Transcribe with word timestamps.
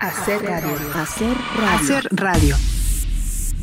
Hacer 0.00 0.42
radio. 0.42 0.68
Hacer 0.94 1.36
radio. 1.56 1.96
Hacer 1.96 2.08
radio. 2.10 2.56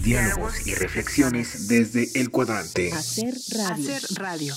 Diálogos 0.01 0.65
y 0.65 0.73
reflexiones 0.75 1.67
desde 1.67 2.07
el 2.17 2.29
cuadrante. 2.29 2.93
Hacer 2.93 3.33
radio. 3.53 3.93
Hacer 3.93 4.17
radio. 4.17 4.55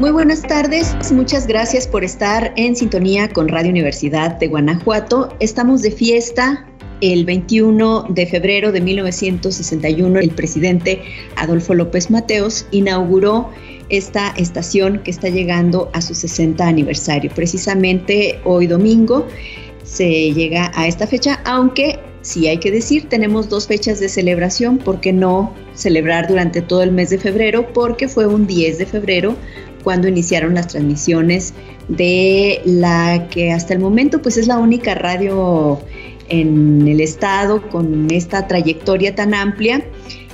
Muy 0.00 0.12
buenas 0.12 0.42
tardes, 0.42 0.94
muchas 1.10 1.48
gracias 1.48 1.88
por 1.88 2.04
estar 2.04 2.52
en 2.54 2.76
sintonía 2.76 3.28
con 3.28 3.48
Radio 3.48 3.70
Universidad 3.70 4.36
de 4.38 4.46
Guanajuato. 4.46 5.36
Estamos 5.40 5.82
de 5.82 5.90
fiesta. 5.90 6.67
El 7.00 7.24
21 7.24 8.06
de 8.08 8.26
febrero 8.26 8.72
de 8.72 8.80
1961, 8.80 10.18
el 10.18 10.30
presidente 10.30 11.02
Adolfo 11.36 11.74
López 11.74 12.10
Mateos 12.10 12.66
inauguró 12.72 13.50
esta 13.88 14.30
estación 14.36 15.00
que 15.04 15.10
está 15.10 15.28
llegando 15.28 15.90
a 15.92 16.00
su 16.00 16.14
60 16.14 16.66
aniversario. 16.66 17.30
Precisamente 17.34 18.40
hoy 18.44 18.66
domingo 18.66 19.26
se 19.84 20.32
llega 20.32 20.72
a 20.74 20.88
esta 20.88 21.06
fecha, 21.06 21.40
aunque 21.44 22.00
sí 22.22 22.48
hay 22.48 22.58
que 22.58 22.70
decir, 22.70 23.08
tenemos 23.08 23.48
dos 23.48 23.66
fechas 23.66 24.00
de 24.00 24.08
celebración, 24.08 24.78
¿por 24.78 25.00
qué 25.00 25.12
no 25.12 25.54
celebrar 25.74 26.26
durante 26.28 26.60
todo 26.60 26.82
el 26.82 26.92
mes 26.92 27.10
de 27.10 27.18
febrero? 27.18 27.72
Porque 27.72 28.08
fue 28.08 28.26
un 28.26 28.46
10 28.46 28.78
de 28.78 28.86
febrero 28.86 29.36
cuando 29.84 30.08
iniciaron 30.08 30.54
las 30.54 30.66
transmisiones 30.66 31.54
de 31.88 32.60
la 32.64 33.28
que 33.30 33.52
hasta 33.52 33.72
el 33.72 33.80
momento 33.80 34.20
pues 34.20 34.36
es 34.36 34.46
la 34.46 34.58
única 34.58 34.94
radio 34.94 35.80
en 36.28 36.86
el 36.86 37.00
estado 37.00 37.68
con 37.68 38.10
esta 38.10 38.46
trayectoria 38.46 39.14
tan 39.14 39.34
amplia 39.34 39.84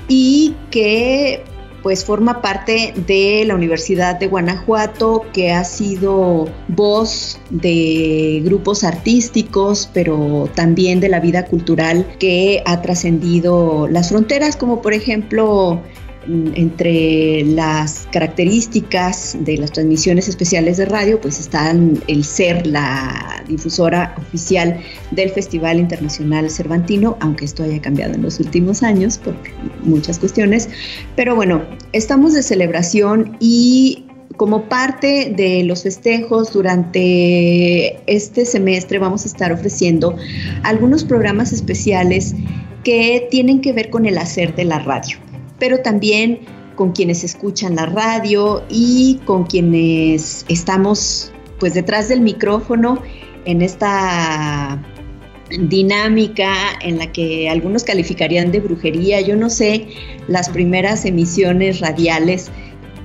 y 0.08 0.54
que 0.70 1.42
pues 1.84 2.02
forma 2.02 2.40
parte 2.40 2.94
de 3.06 3.44
la 3.46 3.54
Universidad 3.54 4.18
de 4.18 4.26
Guanajuato, 4.26 5.26
que 5.34 5.52
ha 5.52 5.64
sido 5.64 6.48
voz 6.68 7.38
de 7.50 8.40
grupos 8.42 8.84
artísticos, 8.84 9.90
pero 9.92 10.48
también 10.54 11.00
de 11.00 11.10
la 11.10 11.20
vida 11.20 11.44
cultural 11.44 12.06
que 12.18 12.62
ha 12.64 12.80
trascendido 12.80 13.86
las 13.86 14.08
fronteras, 14.08 14.56
como 14.56 14.80
por 14.80 14.94
ejemplo 14.94 15.82
entre 16.54 17.44
las 17.44 18.08
características 18.12 19.36
de 19.40 19.58
las 19.58 19.72
transmisiones 19.72 20.28
especiales 20.28 20.76
de 20.76 20.86
radio, 20.86 21.20
pues 21.20 21.40
están 21.40 22.02
el 22.08 22.24
ser 22.24 22.66
la 22.66 23.42
difusora 23.48 24.14
oficial 24.18 24.80
del 25.10 25.30
Festival 25.30 25.78
Internacional 25.78 26.50
Cervantino, 26.50 27.16
aunque 27.20 27.44
esto 27.44 27.62
haya 27.62 27.80
cambiado 27.80 28.14
en 28.14 28.22
los 28.22 28.40
últimos 28.40 28.82
años 28.82 29.18
por 29.18 29.34
muchas 29.82 30.18
cuestiones. 30.18 30.68
Pero 31.16 31.34
bueno, 31.36 31.62
estamos 31.92 32.34
de 32.34 32.42
celebración 32.42 33.36
y 33.40 34.06
como 34.36 34.68
parte 34.68 35.32
de 35.36 35.62
los 35.64 35.84
festejos 35.84 36.52
durante 36.52 38.00
este 38.12 38.44
semestre 38.46 38.98
vamos 38.98 39.24
a 39.24 39.28
estar 39.28 39.52
ofreciendo 39.52 40.16
algunos 40.62 41.04
programas 41.04 41.52
especiales 41.52 42.34
que 42.82 43.28
tienen 43.30 43.60
que 43.60 43.72
ver 43.72 43.90
con 43.90 44.06
el 44.06 44.18
hacer 44.18 44.54
de 44.54 44.64
la 44.64 44.80
radio 44.80 45.23
pero 45.58 45.78
también 45.78 46.40
con 46.76 46.92
quienes 46.92 47.24
escuchan 47.24 47.76
la 47.76 47.86
radio 47.86 48.64
y 48.68 49.20
con 49.24 49.44
quienes 49.44 50.44
estamos 50.48 51.32
pues 51.58 51.74
detrás 51.74 52.08
del 52.08 52.20
micrófono 52.20 53.00
en 53.44 53.62
esta 53.62 54.82
dinámica 55.50 56.52
en 56.80 56.98
la 56.98 57.12
que 57.12 57.48
algunos 57.48 57.84
calificarían 57.84 58.50
de 58.50 58.60
brujería. 58.60 59.20
Yo 59.20 59.36
no 59.36 59.50
sé, 59.50 59.86
las 60.26 60.48
primeras 60.48 61.04
emisiones 61.04 61.80
radiales, 61.80 62.50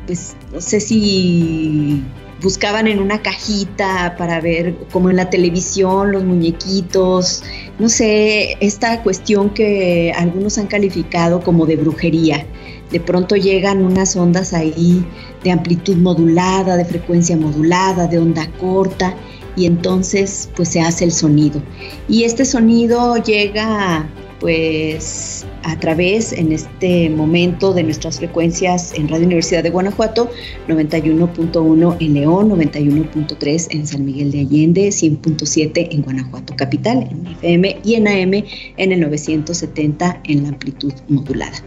pues 0.08 0.36
no 0.52 0.62
sé 0.62 0.80
si 0.80 2.04
buscaban 2.42 2.88
en 2.88 3.00
una 3.00 3.22
cajita 3.22 4.16
para 4.18 4.40
ver 4.40 4.76
como 4.92 5.10
en 5.10 5.18
la 5.18 5.30
televisión 5.30 6.12
los 6.12 6.24
muñequitos, 6.24 7.44
no 7.78 7.90
sé, 7.90 8.58
esta 8.60 9.02
cuestión 9.04 9.50
que 9.50 10.14
algunos 10.16 10.58
han 10.58 10.68
calificado 10.68 11.42
como 11.42 11.66
de 11.66 11.76
brujería. 11.76 12.46
De 12.92 13.00
pronto 13.00 13.36
llegan 13.36 13.84
unas 13.84 14.16
ondas 14.16 14.54
ahí 14.54 15.06
de 15.44 15.52
amplitud 15.52 15.96
modulada, 15.98 16.76
de 16.76 16.86
frecuencia 16.86 17.38
modulada, 17.38 18.08
de 18.08 18.18
onda 18.18 18.50
corta 18.60 19.16
y 19.56 19.66
entonces 19.66 20.50
pues 20.56 20.70
se 20.70 20.82
hace 20.82 21.06
el 21.06 21.12
sonido. 21.12 21.62
Y 22.08 22.24
este 22.24 22.46
sonido 22.46 23.18
llega 23.18 24.08
pues 24.40 25.46
a 25.64 25.78
través 25.80 26.32
en 26.34 26.52
este 26.52 27.10
momento 27.10 27.74
de 27.74 27.84
nuestras 27.84 28.18
frecuencias 28.18 28.94
en 28.94 29.10
Radio 29.10 29.26
Universidad 29.26 29.64
de 29.64 29.70
Guanajuato, 29.70 30.30
91.1 30.68 31.98
en 32.00 32.14
León, 32.14 32.50
91.3 32.50 33.68
en 33.72 33.88
San 33.88 34.06
Miguel 34.06 34.32
de 34.32 34.40
Allende, 34.40 34.90
100.7 34.90 35.88
en 35.92 36.02
Guanajuato 36.02 36.56
Capital, 36.56 37.08
en 37.12 37.28
FM 37.28 37.80
y 37.84 37.96
en 37.96 38.08
AM 38.08 38.46
en 38.78 38.92
el 38.92 39.02
970 39.02 40.22
en 40.24 40.44
la 40.44 40.50
amplitud 40.50 40.94
modulada. 41.08 41.64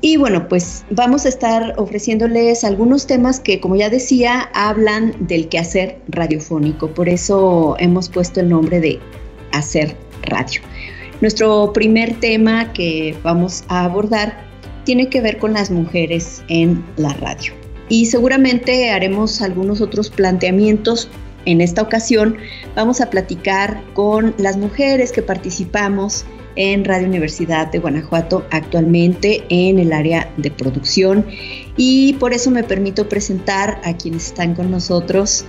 Y 0.00 0.18
bueno, 0.18 0.46
pues 0.48 0.84
vamos 0.90 1.24
a 1.24 1.28
estar 1.28 1.74
ofreciéndoles 1.78 2.64
algunos 2.64 3.06
temas 3.06 3.40
que, 3.40 3.60
como 3.60 3.76
ya 3.76 3.88
decía, 3.88 4.50
hablan 4.54 5.14
del 5.26 5.48
quehacer 5.48 6.00
radiofónico. 6.08 6.88
Por 6.88 7.08
eso 7.08 7.76
hemos 7.78 8.08
puesto 8.08 8.40
el 8.40 8.50
nombre 8.50 8.80
de 8.80 9.00
Hacer 9.52 9.96
Radio. 10.22 10.60
Nuestro 11.20 11.72
primer 11.72 12.20
tema 12.20 12.72
que 12.72 13.16
vamos 13.22 13.64
a 13.68 13.84
abordar 13.84 14.46
tiene 14.84 15.08
que 15.08 15.20
ver 15.20 15.38
con 15.38 15.54
las 15.54 15.70
mujeres 15.70 16.42
en 16.48 16.84
la 16.96 17.12
radio. 17.14 17.52
Y 17.88 18.06
seguramente 18.06 18.90
haremos 18.90 19.40
algunos 19.40 19.80
otros 19.80 20.10
planteamientos. 20.10 21.08
En 21.46 21.60
esta 21.60 21.80
ocasión 21.80 22.36
vamos 22.74 23.00
a 23.00 23.08
platicar 23.08 23.82
con 23.94 24.34
las 24.36 24.56
mujeres 24.56 25.12
que 25.12 25.22
participamos 25.22 26.26
en 26.56 26.84
Radio 26.84 27.06
Universidad 27.06 27.70
de 27.70 27.78
Guanajuato 27.78 28.44
actualmente 28.50 29.44
en 29.48 29.78
el 29.78 29.92
área 29.92 30.32
de 30.36 30.50
producción 30.50 31.26
y 31.76 32.14
por 32.14 32.32
eso 32.32 32.50
me 32.50 32.64
permito 32.64 33.08
presentar 33.08 33.80
a 33.84 33.96
quienes 33.96 34.28
están 34.28 34.54
con 34.54 34.70
nosotros 34.70 35.44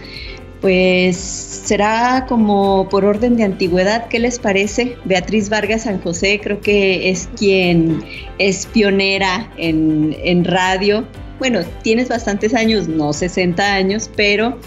pues 0.62 1.18
será 1.18 2.25
como 2.28 2.88
por 2.90 3.06
orden 3.06 3.35
de 3.38 3.44
antigüedad, 3.44 4.07
¿qué 4.07 4.19
les 4.19 4.40
parece? 4.40 4.97
Beatriz 5.06 5.50
Vargas 5.50 5.84
San 5.84 6.01
José 6.01 6.40
creo 6.41 6.62
que 6.62 7.09
es 7.09 7.29
quien 7.38 8.03
es 8.40 8.66
pionera 8.66 9.51
en, 9.57 10.44
radio. 10.45 11.06
Bueno, 11.40 11.62
tienes 11.84 12.09
bastantes 12.09 12.53
años, 12.56 12.88
no 12.88 13.13
60 13.13 13.73
años, 13.73 14.09
pero 14.16 14.57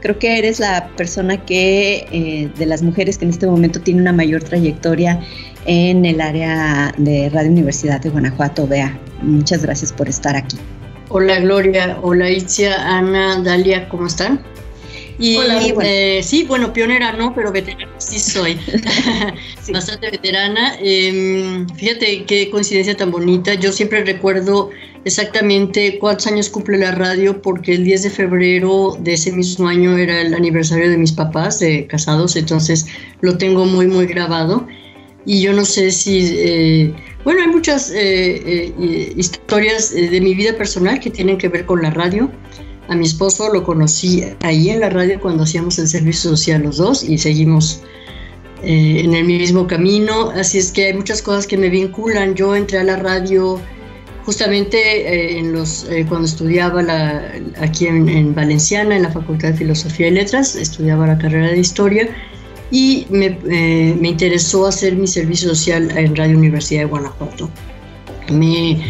creo 0.00 0.18
que 0.18 0.38
eres 0.38 0.60
la 0.60 0.88
persona 0.96 1.44
que, 1.44 2.06
eh, 2.12 2.50
de 2.56 2.66
las 2.66 2.82
mujeres 2.82 3.18
que 3.18 3.24
en 3.24 3.30
este 3.30 3.46
momento 3.46 3.80
tiene 3.80 4.00
una 4.00 4.12
mayor 4.12 4.44
trayectoria 4.44 5.20
en 5.66 6.04
el 6.04 6.20
área 6.20 6.94
de 6.96 7.28
Radio 7.30 7.50
Universidad 7.50 8.00
de 8.00 8.10
Guanajuato. 8.10 8.66
Bea, 8.66 8.96
muchas 9.22 9.62
gracias 9.62 9.92
por 9.92 10.08
estar 10.08 10.36
aquí. 10.36 10.56
Hola 11.08 11.40
Gloria, 11.40 11.98
hola 12.02 12.30
Itzia, 12.30 12.76
Ana, 12.96 13.42
Dalia, 13.42 13.88
¿cómo 13.88 14.06
están? 14.06 14.40
Y 15.20 15.36
eh, 15.82 16.22
sí, 16.22 16.44
bueno, 16.44 16.72
pionera 16.72 17.12
no, 17.12 17.34
pero 17.34 17.52
veterana 17.52 17.92
sí 17.98 18.18
soy. 18.18 18.58
Bastante 19.72 20.10
veterana. 20.10 20.76
Em, 20.80 21.68
fíjate 21.68 22.24
qué 22.24 22.48
coincidencia 22.48 22.96
tan 22.96 23.10
bonita. 23.10 23.52
Yo 23.52 23.70
siempre 23.70 24.02
recuerdo 24.02 24.70
exactamente 25.04 25.98
cuántos 25.98 26.26
años 26.26 26.48
cumple 26.48 26.78
la 26.78 26.92
radio 26.92 27.42
porque 27.42 27.74
el 27.74 27.84
10 27.84 28.04
de 28.04 28.10
febrero 28.10 28.96
de 29.00 29.12
ese 29.12 29.30
mismo 29.32 29.68
año 29.68 29.98
era 29.98 30.22
el 30.22 30.32
aniversario 30.32 30.88
de 30.88 30.96
mis 30.96 31.12
papás 31.12 31.62
casados, 31.88 32.34
entonces 32.36 32.86
lo 33.20 33.36
tengo 33.36 33.66
muy, 33.66 33.88
muy 33.88 34.06
grabado. 34.06 34.66
Y 35.26 35.42
yo 35.42 35.52
no 35.52 35.66
sé 35.66 35.90
si... 35.90 36.34
Eh, 36.38 36.94
bueno, 37.24 37.42
hay 37.42 37.48
muchas 37.48 37.92
eh, 37.94 38.72
historias 39.14 39.92
de 39.92 40.18
mi 40.22 40.34
vida 40.34 40.56
personal 40.56 40.98
que 40.98 41.10
tienen 41.10 41.36
que 41.36 41.48
ver 41.50 41.66
con 41.66 41.82
la 41.82 41.90
radio. 41.90 42.30
A 42.90 42.96
mi 42.96 43.04
esposo 43.04 43.52
lo 43.52 43.62
conocí 43.62 44.24
ahí 44.40 44.68
en 44.68 44.80
la 44.80 44.90
radio 44.90 45.20
cuando 45.20 45.44
hacíamos 45.44 45.78
el 45.78 45.86
servicio 45.86 46.30
social 46.30 46.64
los 46.64 46.78
dos 46.78 47.04
y 47.04 47.18
seguimos 47.18 47.82
eh, 48.64 49.02
en 49.04 49.14
el 49.14 49.26
mismo 49.26 49.68
camino. 49.68 50.30
Así 50.30 50.58
es 50.58 50.72
que 50.72 50.86
hay 50.86 50.94
muchas 50.94 51.22
cosas 51.22 51.46
que 51.46 51.56
me 51.56 51.68
vinculan. 51.68 52.34
Yo 52.34 52.56
entré 52.56 52.78
a 52.78 52.82
la 52.82 52.96
radio 52.96 53.60
justamente 54.26 54.76
eh, 54.76 55.38
en 55.38 55.52
los, 55.52 55.84
eh, 55.84 56.04
cuando 56.08 56.26
estudiaba 56.26 56.82
la, 56.82 57.32
aquí 57.60 57.86
en, 57.86 58.34
Valenciana, 58.34 58.96
en 58.96 59.04
la 59.04 59.12
Facultad 59.12 59.50
de 59.50 59.54
Filosofía 59.54 60.08
y 60.08 60.10
Letras, 60.10 60.56
estudiaba 60.56 61.06
la 61.06 61.16
carrera 61.16 61.46
de 61.46 61.58
Historia 61.60 62.08
y 62.72 63.06
me, 63.08 63.30
me 64.00 64.08
interesó 64.08 64.66
hacer 64.66 64.96
mi 64.96 65.06
servicio 65.06 65.50
social 65.50 65.96
en 65.96 66.16
Radio 66.16 66.36
Universidad 66.36 66.80
de 66.80 66.86
Guanajuato. 66.86 67.48
Me, 68.32 68.82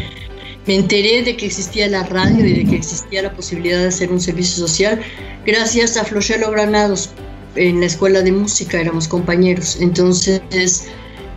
me 0.70 0.76
enteré 0.76 1.24
de 1.24 1.36
que 1.36 1.46
existía 1.46 1.88
la 1.88 2.04
radio 2.04 2.46
y 2.46 2.52
de 2.52 2.64
que 2.64 2.76
existía 2.76 3.22
la 3.22 3.32
posibilidad 3.34 3.80
de 3.80 3.88
hacer 3.88 4.12
un 4.12 4.20
servicio 4.20 4.64
social 4.68 5.00
gracias 5.44 5.96
a 5.96 6.04
Flochelo 6.04 6.48
Granados. 6.52 7.10
En 7.56 7.80
la 7.80 7.86
escuela 7.86 8.22
de 8.22 8.30
música 8.30 8.80
éramos 8.80 9.08
compañeros. 9.08 9.78
Entonces 9.80 10.86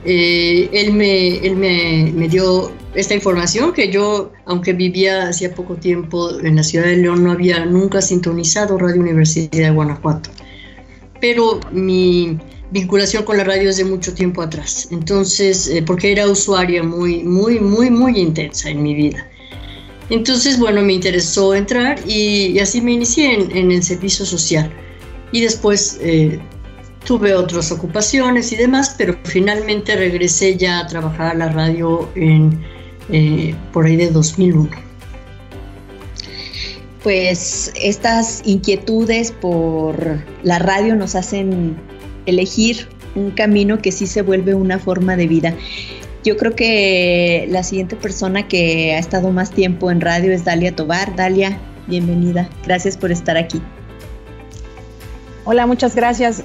eh, 0.05 0.69
él, 0.71 0.93
me, 0.93 1.37
él 1.37 1.55
me, 1.55 2.11
me, 2.13 2.27
dio 2.27 2.71
esta 2.93 3.15
información 3.15 3.73
que 3.73 3.91
yo, 3.91 4.31
aunque 4.45 4.71
vivía 4.73 5.29
hacía 5.29 5.55
poco 5.55 5.77
tiempo 5.77 6.39
en 6.41 6.57
la 6.57 6.61
ciudad 6.61 6.85
de 6.85 6.97
León, 6.97 7.23
no 7.23 7.31
había 7.31 7.65
nunca 7.65 8.03
sintonizado 8.03 8.77
Radio 8.77 9.01
Universidad 9.01 9.49
de 9.49 9.71
Guanajuato. 9.71 10.29
Pero 11.19 11.59
mi 11.71 12.37
vinculación 12.71 13.23
con 13.23 13.37
la 13.37 13.43
radio 13.43 13.69
es 13.69 13.77
de 13.77 13.85
mucho 13.85 14.13
tiempo 14.13 14.41
atrás. 14.41 14.87
Entonces, 14.91 15.67
eh, 15.67 15.83
porque 15.85 16.11
era 16.11 16.27
usuaria 16.27 16.83
muy, 16.83 17.23
muy, 17.23 17.59
muy, 17.59 17.89
muy 17.89 18.17
intensa 18.19 18.69
en 18.69 18.81
mi 18.81 18.93
vida. 18.93 19.27
Entonces, 20.09 20.59
bueno, 20.59 20.81
me 20.81 20.93
interesó 20.93 21.55
entrar 21.55 21.99
y, 22.07 22.59
así 22.59 22.81
me 22.81 22.91
inicié 22.91 23.33
en, 23.33 23.71
el 23.71 23.83
servicio 23.83 24.25
social. 24.25 24.71
Y 25.31 25.41
después 25.41 25.97
eh, 26.01 26.39
tuve 27.05 27.33
otras 27.33 27.71
ocupaciones 27.71 28.51
y 28.51 28.55
demás, 28.55 28.95
pero 28.97 29.17
finalmente 29.23 29.95
regresé 29.95 30.57
ya 30.57 30.79
a 30.79 30.87
trabajar 30.87 31.31
a 31.31 31.33
la 31.33 31.49
radio 31.49 32.09
en, 32.15 32.61
eh, 33.09 33.55
por 33.71 33.85
ahí 33.85 33.95
de 33.95 34.11
2001. 34.11 34.69
Pues 37.01 37.71
estas 37.75 38.41
inquietudes 38.45 39.31
por 39.31 40.19
la 40.43 40.59
radio 40.59 40.95
nos 40.95 41.15
hacen 41.15 41.75
elegir 42.25 42.87
un 43.15 43.31
camino 43.31 43.79
que 43.79 43.91
sí 43.91 44.07
se 44.07 44.21
vuelve 44.21 44.53
una 44.53 44.79
forma 44.79 45.15
de 45.15 45.27
vida. 45.27 45.53
Yo 46.23 46.37
creo 46.37 46.55
que 46.55 47.47
la 47.49 47.63
siguiente 47.63 47.95
persona 47.95 48.47
que 48.47 48.93
ha 48.93 48.99
estado 48.99 49.31
más 49.31 49.51
tiempo 49.51 49.91
en 49.91 49.99
radio 49.99 50.31
es 50.31 50.45
Dalia 50.45 50.73
Tobar. 50.73 51.15
Dalia, 51.15 51.59
bienvenida. 51.87 52.49
Gracias 52.65 52.95
por 52.95 53.11
estar 53.11 53.35
aquí. 53.35 53.61
Hola, 55.43 55.65
muchas 55.65 55.95
gracias. 55.95 56.43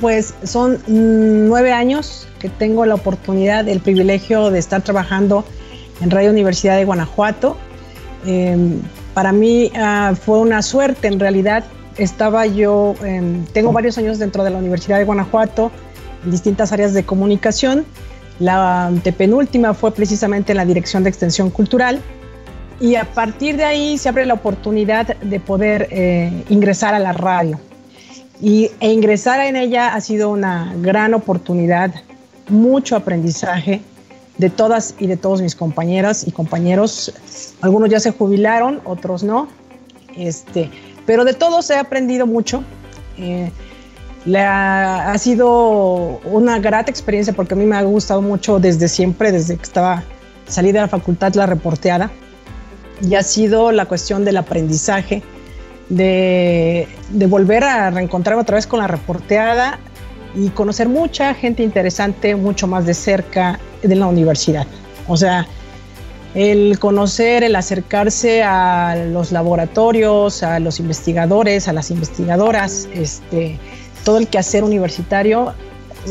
Pues 0.00 0.34
son 0.44 0.78
nueve 0.86 1.72
años 1.72 2.28
que 2.38 2.48
tengo 2.48 2.86
la 2.86 2.94
oportunidad, 2.94 3.68
el 3.68 3.80
privilegio 3.80 4.50
de 4.50 4.60
estar 4.60 4.82
trabajando 4.82 5.44
en 6.00 6.10
Radio 6.10 6.30
Universidad 6.30 6.76
de 6.76 6.84
Guanajuato. 6.84 7.56
Em, 8.24 8.80
para 9.14 9.32
mí 9.32 9.72
ah, 9.74 10.14
fue 10.20 10.38
una 10.38 10.62
suerte, 10.62 11.08
en 11.08 11.18
realidad 11.18 11.64
estaba 11.98 12.46
yo, 12.46 12.94
em, 13.04 13.44
tengo 13.46 13.72
varios 13.72 13.98
años 13.98 14.18
dentro 14.18 14.44
de 14.44 14.50
la 14.50 14.58
Universidad 14.58 14.98
de 14.98 15.04
Guanajuato, 15.04 15.70
en 16.24 16.30
distintas 16.30 16.72
áreas 16.72 16.94
de 16.94 17.04
comunicación. 17.04 17.84
La 18.38 18.90
penúltima 19.16 19.74
fue 19.74 19.92
precisamente 19.92 20.52
en 20.52 20.58
la 20.58 20.64
Dirección 20.64 21.02
de 21.02 21.10
Extensión 21.10 21.50
Cultural. 21.50 22.00
Y 22.80 22.94
a 22.94 23.04
partir 23.04 23.56
de 23.56 23.64
ahí 23.64 23.98
se 23.98 24.08
abre 24.08 24.24
la 24.24 24.34
oportunidad 24.34 25.16
de 25.16 25.40
poder 25.40 25.88
eh, 25.90 26.44
ingresar 26.48 26.94
a 26.94 27.00
la 27.00 27.12
radio. 27.12 27.58
Y, 28.40 28.70
e 28.78 28.92
ingresar 28.92 29.40
en 29.40 29.56
ella 29.56 29.94
ha 29.94 30.00
sido 30.00 30.30
una 30.30 30.72
gran 30.80 31.12
oportunidad, 31.14 31.92
mucho 32.48 32.94
aprendizaje 32.94 33.82
de 34.38 34.50
todas 34.50 34.94
y 35.00 35.08
de 35.08 35.16
todos 35.16 35.42
mis 35.42 35.56
compañeras 35.56 36.24
y 36.24 36.30
compañeros. 36.30 37.12
Algunos 37.60 37.90
ya 37.90 37.98
se 37.98 38.12
jubilaron, 38.12 38.80
otros 38.84 39.24
no. 39.24 39.48
Este, 40.16 40.70
pero 41.08 41.24
de 41.24 41.32
todos 41.32 41.70
he 41.70 41.76
aprendido 41.78 42.26
mucho. 42.26 42.62
Eh, 43.16 43.50
ha 44.36 45.16
sido 45.16 46.20
una 46.22 46.58
grata 46.58 46.90
experiencia 46.90 47.32
porque 47.32 47.54
a 47.54 47.56
mí 47.56 47.64
me 47.64 47.76
ha 47.76 47.82
gustado 47.82 48.20
mucho 48.20 48.58
desde 48.58 48.88
siempre, 48.88 49.32
desde 49.32 49.56
que 49.56 49.62
estaba 49.62 50.02
salí 50.46 50.70
de 50.70 50.80
la 50.80 50.88
facultad 50.88 51.32
la 51.32 51.46
reporteada. 51.46 52.10
Y 53.00 53.14
ha 53.14 53.22
sido 53.22 53.72
la 53.72 53.86
cuestión 53.86 54.26
del 54.26 54.36
aprendizaje, 54.36 55.22
de, 55.88 56.86
de 57.08 57.26
volver 57.26 57.64
a 57.64 57.88
reencontrarme 57.88 58.42
otra 58.42 58.56
vez 58.56 58.66
con 58.66 58.78
la 58.78 58.86
reporteada 58.86 59.78
y 60.34 60.50
conocer 60.50 60.90
mucha 60.90 61.32
gente 61.32 61.62
interesante 61.62 62.36
mucho 62.36 62.66
más 62.66 62.84
de 62.84 62.92
cerca 62.92 63.58
de 63.82 63.94
la 63.96 64.08
universidad. 64.08 64.66
O 65.06 65.16
sea, 65.16 65.46
el 66.34 66.78
conocer, 66.78 67.42
el 67.42 67.56
acercarse 67.56 68.42
a 68.42 68.96
los 68.96 69.32
laboratorios, 69.32 70.42
a 70.42 70.60
los 70.60 70.78
investigadores, 70.80 71.68
a 71.68 71.72
las 71.72 71.90
investigadoras, 71.90 72.88
este, 72.92 73.58
todo 74.04 74.18
el 74.18 74.28
quehacer 74.28 74.64
universitario 74.64 75.54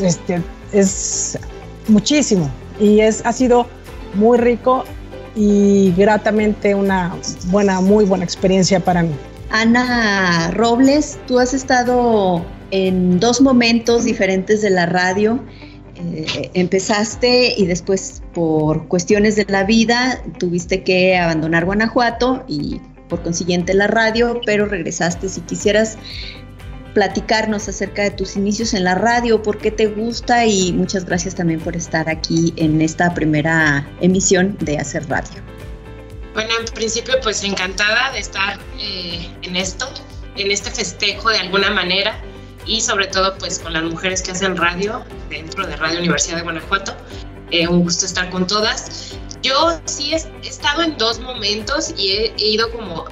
este, 0.02 0.42
es 0.72 1.38
muchísimo 1.88 2.50
y 2.78 3.00
es, 3.00 3.24
ha 3.24 3.32
sido 3.32 3.66
muy 4.14 4.38
rico 4.38 4.84
y 5.34 5.92
gratamente 5.96 6.74
una 6.74 7.14
buena, 7.46 7.80
muy 7.80 8.04
buena 8.04 8.24
experiencia 8.24 8.80
para 8.80 9.02
mí. 9.02 9.14
Ana 9.50 10.50
Robles, 10.52 11.18
tú 11.26 11.38
has 11.38 11.54
estado 11.54 12.44
en 12.70 13.18
dos 13.18 13.40
momentos 13.40 14.04
diferentes 14.04 14.60
de 14.60 14.70
la 14.70 14.86
radio 14.86 15.40
eh, 15.98 16.50
empezaste 16.54 17.54
y 17.56 17.66
después 17.66 18.22
por 18.32 18.86
cuestiones 18.88 19.36
de 19.36 19.44
la 19.48 19.64
vida 19.64 20.22
tuviste 20.38 20.84
que 20.84 21.16
abandonar 21.16 21.64
Guanajuato 21.64 22.44
y 22.46 22.80
por 23.08 23.22
consiguiente 23.22 23.74
la 23.74 23.86
radio, 23.86 24.40
pero 24.46 24.66
regresaste. 24.66 25.28
Si 25.28 25.40
quisieras 25.40 25.98
platicarnos 26.94 27.68
acerca 27.68 28.02
de 28.02 28.10
tus 28.10 28.36
inicios 28.36 28.74
en 28.74 28.84
la 28.84 28.94
radio, 28.94 29.42
por 29.42 29.58
qué 29.58 29.70
te 29.70 29.86
gusta 29.86 30.46
y 30.46 30.72
muchas 30.72 31.04
gracias 31.04 31.34
también 31.34 31.60
por 31.60 31.76
estar 31.76 32.08
aquí 32.08 32.52
en 32.56 32.80
esta 32.80 33.14
primera 33.14 33.88
emisión 34.00 34.56
de 34.60 34.78
Hacer 34.78 35.08
Radio. 35.08 35.42
Bueno, 36.34 36.50
en 36.60 36.72
principio 36.74 37.14
pues 37.22 37.42
encantada 37.42 38.12
de 38.12 38.20
estar 38.20 38.58
eh, 38.78 39.28
en 39.42 39.56
esto, 39.56 39.88
en 40.36 40.50
este 40.50 40.70
festejo 40.70 41.30
de 41.30 41.38
alguna 41.38 41.70
manera 41.70 42.20
y 42.68 42.82
sobre 42.82 43.06
todo 43.06 43.36
pues 43.38 43.58
con 43.58 43.72
las 43.72 43.82
mujeres 43.82 44.22
que 44.22 44.30
hacen 44.30 44.56
radio 44.56 45.02
dentro 45.28 45.66
de 45.66 45.74
Radio 45.76 45.98
Universidad 45.98 46.36
de 46.36 46.42
Guanajuato. 46.42 46.94
Eh, 47.50 47.66
un 47.66 47.82
gusto 47.82 48.04
estar 48.04 48.28
con 48.30 48.46
todas. 48.46 49.16
Yo 49.42 49.80
sí 49.86 50.12
he, 50.12 50.46
estado 50.46 50.82
en 50.82 50.98
dos 50.98 51.18
momentos 51.18 51.94
y 51.96 52.10
he, 52.10 52.34
ido 52.36 52.70
como 52.70 53.06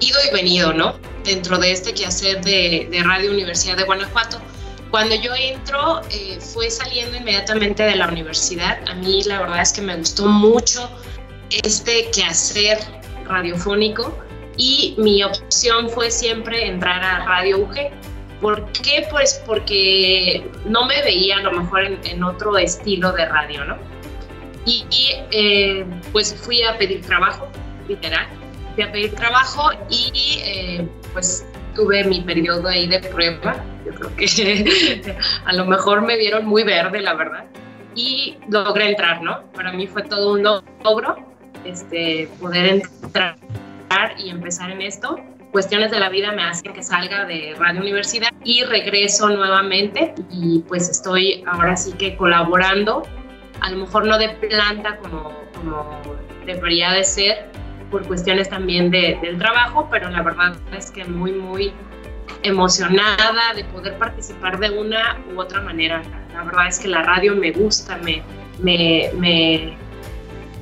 ido 0.00 0.18
y 0.28 0.34
venido, 0.34 0.72
¿no? 0.72 0.98
Dentro 1.24 1.58
de 1.58 1.72
este 1.72 1.92
quehacer 1.92 2.42
de, 2.42 2.88
de 2.90 3.02
Radio 3.02 3.30
Universidad 3.30 3.76
de 3.76 3.84
Guanajuato. 3.84 4.40
Cuando 4.90 5.14
yo 5.14 5.34
entro, 5.34 6.00
eh, 6.10 6.38
fue 6.40 6.70
saliendo 6.70 7.16
inmediatamente 7.16 7.82
de 7.82 7.96
la 7.96 8.08
universidad. 8.08 8.78
A 8.88 8.94
mí 8.94 9.22
la 9.24 9.40
verdad 9.40 9.60
es 9.60 9.72
que 9.72 9.82
me 9.82 9.96
gustó 9.96 10.26
mucho 10.26 10.90
este 11.50 12.10
quehacer 12.10 12.78
radiofónico 13.26 14.16
y 14.56 14.94
mi 14.98 15.22
opción 15.22 15.90
fue 15.90 16.10
siempre 16.10 16.66
entrar 16.66 17.02
a 17.04 17.24
Radio 17.24 17.58
UG 17.58 17.90
¿Por 18.42 18.72
qué? 18.72 19.06
Pues 19.08 19.40
porque 19.46 20.44
no 20.66 20.84
me 20.84 21.00
veía 21.02 21.36
a 21.36 21.42
lo 21.42 21.52
mejor 21.52 21.84
en, 21.84 22.24
otro 22.24 22.58
estilo 22.58 23.12
de 23.12 23.24
radio, 23.26 23.64
¿no? 23.64 23.78
Y, 24.66 24.84
eh, 25.30 25.86
pues 26.10 26.34
fui 26.34 26.62
a 26.64 26.76
pedir 26.76 27.02
trabajo, 27.02 27.48
literal. 27.88 28.26
Fui 28.74 28.82
a 28.82 28.90
pedir 28.90 29.14
trabajo 29.14 29.70
y 29.88 30.40
eh, 30.44 30.88
pues 31.12 31.46
tuve 31.76 32.02
mi 32.02 32.20
periodo 32.20 32.66
ahí 32.66 32.88
de 32.88 32.98
prueba. 32.98 33.64
Yo 33.86 33.94
creo 33.94 34.16
que 34.16 35.16
a 35.44 35.52
lo 35.52 35.64
mejor 35.64 36.02
me 36.02 36.16
vieron 36.16 36.44
muy 36.44 36.64
verde, 36.64 37.00
la 37.00 37.14
verdad. 37.14 37.44
Y 37.94 38.38
logré 38.48 38.88
entrar, 38.88 39.22
¿no? 39.22 39.44
Para 39.52 39.72
mí 39.72 39.86
fue 39.86 40.02
todo 40.02 40.32
un 40.32 40.42
logro 40.42 41.16
este, 41.64 42.28
poder 42.40 42.66
entrar 42.66 43.36
y 44.18 44.30
empezar 44.30 44.70
en 44.72 44.82
esto 44.82 45.16
cuestiones 45.52 45.90
de 45.90 46.00
la 46.00 46.08
vida 46.08 46.32
me 46.32 46.42
hacen 46.42 46.72
que 46.72 46.82
salga 46.82 47.26
de 47.26 47.54
Radio 47.58 47.82
Universidad 47.82 48.30
y 48.42 48.64
regreso 48.64 49.28
nuevamente 49.28 50.14
y 50.30 50.60
pues 50.60 50.88
estoy 50.88 51.44
ahora 51.46 51.76
sí 51.76 51.92
que 51.92 52.16
colaborando, 52.16 53.02
a 53.60 53.70
lo 53.70 53.76
mejor 53.76 54.06
no 54.06 54.18
de 54.18 54.30
planta 54.30 54.96
como, 54.96 55.30
como 55.54 56.00
debería 56.46 56.90
de 56.92 57.04
ser 57.04 57.50
por 57.90 58.06
cuestiones 58.06 58.48
también 58.48 58.90
de, 58.90 59.18
del 59.20 59.38
trabajo, 59.38 59.88
pero 59.90 60.08
la 60.08 60.22
verdad 60.22 60.56
es 60.76 60.90
que 60.90 61.04
muy, 61.04 61.32
muy 61.32 61.72
emocionada 62.42 63.52
de 63.54 63.64
poder 63.64 63.98
participar 63.98 64.58
de 64.58 64.70
una 64.70 65.18
u 65.34 65.38
otra 65.38 65.60
manera. 65.60 66.02
La 66.32 66.44
verdad 66.44 66.66
es 66.68 66.78
que 66.78 66.88
la 66.88 67.02
radio 67.02 67.36
me 67.36 67.52
gusta, 67.52 67.98
me, 67.98 68.22
me, 68.58 69.10
me 69.18 69.76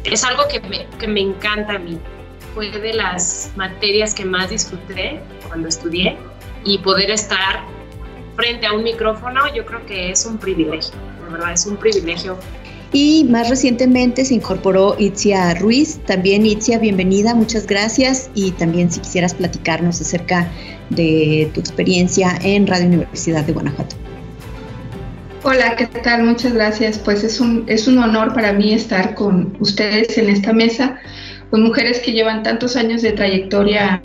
es 0.02 0.24
algo 0.24 0.42
que 0.50 0.60
me, 0.68 0.86
que 0.98 1.06
me 1.06 1.20
encanta 1.20 1.74
a 1.74 1.78
mí 1.78 2.00
fue 2.60 2.78
de 2.78 2.92
las 2.92 3.52
materias 3.56 4.12
que 4.12 4.26
más 4.26 4.50
disfruté 4.50 5.18
cuando 5.48 5.66
estudié 5.68 6.18
y 6.62 6.76
poder 6.76 7.10
estar 7.10 7.64
frente 8.36 8.66
a 8.66 8.74
un 8.74 8.84
micrófono 8.84 9.40
yo 9.54 9.64
creo 9.64 9.86
que 9.86 10.10
es 10.10 10.26
un 10.26 10.36
privilegio, 10.36 10.92
la 11.24 11.32
verdad 11.32 11.52
es 11.54 11.64
un 11.64 11.78
privilegio. 11.78 12.36
Y 12.92 13.24
más 13.30 13.48
recientemente 13.48 14.26
se 14.26 14.34
incorporó 14.34 14.94
Itzia 14.98 15.54
Ruiz. 15.54 16.00
También 16.06 16.44
Itzia, 16.44 16.78
bienvenida, 16.78 17.34
muchas 17.34 17.66
gracias. 17.66 18.30
Y 18.34 18.50
también 18.50 18.90
si 18.90 19.00
quisieras 19.00 19.32
platicarnos 19.32 20.00
acerca 20.00 20.46
de 20.90 21.50
tu 21.54 21.60
experiencia 21.60 22.36
en 22.42 22.66
Radio 22.66 22.88
Universidad 22.88 23.44
de 23.44 23.52
Guanajuato. 23.52 23.96
Hola, 25.44 25.76
¿qué 25.76 25.86
tal? 25.86 26.24
Muchas 26.24 26.52
gracias. 26.52 26.98
Pues 26.98 27.22
es 27.22 27.40
un, 27.40 27.64
es 27.68 27.86
un 27.86 27.96
honor 27.98 28.34
para 28.34 28.52
mí 28.52 28.74
estar 28.74 29.14
con 29.14 29.56
ustedes 29.60 30.18
en 30.18 30.28
esta 30.28 30.52
mesa 30.52 31.00
con 31.50 31.62
mujeres 31.62 32.00
que 32.00 32.12
llevan 32.12 32.42
tantos 32.42 32.76
años 32.76 33.02
de 33.02 33.12
trayectoria 33.12 34.00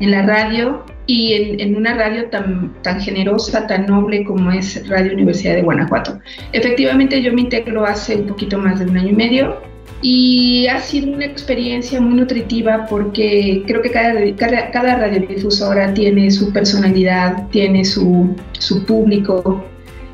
en 0.00 0.10
la 0.10 0.22
radio 0.22 0.84
y 1.06 1.34
en, 1.60 1.76
una 1.76 1.94
radio 1.94 2.26
tan, 2.30 2.74
tan 2.82 3.00
generosa, 3.00 3.66
tan 3.66 3.86
noble 3.86 4.24
como 4.24 4.50
es 4.50 4.86
Radio 4.88 5.12
Universidad 5.12 5.54
de 5.54 5.62
Guanajuato. 5.62 6.18
Efectivamente 6.52 7.22
yo 7.22 7.32
me 7.32 7.42
integro 7.42 7.84
hace 7.84 8.16
un 8.16 8.26
poquito 8.26 8.58
más 8.58 8.78
de 8.78 8.86
un 8.86 8.96
año 8.96 9.10
y 9.10 9.14
medio 9.14 9.56
y 10.02 10.66
ha 10.66 10.80
sido 10.80 11.12
una 11.12 11.24
experiencia 11.24 12.00
muy 12.00 12.14
nutritiva 12.14 12.86
porque 12.88 13.62
creo 13.66 13.82
que 13.82 13.90
cada, 13.90 14.14
cada, 14.36 14.70
cada 14.70 14.96
radiodifusora 14.96 15.94
tiene 15.94 16.30
su 16.30 16.52
personalidad, 16.52 17.48
tiene 17.48 17.84
su, 17.84 18.34
su 18.58 18.84
público. 18.84 19.64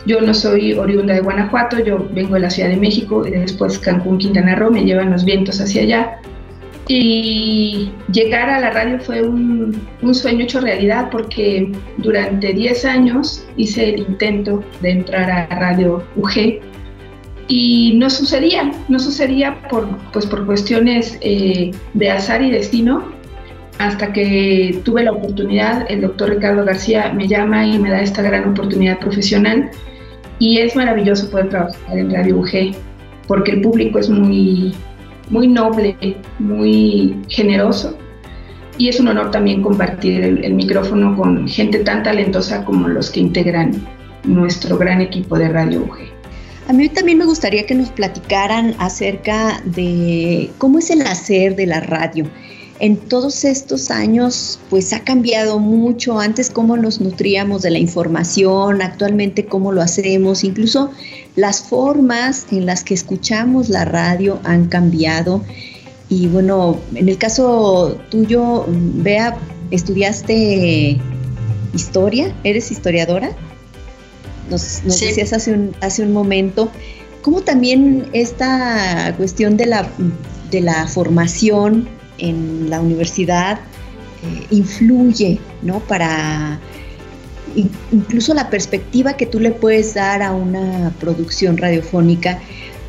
Yo 0.06 0.20
no 0.20 0.32
soy 0.34 0.72
oriunda 0.74 1.14
de 1.14 1.20
Guanajuato, 1.20 1.78
yo 1.84 2.08
vengo 2.12 2.34
de 2.34 2.40
la 2.40 2.50
Ciudad 2.50 2.70
de 2.70 2.76
México 2.76 3.26
y 3.26 3.30
después 3.30 3.78
Cancún, 3.78 4.18
Quintana 4.18 4.54
Roo, 4.56 4.70
me 4.70 4.84
llevan 4.84 5.10
los 5.10 5.24
vientos 5.24 5.60
hacia 5.60 5.82
allá 5.82 6.20
y 6.92 7.92
llegar 8.12 8.50
a 8.50 8.58
la 8.58 8.70
radio 8.70 8.98
fue 8.98 9.22
un, 9.22 9.80
sueño 10.12 10.42
hecho 10.42 10.60
realidad 10.60 11.08
porque 11.12 11.70
durante 11.98 12.52
10 12.52 12.84
años 12.84 13.46
hice 13.56 13.90
el 13.94 14.00
intento 14.00 14.64
de 14.80 14.90
entrar 14.90 15.30
a 15.30 15.46
Radio 15.54 16.02
UG 16.16 16.60
y 17.46 17.94
no 17.94 18.10
sucedía, 18.10 18.72
no 18.88 18.98
sucedía 18.98 19.62
por, 19.68 19.86
pues 20.12 20.26
por 20.26 20.44
cuestiones 20.46 21.16
eh, 21.20 21.70
de 21.94 22.10
azar 22.10 22.42
y 22.42 22.50
destino 22.50 23.04
hasta 23.78 24.12
que 24.12 24.80
tuve 24.84 25.04
la 25.04 25.12
oportunidad, 25.12 25.86
el 25.88 26.00
doctor 26.00 26.30
Ricardo 26.30 26.64
García 26.64 27.12
me 27.12 27.28
llama 27.28 27.64
y 27.68 27.78
me 27.78 27.90
da 27.90 28.00
esta 28.00 28.20
gran 28.20 28.48
oportunidad 28.48 28.98
profesional 28.98 29.70
y 30.40 30.58
es 30.58 30.74
maravilloso 30.74 31.30
poder 31.30 31.50
trabajar 31.50 31.96
en 31.96 32.10
Radio 32.10 32.38
UG 32.38 32.74
porque 33.28 33.52
el 33.52 33.60
público 33.60 34.00
es 34.00 34.10
muy, 34.10 34.74
muy 35.30 35.48
noble, 35.48 35.96
muy 36.38 37.16
generoso. 37.28 37.96
Y 38.78 38.88
es 38.88 38.98
un 39.00 39.08
honor 39.08 39.30
también 39.30 39.62
compartir 39.62 40.22
el, 40.22 40.54
micrófono 40.54 41.16
con 41.16 41.46
gente 41.48 41.80
tan 41.80 42.02
talentosa 42.02 42.64
como 42.64 42.88
los 42.88 43.10
que 43.10 43.20
integran 43.20 43.72
nuestro 44.24 44.78
gran 44.78 45.00
equipo 45.00 45.38
de 45.38 45.48
Radio 45.48 45.82
UG. 45.82 45.98
A 46.68 46.72
mí 46.72 46.88
también 46.88 47.18
me 47.18 47.24
gustaría 47.24 47.66
que 47.66 47.74
nos 47.74 47.90
platicaran 47.90 48.74
acerca 48.78 49.60
de 49.64 50.50
cómo 50.58 50.78
es 50.78 50.90
el 50.90 51.02
hacer 51.02 51.56
de 51.56 51.66
la 51.66 51.80
radio 51.80 52.26
en 52.80 52.96
todos 52.96 53.44
estos 53.44 53.90
años 53.90 54.58
pues 54.70 54.92
ha 54.92 55.00
cambiado 55.00 55.58
mucho. 55.58 56.18
Antes 56.18 56.50
cómo 56.50 56.76
nos 56.76 57.00
nutríamos 57.00 57.62
de 57.62 57.70
la 57.70 57.78
información, 57.78 58.82
actualmente 58.82 59.44
cómo 59.44 59.70
lo 59.70 59.82
hacemos, 59.82 60.44
incluso 60.44 60.90
las 61.36 61.62
formas 61.62 62.46
en 62.50 62.66
las 62.66 62.82
que 62.82 62.94
escuchamos 62.94 63.68
la 63.68 63.84
radio 63.84 64.40
han 64.44 64.66
cambiado. 64.66 65.44
Y 66.08 66.26
bueno, 66.26 66.80
en 66.94 67.08
el 67.08 67.18
caso 67.18 67.98
tuyo, 68.10 68.64
Bea, 68.68 69.36
estudiaste 69.70 70.98
historia, 71.74 72.34
eres 72.44 72.72
historiadora. 72.72 73.30
Nos, 74.48 74.82
decías 74.82 75.32
hace 75.32 75.52
un, 75.52 75.76
hace 75.80 76.02
un 76.02 76.12
momento, 76.12 76.72
cómo 77.22 77.42
también 77.42 78.08
esta 78.12 79.14
cuestión 79.16 79.56
de 79.56 79.66
la, 79.66 79.88
de 80.50 80.60
la 80.62 80.88
formación 80.88 81.99
en 82.20 82.70
la 82.70 82.80
universidad 82.80 83.60
eh, 84.22 84.46
influye, 84.50 85.38
¿no? 85.62 85.80
Para 85.80 86.60
incluso 87.90 88.34
la 88.34 88.48
perspectiva 88.48 89.14
que 89.14 89.26
tú 89.26 89.40
le 89.40 89.50
puedes 89.50 89.94
dar 89.94 90.22
a 90.22 90.32
una 90.32 90.92
producción 91.00 91.56
radiofónica, 91.56 92.38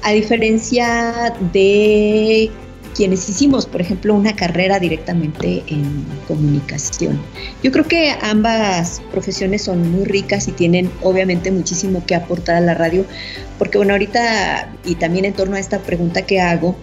a 0.03 0.11
diferencia 0.11 1.33
de 1.51 2.51
quienes 2.95 3.27
hicimos, 3.29 3.65
por 3.65 3.81
ejemplo, 3.81 4.13
una 4.13 4.35
carrera 4.35 4.79
directamente 4.79 5.63
en 5.67 6.05
comunicación. 6.27 7.19
Yo 7.63 7.71
creo 7.71 7.88
que 7.88 8.13
ambas 8.21 9.01
profesiones 9.11 9.63
son 9.63 9.91
muy 9.91 10.05
ricas 10.05 10.47
y 10.47 10.51
tienen 10.51 10.91
obviamente 11.01 11.51
muchísimo 11.51 12.05
que 12.05 12.15
aportar 12.15 12.57
a 12.57 12.61
la 12.61 12.73
radio, 12.73 13.05
porque 13.57 13.77
bueno, 13.77 13.93
ahorita 13.93 14.73
y 14.85 14.95
también 14.95 15.25
en 15.25 15.33
torno 15.33 15.55
a 15.55 15.59
esta 15.59 15.79
pregunta 15.79 16.23
que 16.23 16.41
hago, 16.41 16.75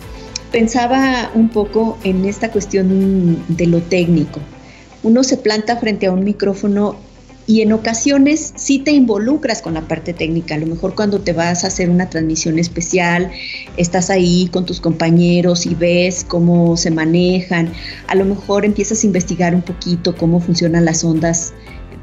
pensaba 0.51 1.31
un 1.35 1.49
poco 1.49 1.99
en 2.05 2.25
esta 2.25 2.51
cuestión 2.51 3.45
de 3.49 3.67
lo 3.67 3.81
técnico. 3.81 4.41
Uno 5.03 5.23
se 5.23 5.37
planta 5.37 5.77
frente 5.77 6.07
a 6.07 6.13
un 6.13 6.25
micrófono 6.25 6.97
y 7.47 7.63
en 7.63 7.73
ocasiones 7.73 8.53
sí 8.57 8.79
te 8.79 8.91
involucras 8.91 9.63
con 9.63 9.73
la 9.73 9.89
parte 9.89 10.13
técnica. 10.13 10.55
A 10.55 10.59
lo 10.59 10.67
mejor 10.67 10.95
cuando 10.95 11.21
te 11.21 11.33
vas 11.33 11.65
a 11.65 11.69
hacer 11.69 11.89
una 11.89 12.11
transmisión 12.11 12.59
especial, 12.59 13.31
estás 13.79 14.11
ahí 14.11 14.51
con 14.53 14.67
tus 14.67 14.81
compañeros 14.81 15.65
y 15.65 15.75
ves 15.75 16.27
cómo 16.29 16.77
se 16.77 16.91
manejan. 16.91 17.73
A 18.07 18.15
lo 18.17 18.27
mejor 18.27 18.67
empiezas 18.67 19.03
a 19.03 19.07
investigar 19.07 19.55
un 19.55 19.63
poquito 19.63 20.15
cómo 20.15 20.41
funcionan 20.41 20.85
las 20.85 21.03
ondas 21.05 21.55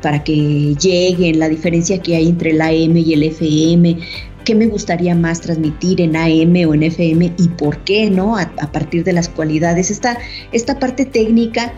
para 0.01 0.23
que 0.23 0.75
lleguen, 0.81 1.37
la 1.37 1.47
diferencia 1.47 2.01
que 2.01 2.15
hay 2.15 2.27
entre 2.27 2.51
el 2.51 2.61
AM 2.61 2.97
y 2.97 3.13
el 3.13 3.23
FM, 3.23 3.97
qué 4.45 4.55
me 4.55 4.67
gustaría 4.67 5.15
más 5.15 5.41
transmitir 5.41 5.99
en 5.99 6.15
AM 6.15 6.69
o 6.69 6.73
en 6.73 6.83
FM 6.83 7.33
y 7.37 7.47
por 7.49 7.79
qué, 7.79 8.09
¿no? 8.09 8.37
A, 8.37 8.45
partir 8.71 9.03
de 9.03 9.11
las 9.11 9.27
cualidades. 9.27 9.91
Esta, 9.91 10.17
esta 10.53 10.79
parte 10.79 11.05
técnica 11.05 11.73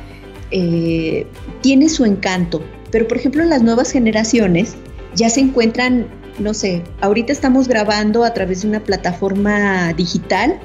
eh, 0.52 1.26
tiene 1.62 1.90
su 1.90 2.06
encanto, 2.06 2.62
pero 2.92 3.08
por 3.08 3.18
ejemplo 3.18 3.44
las 3.46 3.64
nuevas 3.64 3.92
generaciones 3.92 4.76
ya 5.16 5.30
se 5.30 5.40
encuentran, 5.40 6.08
no 6.38 6.54
sé, 6.54 6.84
ahorita 7.02 7.34
estamos 7.34 7.68
grabando 7.68 8.24
a 8.24 8.34
través 8.34 8.62
de 8.62 8.68
una 8.68 8.84
plataforma 8.84 9.94
digital 9.94 10.60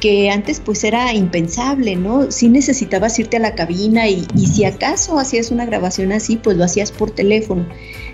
que 0.00 0.30
antes 0.30 0.60
pues 0.60 0.84
era 0.84 1.12
impensable, 1.14 1.96
¿no? 1.96 2.30
Sí 2.30 2.48
necesitabas 2.48 3.18
irte 3.18 3.38
a 3.38 3.40
la 3.40 3.54
cabina 3.54 4.08
y, 4.08 4.26
y, 4.36 4.46
si 4.46 4.64
acaso 4.64 5.18
hacías 5.18 5.50
una 5.50 5.64
grabación 5.64 6.12
así, 6.12 6.36
pues 6.36 6.56
lo 6.56 6.64
hacías 6.64 6.92
por 6.92 7.10
teléfono. 7.10 7.66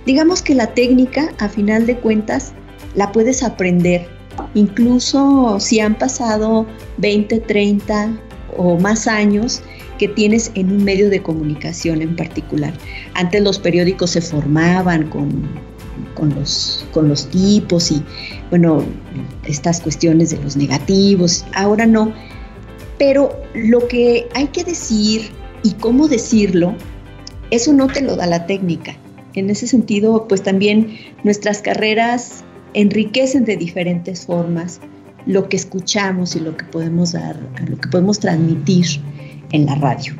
Digamos 0.06 0.42
que 0.42 0.54
la 0.54 0.74
técnica, 0.74 1.32
a 1.38 1.48
final 1.48 1.86
de 1.86 1.98
cuentas, 1.98 2.54
la 2.94 3.12
puedes 3.12 3.42
aprender. 3.42 4.06
Incluso 4.54 5.58
si 5.60 5.80
han 5.80 5.96
pasado 5.96 6.66
20, 6.98 7.40
30 7.40 8.18
o 8.56 8.78
más 8.78 9.06
años 9.06 9.62
que 9.98 10.08
tienes 10.08 10.50
en 10.54 10.72
un 10.72 10.84
medio 10.84 11.10
de 11.10 11.22
comunicación 11.22 12.02
en 12.02 12.16
particular. 12.16 12.72
Antes 13.14 13.42
los 13.42 13.58
periódicos 13.58 14.10
se 14.10 14.20
formaban 14.20 15.08
con, 15.10 15.48
con, 16.14 16.34
los, 16.34 16.84
con 16.92 17.08
los 17.08 17.28
tipos 17.28 17.90
y, 17.90 18.02
bueno, 18.50 18.84
estas 19.44 19.80
cuestiones 19.80 20.30
de 20.30 20.38
los 20.42 20.56
negativos, 20.56 21.44
ahora 21.54 21.86
no. 21.86 22.12
Pero 22.98 23.30
lo 23.54 23.86
que 23.86 24.28
hay 24.34 24.48
que 24.48 24.64
decir 24.64 25.30
y 25.62 25.72
cómo 25.74 26.08
decirlo, 26.08 26.74
eso 27.50 27.72
no 27.72 27.86
te 27.86 28.00
lo 28.00 28.16
da 28.16 28.26
la 28.26 28.46
técnica. 28.46 28.96
En 29.34 29.50
ese 29.50 29.66
sentido, 29.66 30.26
pues 30.28 30.42
también 30.42 30.98
nuestras 31.22 31.62
carreras 31.62 32.44
enriquecen 32.74 33.44
de 33.44 33.56
diferentes 33.56 34.26
formas 34.26 34.80
lo 35.26 35.48
que 35.48 35.56
escuchamos 35.56 36.34
y 36.36 36.40
lo 36.40 36.56
que 36.56 36.64
podemos 36.64 37.12
dar, 37.12 37.38
lo 37.68 37.76
que 37.78 37.88
podemos 37.88 38.18
transmitir 38.18 38.86
en 39.52 39.66
la 39.66 39.74
radio. 39.76 40.14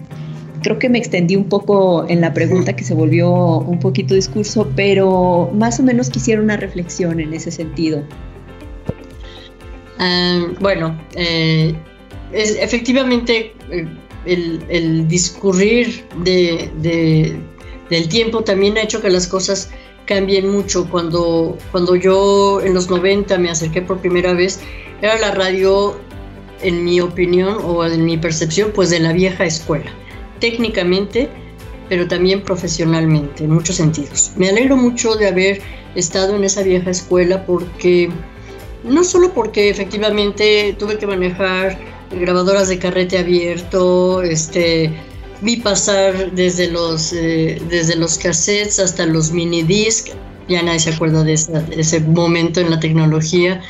Creo 0.63 0.79
que 0.79 0.89
me 0.89 0.99
extendí 0.99 1.35
un 1.35 1.49
poco 1.49 2.09
en 2.09 2.21
la 2.21 2.33
pregunta 2.33 2.77
que 2.77 2.85
se 2.85 2.95
volvió 2.95 3.33
un 3.33 3.81
poquito 3.81 4.15
discurso, 4.15 4.71
pero 4.77 5.51
más 5.53 5.81
o 5.81 5.83
menos 5.83 6.09
quisiera 6.09 6.41
una 6.41 6.57
reflexión 6.57 7.19
en 7.19 7.35
ese 7.35 7.51
sentido. 7.51 8.05
Ah, 9.99 10.47
bueno, 10.61 10.97
eh, 11.17 11.75
es, 12.33 12.57
efectivamente 12.61 13.55
eh, 13.71 13.87
el, 14.25 15.09
discurrir 15.09 16.05
del 16.25 18.09
tiempo 18.09 18.45
también 18.45 18.79
ha 18.79 18.83
hecho 18.83 19.03
que 19.03 19.11
las 19.11 19.27
cosas 19.27 19.71
cambien 20.07 20.51
mucho. 20.51 20.89
Cuando, 20.91 21.57
cuando 21.71 21.97
yo 21.97 22.61
en 22.61 22.75
los 22.75 22.89
90 22.89 23.39
me 23.39 23.51
acerqué 23.51 23.83
por 23.83 24.01
primera 24.01 24.33
vez, 24.33 24.61
era 25.01 25.19
la 25.19 25.33
radio, 25.33 25.97
en 26.63 26.85
mi 26.85 27.01
opinión 27.01 27.59
o 27.65 27.85
en 27.85 28.05
mi 28.05 28.17
percepción, 28.17 28.71
pues 28.75 28.91
de 28.91 29.01
la 29.01 29.13
vieja 29.13 29.45
escuela. 29.45 29.93
Técnicamente, 30.39 31.29
pero 31.89 32.07
también 32.09 32.43
profesionalmente, 32.43 33.45
en 33.45 33.51
muchos 33.51 33.77
sentidos. 33.77 34.33
Me 34.37 34.49
alegro 34.49 34.77
mucho 34.77 35.15
de 35.15 35.29
haber 35.29 35.61
estado 35.95 36.37
en 36.37 36.45
esa 36.45 36.63
vieja 36.63 36.91
escuela 36.91 37.45
porque, 37.45 38.11
no 38.85 39.05
solo 39.05 39.33
porque 39.35 39.71
efectivamente 39.71 40.75
tuve 40.79 40.99
que 40.99 41.07
manejar 41.07 41.79
grabadoras 42.11 42.69
de 42.69 42.79
carrete 42.79 43.19
abierto, 43.19 44.23
este, 44.23 44.93
vi 45.43 45.57
pasar 45.57 46.33
desde 46.33 46.71
los, 46.71 47.13
eh, 47.13 47.61
desde 47.69 47.97
los 47.97 48.17
cassettes 48.17 48.79
hasta 48.79 49.05
los 49.07 49.33
mini 49.33 49.63
disc, 49.63 50.09
ya 50.49 50.63
nadie 50.63 50.79
se 50.79 50.91
acuerda 50.91 51.25
de, 51.25 51.33
ese 51.33 52.01
momento 52.01 52.61
en 52.61 52.71
la 52.71 52.81
tecnología, 52.81 53.61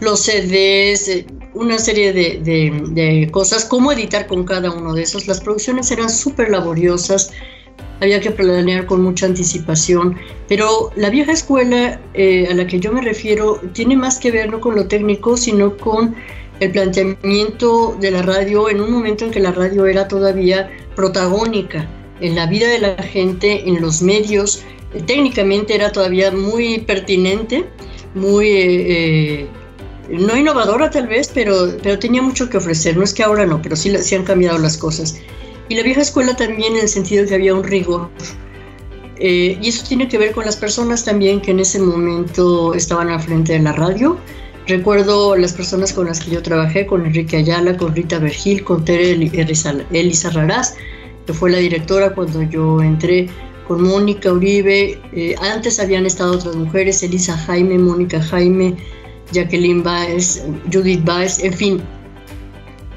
los 0.00 0.20
CDs, 0.20 1.08
eh, 1.08 1.26
una 1.54 1.78
serie 1.78 2.12
de, 2.12 2.40
de, 2.42 3.28
cosas, 3.30 3.64
cómo 3.64 3.92
editar 3.92 4.26
con 4.26 4.44
cada 4.44 4.70
uno 4.70 4.94
de 4.94 5.02
esos. 5.02 5.26
Las 5.26 5.40
producciones 5.40 5.90
eran 5.90 6.08
súper 6.08 6.50
laboriosas, 6.50 7.32
había 8.00 8.20
que 8.20 8.30
planear 8.30 8.86
con 8.86 9.02
mucha 9.02 9.26
anticipación, 9.26 10.16
pero 10.48 10.90
la 10.96 11.10
vieja 11.10 11.32
escuela 11.32 12.00
eh, 12.14 12.48
a 12.50 12.54
la 12.54 12.66
que 12.66 12.80
yo 12.80 12.92
me 12.92 13.02
refiero 13.02 13.60
tiene 13.72 13.96
más 13.96 14.18
que 14.18 14.30
ver 14.30 14.50
no 14.50 14.60
con 14.60 14.74
lo 14.74 14.86
técnico, 14.86 15.36
sino 15.36 15.76
con 15.76 16.14
el 16.60 16.72
planteamiento 16.72 17.96
de 18.00 18.10
la 18.10 18.22
radio 18.22 18.68
en 18.68 18.80
un 18.80 18.92
momento 18.92 19.24
en 19.24 19.30
que 19.30 19.40
la 19.40 19.52
radio 19.52 19.86
era 19.86 20.06
todavía 20.06 20.70
protagónica 20.94 21.88
en 22.20 22.34
la 22.34 22.46
vida 22.46 22.68
de 22.68 22.78
la 22.78 23.02
gente, 23.02 23.68
en 23.68 23.80
los 23.80 24.02
medios. 24.02 24.62
Técnicamente 25.06 25.74
era 25.74 25.90
todavía 25.90 26.30
muy 26.30 26.80
pertinente, 26.80 27.64
muy, 28.14 28.48
eh, 28.48 29.46
no 30.10 30.36
innovadora 30.36 30.90
tal 30.90 31.06
vez, 31.06 31.30
pero, 31.32 31.76
pero 31.82 31.98
tenía 31.98 32.20
mucho 32.20 32.48
que 32.50 32.58
ofrecer. 32.58 32.96
No 32.96 33.04
es 33.04 33.14
que 33.14 33.22
ahora 33.22 33.46
no, 33.46 33.62
pero 33.62 33.74
sí, 33.74 33.96
sí 33.98 34.14
han 34.14 34.24
cambiado 34.24 34.58
las 34.58 34.76
cosas. 34.76 35.16
Y 35.68 35.76
la 35.76 35.82
vieja 35.82 36.02
escuela 36.02 36.34
también 36.36 36.74
en 36.74 36.82
el 36.82 36.88
sentido 36.88 37.26
que 37.26 37.34
había 37.34 37.54
un 37.54 37.64
rigor. 37.64 38.10
Eh, 39.16 39.58
y 39.60 39.68
eso 39.68 39.84
tiene 39.86 40.08
que 40.08 40.18
ver 40.18 40.32
con 40.32 40.44
las 40.44 40.56
personas 40.56 41.04
también 41.04 41.40
que 41.40 41.50
en 41.52 41.60
ese 41.60 41.78
momento 41.78 42.74
estaban 42.74 43.08
al 43.08 43.20
frente 43.20 43.52
de 43.52 43.60
la 43.60 43.72
radio. 43.72 44.18
Recuerdo 44.70 45.34
las 45.34 45.52
personas 45.52 45.92
con 45.92 46.06
las 46.06 46.20
que 46.20 46.30
yo 46.30 46.42
trabajé, 46.42 46.86
con 46.86 47.04
Enrique 47.04 47.38
Ayala, 47.38 47.76
con 47.76 47.92
Rita 47.92 48.20
Vergil, 48.20 48.62
con 48.62 48.84
Tere 48.84 49.10
Elisa 49.10 50.30
Raraz, 50.30 50.76
que 51.26 51.34
fue 51.34 51.50
la 51.50 51.58
directora 51.58 52.14
cuando 52.14 52.40
yo 52.44 52.80
entré, 52.80 53.28
con 53.66 53.82
Mónica 53.82 54.32
Uribe. 54.32 54.96
Eh, 55.12 55.34
antes 55.42 55.80
habían 55.80 56.06
estado 56.06 56.34
otras 56.34 56.54
mujeres, 56.54 57.02
Elisa 57.02 57.36
Jaime, 57.36 57.78
Mónica 57.78 58.22
Jaime, 58.22 58.76
Jacqueline 59.32 59.82
Baez, 59.82 60.44
Judith 60.72 61.04
Baez, 61.04 61.42
en 61.42 61.52
fin, 61.52 61.82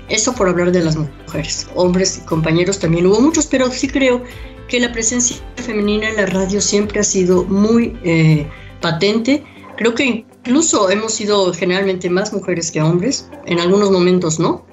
eso 0.09 0.35
por 0.35 0.49
hablar 0.49 0.71
de 0.71 0.83
las 0.83 0.95
mujeres. 0.95 1.67
Hombres 1.73 2.19
y 2.19 2.27
compañeros 2.27 2.77
también 2.77 3.07
hubo 3.07 3.19
muchos, 3.19 3.47
pero 3.47 3.71
sí 3.71 3.87
creo 3.87 4.21
que 4.67 4.79
la 4.79 4.91
presencia 4.91 5.37
femenina 5.55 6.07
en 6.07 6.17
la 6.17 6.27
radio 6.27 6.61
siempre 6.61 6.99
ha 6.99 7.03
sido 7.03 7.45
muy 7.45 7.97
eh, 8.03 8.45
patente. 8.79 9.43
Creo 9.75 9.95
que 9.95 10.23
incluso 10.45 10.89
hemos 10.89 11.13
sido 11.13 11.53
generalmente 11.53 12.09
más 12.09 12.33
mujeres 12.33 12.69
que 12.69 12.81
hombres, 12.81 13.29
en 13.45 13.59
algunos 13.59 13.91
momentos 13.91 14.39
no, 14.39 14.65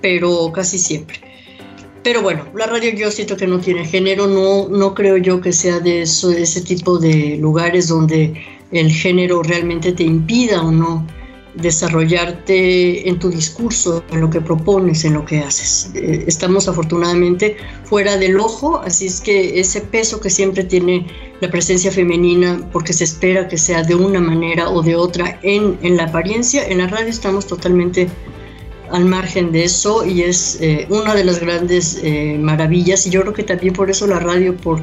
pero 0.00 0.50
casi 0.52 0.78
siempre. 0.78 1.20
Pero 2.02 2.22
bueno, 2.22 2.46
la 2.54 2.66
radio 2.66 2.90
yo 2.94 3.10
siento 3.10 3.36
que 3.36 3.46
no 3.46 3.60
tiene 3.60 3.84
género, 3.84 4.26
no, 4.26 4.68
no 4.68 4.94
creo 4.94 5.18
yo 5.18 5.42
que 5.42 5.52
sea 5.52 5.78
de 5.78 6.02
ese 6.02 6.60
tipo 6.62 6.98
de 6.98 7.36
lugares 7.36 7.88
donde 7.88 8.32
el 8.72 8.90
género 8.90 9.42
realmente 9.42 9.92
te 9.92 10.04
impida 10.04 10.62
o 10.62 10.70
no 10.70 11.06
desarrollarte 11.56 13.06
en 13.06 13.18
tu 13.18 13.28
discurso, 13.28 14.02
en 14.12 14.22
lo 14.22 14.30
que 14.30 14.40
propones, 14.40 15.04
en 15.04 15.14
lo 15.14 15.24
que 15.26 15.40
haces. 15.40 15.90
Eh, 15.94 16.24
estamos 16.26 16.68
afortunadamente 16.68 17.56
fuera 17.84 18.16
del 18.16 18.38
ojo, 18.40 18.78
así 18.78 19.06
es 19.06 19.20
que 19.20 19.60
ese 19.60 19.82
peso 19.82 20.20
que 20.20 20.30
siempre 20.30 20.64
tiene 20.64 21.06
la 21.40 21.50
presencia 21.50 21.90
femenina, 21.90 22.60
porque 22.72 22.92
se 22.92 23.04
espera 23.04 23.48
que 23.48 23.56
sea 23.56 23.82
de 23.82 23.94
una 23.94 24.20
manera 24.20 24.68
o 24.68 24.82
de 24.82 24.94
otra 24.94 25.38
en, 25.42 25.78
en 25.82 25.96
la 25.96 26.04
apariencia, 26.04 26.66
en 26.66 26.78
la 26.78 26.86
radio 26.86 27.08
estamos 27.08 27.46
totalmente 27.46 28.08
al 28.90 29.04
margen 29.04 29.52
de 29.52 29.64
eso 29.64 30.04
y 30.04 30.22
es 30.22 30.58
eh, 30.60 30.86
una 30.90 31.14
de 31.14 31.24
las 31.24 31.40
grandes 31.40 32.00
eh, 32.02 32.36
maravillas 32.38 33.06
y 33.06 33.10
yo 33.10 33.22
creo 33.22 33.32
que 33.32 33.44
también 33.44 33.72
por 33.72 33.90
eso 33.90 34.06
la 34.06 34.18
radio 34.18 34.56
por 34.56 34.82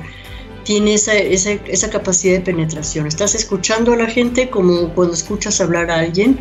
tiene 0.63 0.95
esa, 0.95 1.15
esa, 1.15 1.51
esa, 1.51 1.89
capacidad 1.89 2.33
de 2.33 2.41
penetración. 2.41 3.07
Estás 3.07 3.35
escuchando 3.35 3.93
a 3.93 3.95
la 3.95 4.07
gente 4.07 4.49
como 4.49 4.89
cuando 4.93 5.13
escuchas 5.13 5.61
hablar 5.61 5.89
a 5.89 5.99
alguien 5.99 6.37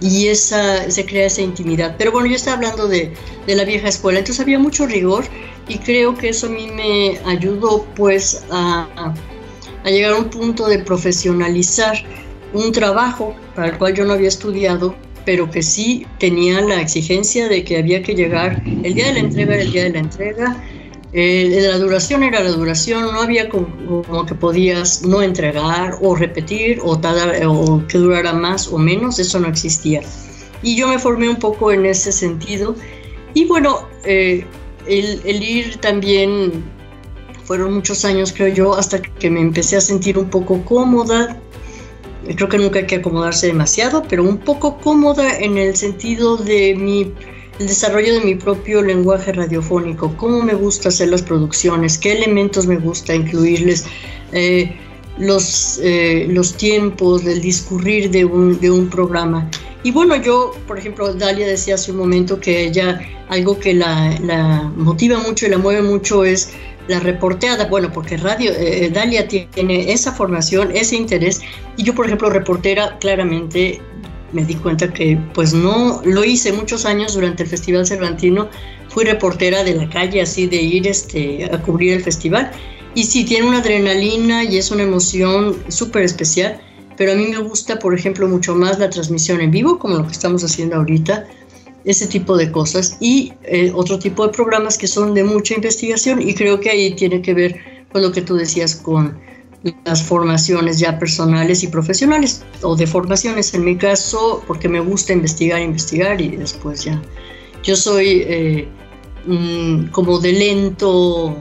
y 0.00 0.28
esa, 0.28 0.88
se 0.88 1.04
crea 1.04 1.26
esa 1.26 1.42
intimidad. 1.42 1.96
Pero 1.98 2.12
bueno, 2.12 2.28
yo 2.28 2.36
estaba 2.36 2.56
hablando 2.56 2.86
de, 2.86 3.12
de, 3.48 3.54
la 3.56 3.64
vieja 3.64 3.88
escuela, 3.88 4.20
entonces 4.20 4.40
había 4.40 4.60
mucho 4.60 4.86
rigor 4.86 5.24
y 5.66 5.78
creo 5.78 6.16
que 6.16 6.28
eso 6.28 6.46
a 6.46 6.50
mí 6.50 6.68
me 6.68 7.18
ayudó 7.26 7.84
pues 7.96 8.44
a, 8.50 9.12
a 9.84 9.90
llegar 9.90 10.12
a 10.12 10.16
un 10.16 10.30
punto 10.30 10.66
de 10.66 10.78
profesionalizar 10.80 11.96
un 12.52 12.72
trabajo 12.72 13.34
para 13.54 13.68
el 13.68 13.78
cual 13.78 13.94
yo 13.94 14.04
no 14.04 14.14
había 14.14 14.28
estudiado, 14.28 14.94
pero 15.24 15.50
que 15.50 15.62
sí 15.62 16.06
tenía 16.18 16.60
la 16.62 16.80
exigencia 16.80 17.48
de 17.48 17.62
que 17.64 17.78
había 17.78 18.02
que 18.02 18.14
llegar 18.14 18.62
el 18.82 18.94
día 18.94 19.08
de 19.08 19.12
la 19.14 19.18
entrega, 19.20 19.54
el 19.56 19.72
día 19.72 19.84
de 19.84 19.90
la 19.90 19.98
entrega, 19.98 20.64
eh, 21.12 21.60
la 21.62 21.78
duración 21.78 22.22
era 22.22 22.40
la 22.40 22.50
duración, 22.50 23.02
no 23.02 23.22
había 23.22 23.48
como, 23.48 24.26
que 24.26 24.34
podías 24.34 25.02
no 25.02 25.22
entregar 25.22 25.96
o 26.02 26.14
repetir 26.14 26.80
o, 26.82 26.92
o, 26.92 27.86
que 27.86 27.98
durara 27.98 28.34
más 28.34 28.68
o 28.68 28.78
menos, 28.78 29.18
eso 29.18 29.38
no 29.38 29.48
existía. 29.48 30.02
Y 30.62 30.76
yo 30.76 30.88
me 30.88 30.98
formé 30.98 31.28
un 31.28 31.36
poco 31.36 31.72
en 31.72 31.86
ese 31.86 32.12
sentido. 32.12 32.74
Y 33.32 33.46
bueno, 33.46 33.88
eh, 34.04 34.44
el, 34.86 35.20
el, 35.24 35.42
ir 35.42 35.76
también, 35.76 36.64
fueron 37.48 37.72
muchos 37.72 38.04
años 38.04 38.34
creo 38.36 38.48
yo, 38.48 38.74
hasta 38.74 39.00
que 39.00 39.30
me 39.30 39.40
empecé 39.40 39.78
a 39.78 39.80
sentir 39.80 40.18
un 40.18 40.28
poco 40.28 40.62
cómoda. 40.66 41.40
Creo 42.36 42.46
que 42.46 42.58
nunca 42.58 42.80
hay 42.80 42.86
que 42.86 42.96
acomodarse 42.96 43.46
demasiado, 43.46 44.02
pero 44.06 44.22
un 44.22 44.36
poco 44.36 44.76
cómoda 44.76 45.38
en 45.38 45.56
el 45.56 45.74
sentido 45.74 46.36
de 46.36 46.74
mi 46.76 47.10
el 47.58 47.66
desarrollo 47.66 48.12
de 48.12 48.20
mi 48.20 48.34
propio 48.34 48.82
lenguaje 48.82 49.32
radiofónico, 49.32 50.14
cómo 50.16 50.42
me 50.42 50.54
gusta 50.54 50.90
hacer 50.90 51.08
las 51.08 51.22
producciones, 51.22 51.96
qué 51.96 52.12
elementos 52.12 52.66
me 52.66 52.76
gusta 52.76 53.14
incluirles, 53.14 53.86
eh, 54.32 54.76
los, 55.18 55.80
eh, 55.82 56.26
los 56.30 56.54
tiempos, 56.54 57.24
el 57.24 57.40
discurrir 57.40 58.10
de 58.10 58.26
un, 58.26 58.60
de 58.60 58.70
un 58.70 58.88
programa. 58.88 59.50
Y 59.82 59.90
bueno, 59.90 60.14
yo, 60.16 60.54
por 60.68 60.78
ejemplo, 60.78 61.14
Dalia 61.14 61.46
decía 61.48 61.76
hace 61.76 61.90
un 61.92 61.96
momento 61.96 62.38
que 62.38 62.66
ella, 62.66 63.00
algo 63.28 63.58
que 63.58 63.74
la, 63.74 64.16
la 64.22 64.70
motiva 64.76 65.18
mucho 65.18 65.46
y 65.46 65.48
la 65.48 65.58
mueve 65.58 65.82
mucho 65.82 66.24
es 66.24 66.52
la 66.88 67.00
reporteada, 67.00 67.66
bueno, 67.66 67.92
porque 67.92 68.16
radio, 68.16 68.50
eh, 68.52 68.90
Dalia 68.92 69.28
tiene 69.28 69.92
esa 69.92 70.12
formación, 70.12 70.74
ese 70.74 70.96
interés, 70.96 71.40
y 71.76 71.84
yo, 71.84 71.94
por 71.94 72.06
ejemplo, 72.06 72.30
reportera, 72.30 72.98
claramente 72.98 73.80
me 74.32 74.44
di 74.44 74.54
cuenta 74.56 74.92
que 74.92 75.18
pues 75.32 75.54
no 75.54 76.02
lo 76.04 76.24
hice 76.24 76.52
muchos 76.52 76.84
años 76.84 77.14
durante 77.14 77.44
el 77.44 77.48
Festival 77.48 77.86
Cervantino, 77.86 78.48
fui 78.88 79.04
reportera 79.04 79.64
de 79.64 79.74
la 79.74 79.88
calle 79.88 80.20
así 80.20 80.46
de 80.46 80.56
ir 80.56 80.86
este, 80.86 81.44
a 81.52 81.62
cubrir 81.62 81.94
el 81.94 82.02
festival 82.02 82.50
y 82.94 83.04
sí 83.04 83.24
tiene 83.24 83.46
una 83.46 83.58
adrenalina 83.58 84.44
y 84.44 84.58
es 84.58 84.70
una 84.70 84.82
emoción 84.82 85.56
súper 85.68 86.02
especial, 86.02 86.60
pero 86.96 87.12
a 87.12 87.14
mí 87.14 87.26
me 87.26 87.38
gusta 87.38 87.78
por 87.78 87.94
ejemplo 87.94 88.28
mucho 88.28 88.54
más 88.54 88.78
la 88.78 88.90
transmisión 88.90 89.40
en 89.40 89.50
vivo 89.50 89.78
como 89.78 89.98
lo 89.98 90.06
que 90.06 90.12
estamos 90.12 90.44
haciendo 90.44 90.76
ahorita, 90.76 91.26
ese 91.84 92.06
tipo 92.06 92.36
de 92.36 92.50
cosas 92.50 92.96
y 93.00 93.32
eh, 93.44 93.72
otro 93.74 93.98
tipo 93.98 94.26
de 94.26 94.32
programas 94.32 94.76
que 94.76 94.86
son 94.86 95.14
de 95.14 95.24
mucha 95.24 95.54
investigación 95.54 96.20
y 96.20 96.34
creo 96.34 96.60
que 96.60 96.70
ahí 96.70 96.94
tiene 96.94 97.22
que 97.22 97.34
ver 97.34 97.56
con 97.92 98.02
lo 98.02 98.12
que 98.12 98.20
tú 98.20 98.36
decías 98.36 98.74
con 98.76 99.18
las 99.84 100.02
formaciones 100.02 100.78
ya 100.78 100.98
personales 100.98 101.62
y 101.62 101.68
profesionales, 101.68 102.44
o 102.62 102.76
de 102.76 102.86
formaciones 102.86 103.52
en 103.54 103.64
mi 103.64 103.76
caso, 103.76 104.42
porque 104.46 104.68
me 104.68 104.80
gusta 104.80 105.12
investigar, 105.12 105.60
investigar 105.60 106.20
y 106.20 106.36
después 106.36 106.84
ya. 106.84 107.00
Yo 107.64 107.74
soy 107.74 108.22
eh, 108.26 108.68
mm, 109.26 109.88
como 109.88 110.18
de 110.20 110.32
lento, 110.32 111.36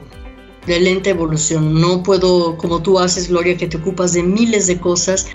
de 0.65 0.79
lenta 0.79 1.11
evolución. 1.11 1.79
No 1.79 2.01
puedo, 2.01 2.57
como 2.57 2.81
tú 2.81 2.97
haces, 2.97 3.29
Gloria, 3.29 3.55
que 3.55 3.67
te 3.67 3.77
ocupas 3.77 4.13
de 4.13 4.23
miles 4.23 4.67
de 4.67 4.79
cosas 4.79 5.27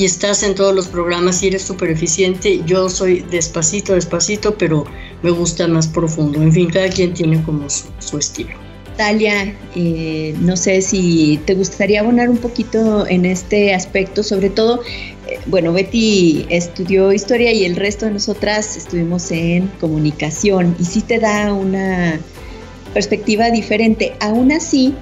y 0.00 0.06
estás 0.06 0.42
en 0.42 0.54
todos 0.54 0.74
los 0.74 0.88
programas 0.88 1.42
y 1.42 1.48
eres 1.48 1.60
súper 1.60 1.90
eficiente. 1.90 2.62
Yo 2.64 2.88
soy 2.88 3.20
despacito, 3.30 3.92
despacito, 3.92 4.56
pero 4.56 4.86
me 5.22 5.30
gusta 5.30 5.68
más 5.68 5.88
profundo. 5.88 6.40
En 6.40 6.50
fin, 6.50 6.70
cada 6.70 6.88
quien 6.88 7.12
tiene 7.12 7.42
como 7.42 7.68
su 7.68 8.16
estilo. 8.16 8.48
Natalia, 8.92 9.54
eh, 9.76 10.34
no 10.40 10.56
sé 10.56 10.80
si 10.80 11.38
te 11.44 11.54
gustaría 11.54 12.00
abonar 12.00 12.30
un 12.30 12.38
poquito 12.38 13.06
en 13.06 13.26
este 13.26 13.74
aspecto, 13.74 14.22
sobre 14.22 14.48
todo, 14.48 14.80
eh, 15.28 15.38
bueno, 15.44 15.70
Betty 15.70 16.46
estudió 16.48 17.12
historia 17.12 17.52
y 17.52 17.66
el 17.66 17.76
resto 17.76 18.06
de 18.06 18.12
nosotras 18.12 18.78
estuvimos 18.78 19.30
en 19.30 19.66
comunicación 19.80 20.76
y 20.80 20.84
sí 20.86 21.02
te 21.02 21.18
da 21.18 21.52
una 21.52 22.18
perspectiva 22.94 23.50
diferente. 23.50 24.14
Aún 24.20 24.50
así, 24.50 24.94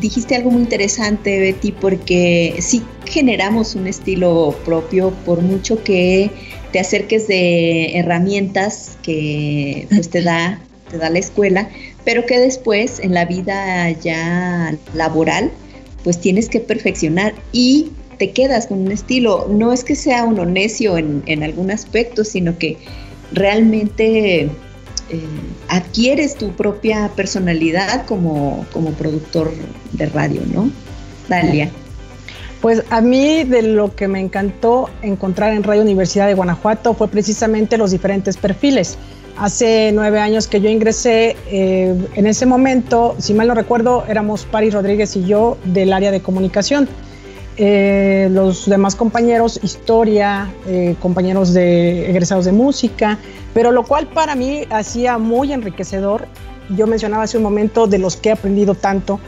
dijiste 0.00 0.36
algo 0.36 0.52
muy 0.52 0.62
interesante, 0.62 1.38
Betty, 1.38 1.72
porque 1.72 2.56
sí 2.60 2.82
generamos 3.06 3.74
un 3.74 3.86
estilo 3.86 4.56
propio 4.64 5.10
por 5.24 5.40
mucho 5.42 5.82
que 5.82 6.30
te 6.72 6.80
acerques 6.80 7.28
de 7.28 7.98
herramientas 7.98 8.98
que 9.02 9.86
pues, 9.90 10.10
te 10.10 10.22
da 10.22 10.60
te 10.90 10.98
da 10.98 11.10
la 11.10 11.18
escuela, 11.18 11.68
pero 12.04 12.26
que 12.26 12.38
después 12.38 13.00
en 13.00 13.14
la 13.14 13.24
vida 13.24 13.90
ya 13.90 14.76
laboral, 14.94 15.50
pues 16.04 16.20
tienes 16.20 16.48
que 16.48 16.60
perfeccionar 16.60 17.34
y 17.52 17.90
te 18.18 18.30
quedas 18.30 18.66
con 18.68 18.80
un 18.80 18.92
estilo. 18.92 19.48
No 19.50 19.72
es 19.72 19.84
que 19.84 19.94
sea 19.94 20.24
uno 20.24 20.46
necio 20.46 20.96
en, 20.96 21.42
algún 21.42 21.70
aspecto, 21.70 22.24
sino 22.24 22.56
que 22.58 22.76
realmente 23.32 24.42
eh, 24.42 24.48
adquieres 25.68 26.36
tu 26.36 26.50
propia 26.52 27.10
personalidad 27.16 28.06
como, 28.06 28.64
como 28.72 28.92
productor 28.92 29.52
de 29.92 30.06
radio, 30.06 30.42
¿no? 30.52 30.70
Dalia. 31.28 31.70
Pues 32.66 32.82
a 32.90 33.00
mí 33.00 33.44
de 33.44 33.62
lo 33.62 33.94
que 33.94 34.08
me 34.08 34.18
encantó 34.18 34.90
encontrar 35.00 35.52
en 35.52 35.62
Radio 35.62 35.82
Universidad 35.82 36.26
de 36.26 36.34
Guanajuato 36.34 36.94
fue 36.94 37.06
precisamente 37.06 37.78
los 37.78 37.92
diferentes 37.92 38.36
perfiles 38.36 38.98
hace 39.38 39.92
nueve 39.94 40.18
años 40.18 40.48
que 40.48 40.60
yo 40.60 40.68
ingresé, 40.68 41.36
eh, 41.48 41.94
en 42.16 42.26
ese 42.26 42.44
momento, 42.44 43.14
si 43.18 43.34
mal 43.34 43.46
no 43.46 43.54
recuerdo, 43.54 44.02
éramos 44.08 44.46
Paris 44.46 44.74
Rodríguez 44.74 45.14
y 45.14 45.24
yo 45.24 45.58
del 45.62 45.92
área 45.92 46.10
de 46.10 46.20
comunicación. 46.20 46.88
eh, 47.56 48.28
los 48.32 48.68
demás 48.68 48.96
compañeros, 48.96 49.60
historia, 49.62 50.52
eh, 50.66 50.96
compañeros 50.98 51.54
de 51.54 52.10
egresados 52.10 52.46
de 52.46 52.52
música, 52.52 53.16
pero 53.54 53.70
lo 53.70 53.84
cual 53.84 54.08
para 54.08 54.34
mí 54.34 54.64
hacía 54.70 55.18
muy 55.18 55.52
enriquecedor. 55.52 56.26
Yo 56.76 56.88
mencionaba 56.88 57.22
hace 57.22 57.36
un 57.36 57.44
momento 57.44 57.86
de 57.86 57.98
los 57.98 58.16
que 58.16 58.30
he 58.30 58.32
aprendido 58.32 58.74
tanto. 58.74 59.20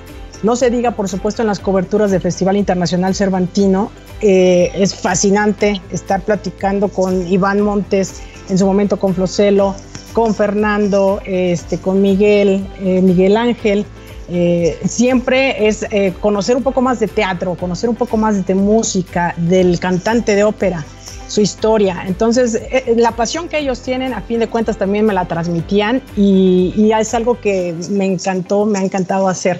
No 0.42 0.56
se 0.56 0.70
diga, 0.70 0.92
por 0.92 1.08
supuesto, 1.08 1.42
en 1.42 1.48
las 1.48 1.58
coberturas 1.58 2.10
del 2.10 2.20
Festival 2.20 2.56
Internacional 2.56 3.14
Cervantino. 3.14 3.90
Eh, 4.20 4.70
es 4.74 4.94
fascinante 4.94 5.80
estar 5.90 6.20
platicando 6.22 6.88
con 6.88 7.26
Iván 7.26 7.60
Montes, 7.60 8.20
en 8.48 8.58
su 8.58 8.66
momento 8.66 8.98
con 8.98 9.14
Flocelo, 9.14 9.74
con 10.12 10.34
Fernando, 10.34 11.20
este, 11.24 11.78
con 11.78 12.00
Miguel, 12.00 12.66
Miguel 12.80 13.36
Ángel. 13.36 13.84
Eh, 14.30 14.78
siempre 14.84 15.68
es 15.68 15.86
eh, 15.90 16.12
conocer 16.20 16.54
un 16.56 16.62
poco 16.62 16.82
más 16.82 17.00
de 17.00 17.08
teatro, 17.08 17.54
conocer 17.54 17.88
un 17.88 17.96
poco 17.96 18.18
más 18.18 18.46
de 18.46 18.54
música, 18.54 19.34
del 19.38 19.80
cantante 19.80 20.34
de 20.34 20.44
ópera, 20.44 20.84
su 21.28 21.40
historia. 21.40 22.04
Entonces, 22.06 22.54
eh, 22.54 22.94
la 22.98 23.12
pasión 23.12 23.48
que 23.48 23.58
ellos 23.58 23.80
tienen, 23.80 24.12
a 24.12 24.20
fin 24.20 24.38
de 24.38 24.48
cuentas, 24.48 24.76
también 24.76 25.06
me 25.06 25.14
la 25.14 25.26
transmitían 25.26 26.02
y, 26.14 26.90
es 26.98 27.14
algo 27.14 27.40
que 27.40 27.74
me 27.90 28.04
encantó, 28.04 28.66
me 28.66 28.80
ha 28.80 28.82
encantado 28.82 29.28
hacer. 29.28 29.58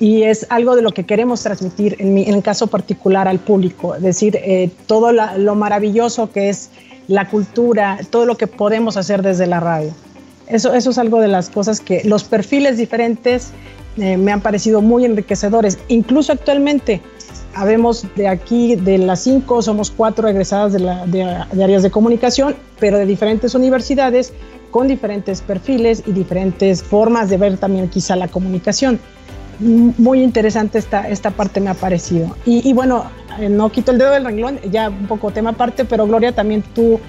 Y 0.00 0.22
es 0.22 0.46
algo 0.50 0.76
de 0.76 0.82
lo 0.82 0.92
que 0.92 1.04
queremos 1.04 1.42
transmitir, 1.42 1.96
en, 1.98 2.14
mi, 2.14 2.22
en 2.22 2.34
el 2.34 2.42
caso 2.42 2.68
particular, 2.68 3.26
al 3.26 3.40
público. 3.40 3.94
Es 3.96 4.02
decir, 4.02 4.38
todo 4.86 5.12
lo 5.12 5.54
maravilloso 5.54 6.30
que 6.30 6.48
es 6.48 6.70
la 7.08 7.28
cultura, 7.28 7.98
todo 8.10 8.26
lo 8.26 8.36
que 8.36 8.46
podemos 8.46 8.96
hacer 8.96 9.22
desde 9.22 9.46
la 9.46 9.60
radio. 9.60 9.92
Eso, 10.48 10.72
es 10.72 10.98
algo 10.98 11.20
de 11.20 11.28
las 11.28 11.50
cosas 11.50 11.80
que 11.80 12.02
los 12.04 12.24
perfiles 12.24 12.78
diferentes 12.78 13.50
eh, 13.98 14.16
me 14.16 14.32
han 14.32 14.40
parecido 14.40 14.80
muy 14.80 15.04
enriquecedores. 15.04 15.78
Incluso 15.88 16.32
actualmente, 16.32 17.02
habemos 17.54 18.06
de 18.16 18.28
aquí, 18.28 18.76
de 18.76 18.98
las 18.98 19.20
cinco, 19.20 19.60
somos 19.60 19.90
cuatro 19.90 20.28
egresadas 20.28 20.72
de, 20.72 21.62
áreas 21.62 21.82
de 21.82 21.90
comunicación, 21.90 22.56
pero 22.78 22.98
de 22.98 23.04
diferentes 23.04 23.54
universidades, 23.54 24.32
con 24.70 24.88
diferentes 24.88 25.42
perfiles 25.42 26.02
y 26.06 26.12
diferentes 26.12 26.82
formas 26.82 27.28
de 27.30 27.36
ver 27.38 27.58
también 27.58 27.88
quizá 27.88 28.16
la 28.16 28.28
comunicación. 28.28 29.00
Muy 29.60 30.22
interesante 30.22 30.78
esta, 30.78 31.08
esta 31.08 31.30
parte 31.30 31.60
me 31.60 31.70
ha 31.70 31.74
parecido. 31.74 32.36
Y, 32.44 32.72
bueno, 32.72 33.04
eh, 33.40 33.48
no 33.48 33.70
quito 33.70 33.90
el 33.90 33.98
dedo 33.98 34.12
del 34.12 34.24
renglón, 34.24 34.60
ya 34.70 34.88
un 34.88 35.06
poco 35.06 35.30
tema 35.30 35.50
aparte, 35.50 35.84
pero 35.84 36.06
Gloria, 36.06 36.32
también 36.32 36.62
tú 36.74 37.00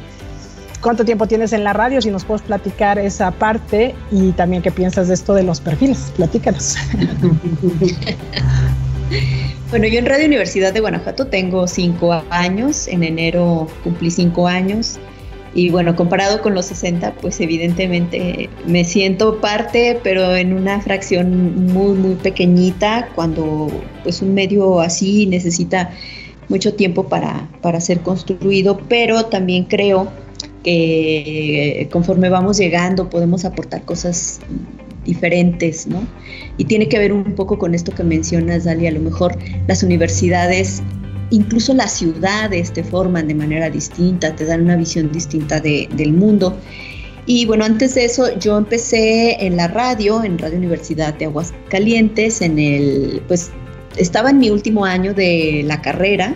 cuánto 0.81 1.05
tiempo 1.05 1.27
tienes 1.27 1.53
en 1.53 1.63
la 1.63 1.73
radio, 1.73 2.01
si 2.01 2.09
nos 2.09 2.25
puedes 2.25 2.41
platicar 2.41 2.97
esa 2.97 3.31
parte 3.31 3.93
y 4.11 4.31
también 4.31 4.61
qué 4.61 4.71
piensas 4.71 5.09
de 5.09 5.13
esto 5.13 5.33
de 5.33 5.43
los 5.43 5.59
perfiles. 5.61 6.11
Platícanos. 6.15 6.75
Bueno, 9.71 9.85
yo 9.85 9.99
en 9.99 10.07
Radio 10.07 10.25
Universidad 10.25 10.73
de 10.73 10.79
Guanajuato 10.79 11.27
tengo 11.27 11.67
cinco 11.67 12.23
años, 12.31 12.87
en 12.87 13.03
enero 13.03 13.67
cumplí 13.83 14.09
cinco 14.09 14.47
años 14.47 14.99
y 15.53 15.69
bueno, 15.69 15.95
comparado 15.95 16.41
con 16.41 16.53
los 16.53 16.67
60, 16.67 17.15
pues 17.15 17.39
evidentemente 17.41 18.49
me 18.67 18.83
siento 18.83 19.41
parte, 19.41 19.99
pero 20.03 20.35
en 20.35 20.53
una 20.53 20.79
fracción 20.81 21.67
muy, 21.67 21.97
muy 21.97 22.15
pequeñita, 22.15 23.09
cuando 23.15 23.69
pues 24.03 24.21
un 24.21 24.33
medio 24.33 24.79
así 24.79 25.25
necesita 25.25 25.91
mucho 26.49 26.73
tiempo 26.73 27.07
para, 27.07 27.49
para 27.61 27.79
ser 27.81 28.01
construido, 28.01 28.79
pero 28.89 29.25
también 29.25 29.65
creo 29.65 30.11
que 30.63 31.87
conforme 31.91 32.29
vamos 32.29 32.57
llegando 32.57 33.09
podemos 33.09 33.45
aportar 33.45 33.83
cosas 33.83 34.39
diferentes, 35.05 35.87
¿no? 35.87 36.05
Y 36.57 36.65
tiene 36.65 36.87
que 36.87 36.99
ver 36.99 37.13
un 37.13 37.35
poco 37.35 37.57
con 37.57 37.73
esto 37.73 37.93
que 37.93 38.03
mencionas, 38.03 38.65
Dali, 38.65 38.85
a 38.85 38.91
lo 38.91 38.99
mejor 38.99 39.37
las 39.67 39.81
universidades, 39.81 40.83
incluso 41.31 41.73
las 41.73 41.93
ciudades 41.93 42.73
te 42.73 42.83
forman 42.83 43.27
de 43.27 43.35
manera 43.35 43.69
distinta, 43.69 44.35
te 44.35 44.45
dan 44.45 44.61
una 44.61 44.75
visión 44.75 45.11
distinta 45.11 45.59
del 45.59 46.13
mundo. 46.13 46.57
Y 47.25 47.45
bueno, 47.45 47.65
antes 47.65 47.95
de 47.95 48.05
eso 48.05 48.37
yo 48.39 48.57
empecé 48.57 49.45
en 49.45 49.55
la 49.55 49.67
radio, 49.67 50.23
en 50.23 50.37
Radio 50.37 50.57
Universidad 50.57 51.13
de 51.13 51.25
Aguascalientes, 51.25 52.41
en 52.41 52.57
el, 52.57 53.21
pues 53.27 53.51
estaba 53.97 54.31
en 54.31 54.39
mi 54.39 54.49
último 54.49 54.85
año 54.85 55.13
de 55.13 55.63
la 55.65 55.81
carrera, 55.81 56.35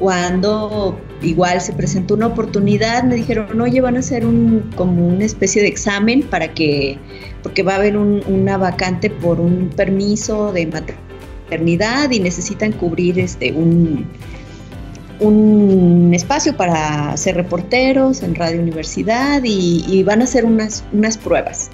cuando 0.00 0.98
igual 1.22 1.60
se 1.60 1.74
presentó 1.74 2.14
una 2.14 2.28
oportunidad, 2.28 3.04
me 3.04 3.14
dijeron, 3.14 3.60
oye, 3.60 3.80
van 3.80 3.96
a 3.96 4.00
hacer 4.00 4.24
un, 4.26 4.70
como 4.74 5.06
una 5.06 5.24
especie 5.24 5.62
de 5.62 5.68
examen 5.68 6.22
para 6.22 6.54
que, 6.54 6.98
porque 7.42 7.62
va 7.62 7.74
a 7.74 7.76
haber 7.76 7.96
una 7.96 8.56
vacante 8.56 9.10
por 9.10 9.38
un 9.38 9.68
permiso 9.68 10.52
de 10.52 10.66
maternidad 10.66 11.09
y 12.10 12.20
necesitan 12.20 12.72
cubrir 12.72 13.18
este, 13.18 13.52
un, 13.52 14.06
un 15.20 16.12
espacio 16.14 16.56
para 16.56 17.16
ser 17.16 17.36
reporteros 17.36 18.22
en 18.22 18.34
Radio 18.34 18.60
Universidad 18.60 19.42
y, 19.44 19.84
y 19.88 20.02
van 20.02 20.20
a 20.20 20.24
hacer 20.24 20.44
unas, 20.44 20.84
unas 20.92 21.18
pruebas. 21.18 21.70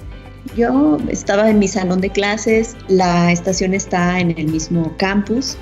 Yo 0.55 0.97
estaba 1.09 1.49
en 1.49 1.59
mi 1.59 1.67
salón 1.67 2.01
de 2.01 2.09
clases, 2.09 2.75
la 2.87 3.31
estación 3.31 3.73
está 3.73 4.19
en 4.19 4.31
el 4.37 4.47
mismo 4.47 4.93
campus 4.97 5.57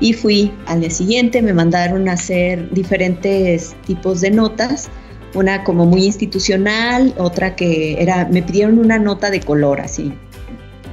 y 0.00 0.14
fui 0.14 0.52
al 0.66 0.80
día 0.80 0.90
siguiente, 0.90 1.42
me 1.42 1.52
mandaron 1.52 2.08
a 2.08 2.12
hacer 2.12 2.68
diferentes 2.72 3.76
tipos 3.86 4.20
de 4.20 4.30
notas, 4.30 4.88
una 5.34 5.62
como 5.64 5.86
muy 5.86 6.04
institucional, 6.04 7.14
otra 7.18 7.54
que 7.54 8.02
era, 8.02 8.26
me 8.26 8.42
pidieron 8.42 8.78
una 8.78 8.98
nota 8.98 9.30
de 9.30 9.40
color 9.40 9.80
así, 9.80 10.12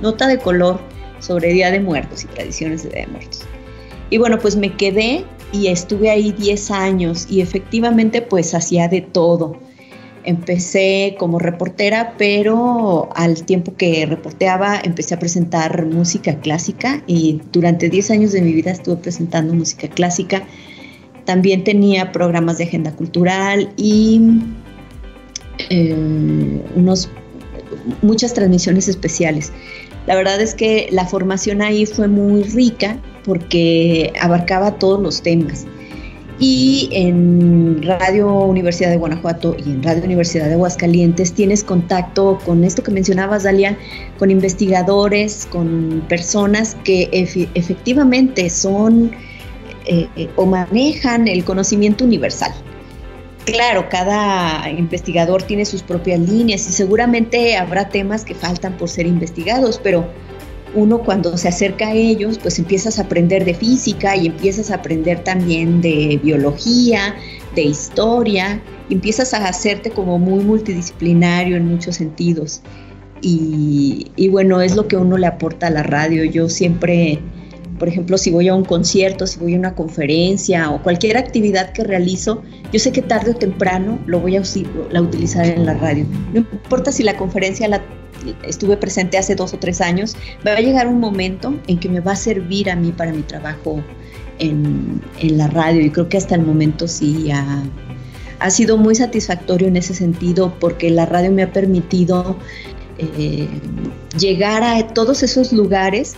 nota 0.02 0.28
de 0.28 0.38
color 0.38 0.80
sobre 1.20 1.54
Día 1.54 1.72
de 1.72 1.80
Muertos 1.80 2.24
y 2.24 2.28
tradiciones 2.28 2.84
de 2.84 2.90
Día 2.90 3.06
de 3.06 3.08
Muertos. 3.08 3.42
Y 4.10 4.18
bueno, 4.18 4.40
pues 4.40 4.56
me 4.56 4.76
quedé 4.76 5.26
y 5.52 5.68
estuve 5.68 6.10
ahí 6.10 6.32
10 6.32 6.72
años 6.72 7.28
y 7.30 7.42
efectivamente 7.42 8.22
pues 8.22 8.54
hacía 8.54 8.88
de 8.88 9.02
todo 9.02 9.60
empecé 10.24 11.16
como 11.18 11.40
reportera, 11.40 12.16
pero 12.18 13.10
al 13.16 13.44
tiempo 13.46 13.76
que 13.76 14.06
reporteaba 14.06 14.80
empecé 14.84 15.16
a 15.16 15.20
presentar 15.20 15.86
música 15.86 16.40
clásica 16.40 17.04
y 17.08 17.42
durante 17.52 17.90
10 17.90 18.12
años 18.12 18.32
de 18.34 18.42
mi 18.42 18.54
vida 18.54 18.72
estuve 18.72 18.98
presentando 18.98 19.54
música 19.54 19.88
clásica. 19.88 20.44
También 21.26 21.64
tenía 21.64 22.12
programas 22.12 22.58
de 22.58 22.66
agenda 22.66 22.92
cultural 22.92 23.72
y 23.78 24.22
eh, 25.70 26.62
unos, 26.76 27.10
muchas 28.02 28.34
transmisiones 28.34 28.88
especiales. 28.88 29.52
La 30.10 30.16
verdad 30.16 30.42
es 30.42 30.56
que 30.56 30.90
la 30.92 31.06
formación 31.06 31.62
ahí 31.62 31.86
fue 31.86 32.08
muy 32.08 32.42
rica 32.42 32.98
porque 33.24 34.12
abarcaba 34.20 34.80
todos 34.80 35.00
los 35.00 35.22
temas 35.22 35.68
y 36.40 36.90
en 36.92 37.84
Radio 37.84 38.34
Universidad 38.34 38.90
de 38.90 38.98
Guanajuato 38.98 39.56
y 39.64 39.70
en 39.70 39.84
Radio 39.84 40.04
Universidad 40.06 40.48
de 40.48 40.54
Aguascalientes 40.54 41.32
tienes 41.34 41.64
contacto 41.64 42.40
con 42.44 42.64
esto 42.64 42.82
que 42.82 42.90
mencionabas, 42.90 43.44
Dalia, 43.44 43.78
con 44.18 44.32
investigadores, 44.32 45.46
con 45.46 46.04
personas 46.10 46.76
que 46.84 47.08
efectivamente 47.54 48.50
son 48.50 49.12
eh, 49.86 50.08
eh, 50.16 50.28
o 50.38 50.48
manejan 50.48 51.28
el 51.28 51.44
conocimiento 51.44 52.04
universal. 52.04 52.52
Claro, 53.46 53.88
cada 53.90 54.70
investigador 54.70 55.42
tiene 55.44 55.66
sus 55.66 55.82
propias 55.82 56.20
líneas 56.20 56.68
y 56.68 56.72
seguramente 56.72 57.58
habrá 57.58 57.90
temas 57.90 58.24
que 58.24 58.36
faltan 58.36 58.78
por 58.78 58.90
ser 58.90 59.08
investigados, 59.08 59.80
pero 59.82 60.08
uno 60.76 61.00
cuando 61.00 61.36
se 61.38 61.48
acerca 61.48 61.88
a 61.88 61.94
ellos, 61.94 62.38
pues 62.38 62.60
empiezas 62.60 63.00
a 63.00 63.04
aprender 63.04 63.46
de 63.46 63.54
física 63.54 64.16
y 64.16 64.28
empiezas 64.28 64.70
a 64.72 64.76
aprender 64.76 65.24
también 65.24 65.82
de 65.82 66.20
biología, 66.22 67.16
de 67.56 67.64
historia, 67.64 68.62
empiezas 68.90 69.34
a 69.34 69.48
hacerte 69.48 69.90
como 69.92 70.20
muy 70.20 70.44
multidisciplinario 70.44 71.58
en 71.58 71.68
muchos 71.68 71.96
sentidos. 71.96 72.62
Y, 73.22 74.12
y, 74.16 74.30
bueno, 74.30 74.62
es 74.62 74.76
lo 74.76 74.88
que 74.88 74.96
uno 74.96 75.18
le 75.18 75.28
aporta 75.28 75.68
a 75.68 75.70
la 75.72 75.84
radio. 75.84 76.24
Yo 76.24 76.48
siempre, 76.48 77.20
por 77.80 77.88
ejemplo, 77.88 78.18
si 78.18 78.30
voy 78.30 78.50
a 78.50 78.54
un 78.54 78.66
concierto, 78.66 79.26
si 79.26 79.40
voy 79.40 79.56
a 79.56 79.58
una 79.58 79.74
conferencia 79.74 80.70
o 80.70 80.84
cualquier 80.84 81.18
actividad 81.18 81.72
que 81.72 81.84
realizo, 81.84 82.44
yo 82.72 82.80
sé 82.80 82.92
que 82.92 83.02
tarde 83.02 83.32
o 83.32 83.36
temprano 83.36 83.98
lo 84.06 84.20
voy 84.20 84.36
a, 84.36 84.42
a 84.42 85.02
utilizar 85.02 85.46
en 85.46 85.66
la 85.66 85.74
radio. 85.76 86.06
No 86.34 86.42
importa 86.42 86.92
si 86.92 87.04
la 87.04 87.16
conferencia 87.16 87.68
la 87.70 87.82
estuve 88.44 88.76
presente 88.76 89.18
hace 89.18 89.34
dos 89.34 89.54
o 89.54 89.60
tres 89.60 89.80
años, 89.80 90.16
va 90.46 90.52
a 90.52 90.60
llegar 90.60 90.88
un 90.88 91.00
momento 91.00 91.58
en 91.68 91.80
que 91.80 91.88
me 91.88 92.02
va 92.02 92.12
a 92.12 92.16
servir 92.18 92.70
a 92.70 92.76
mí 92.76 92.92
para 92.92 93.14
mi 93.14 93.22
trabajo 93.22 93.82
en, 94.40 95.02
la 95.22 95.48
radio 95.48 95.82
y 95.82 95.90
creo 95.90 96.10
que 96.10 96.18
hasta 96.18 96.36
el 96.36 96.42
momento 96.42 96.88
sí 96.88 97.32
ha, 97.32 97.64
ha, 98.40 98.50
sido 98.50 98.78
muy 98.78 98.96
satisfactorio 98.96 99.70
en 99.70 99.78
ese 99.78 99.94
sentido 99.94 100.54
porque 100.60 100.90
la 100.90 101.06
radio 101.06 101.32
me 101.32 101.44
ha 101.44 101.54
permitido 101.54 102.38
eh, 102.98 103.48
llegar 104.18 104.64
a 104.64 104.86
todos 104.94 105.24
esos 105.24 105.54
lugares 105.54 106.16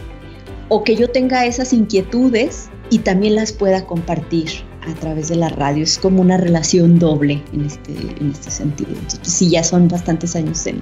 o 0.73 0.85
que 0.85 0.95
yo 0.95 1.09
tenga 1.09 1.45
esas 1.45 1.73
inquietudes 1.73 2.69
y 2.89 2.99
también 2.99 3.35
las 3.35 3.51
pueda 3.51 3.85
compartir 3.85 4.49
a 4.89 4.93
través 4.93 5.27
de 5.27 5.35
la 5.35 5.49
radio. 5.49 5.83
Es 5.83 5.97
como 5.97 6.21
una 6.21 6.37
relación 6.37 6.97
doble 6.97 7.43
en 7.51 7.65
este, 7.65 7.91
en 7.91 8.31
este 8.31 8.51
sentido. 8.51 8.91
Entonces, 8.91 9.33
sí, 9.33 9.49
ya 9.49 9.65
son 9.65 9.89
bastantes 9.89 10.33
años 10.33 10.65
en, 10.65 10.81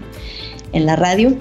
en 0.73 0.86
la 0.86 0.95
radio. 0.95 1.36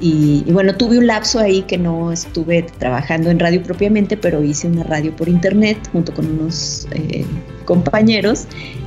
Y, 0.00 0.44
bueno, 0.52 0.76
tuve 0.76 0.98
un 0.98 1.08
lapso 1.08 1.40
ahí 1.40 1.62
que 1.62 1.76
no 1.76 2.12
estuve 2.12 2.62
trabajando 2.78 3.30
en 3.30 3.40
radio 3.40 3.60
propiamente, 3.64 4.16
pero 4.16 4.44
hice 4.44 4.68
una 4.68 4.84
radio 4.84 5.14
por 5.16 5.28
internet 5.28 5.76
junto 5.90 6.14
con 6.14 6.30
unos 6.38 6.86
eh, 6.92 7.24
compañeros 7.64 8.46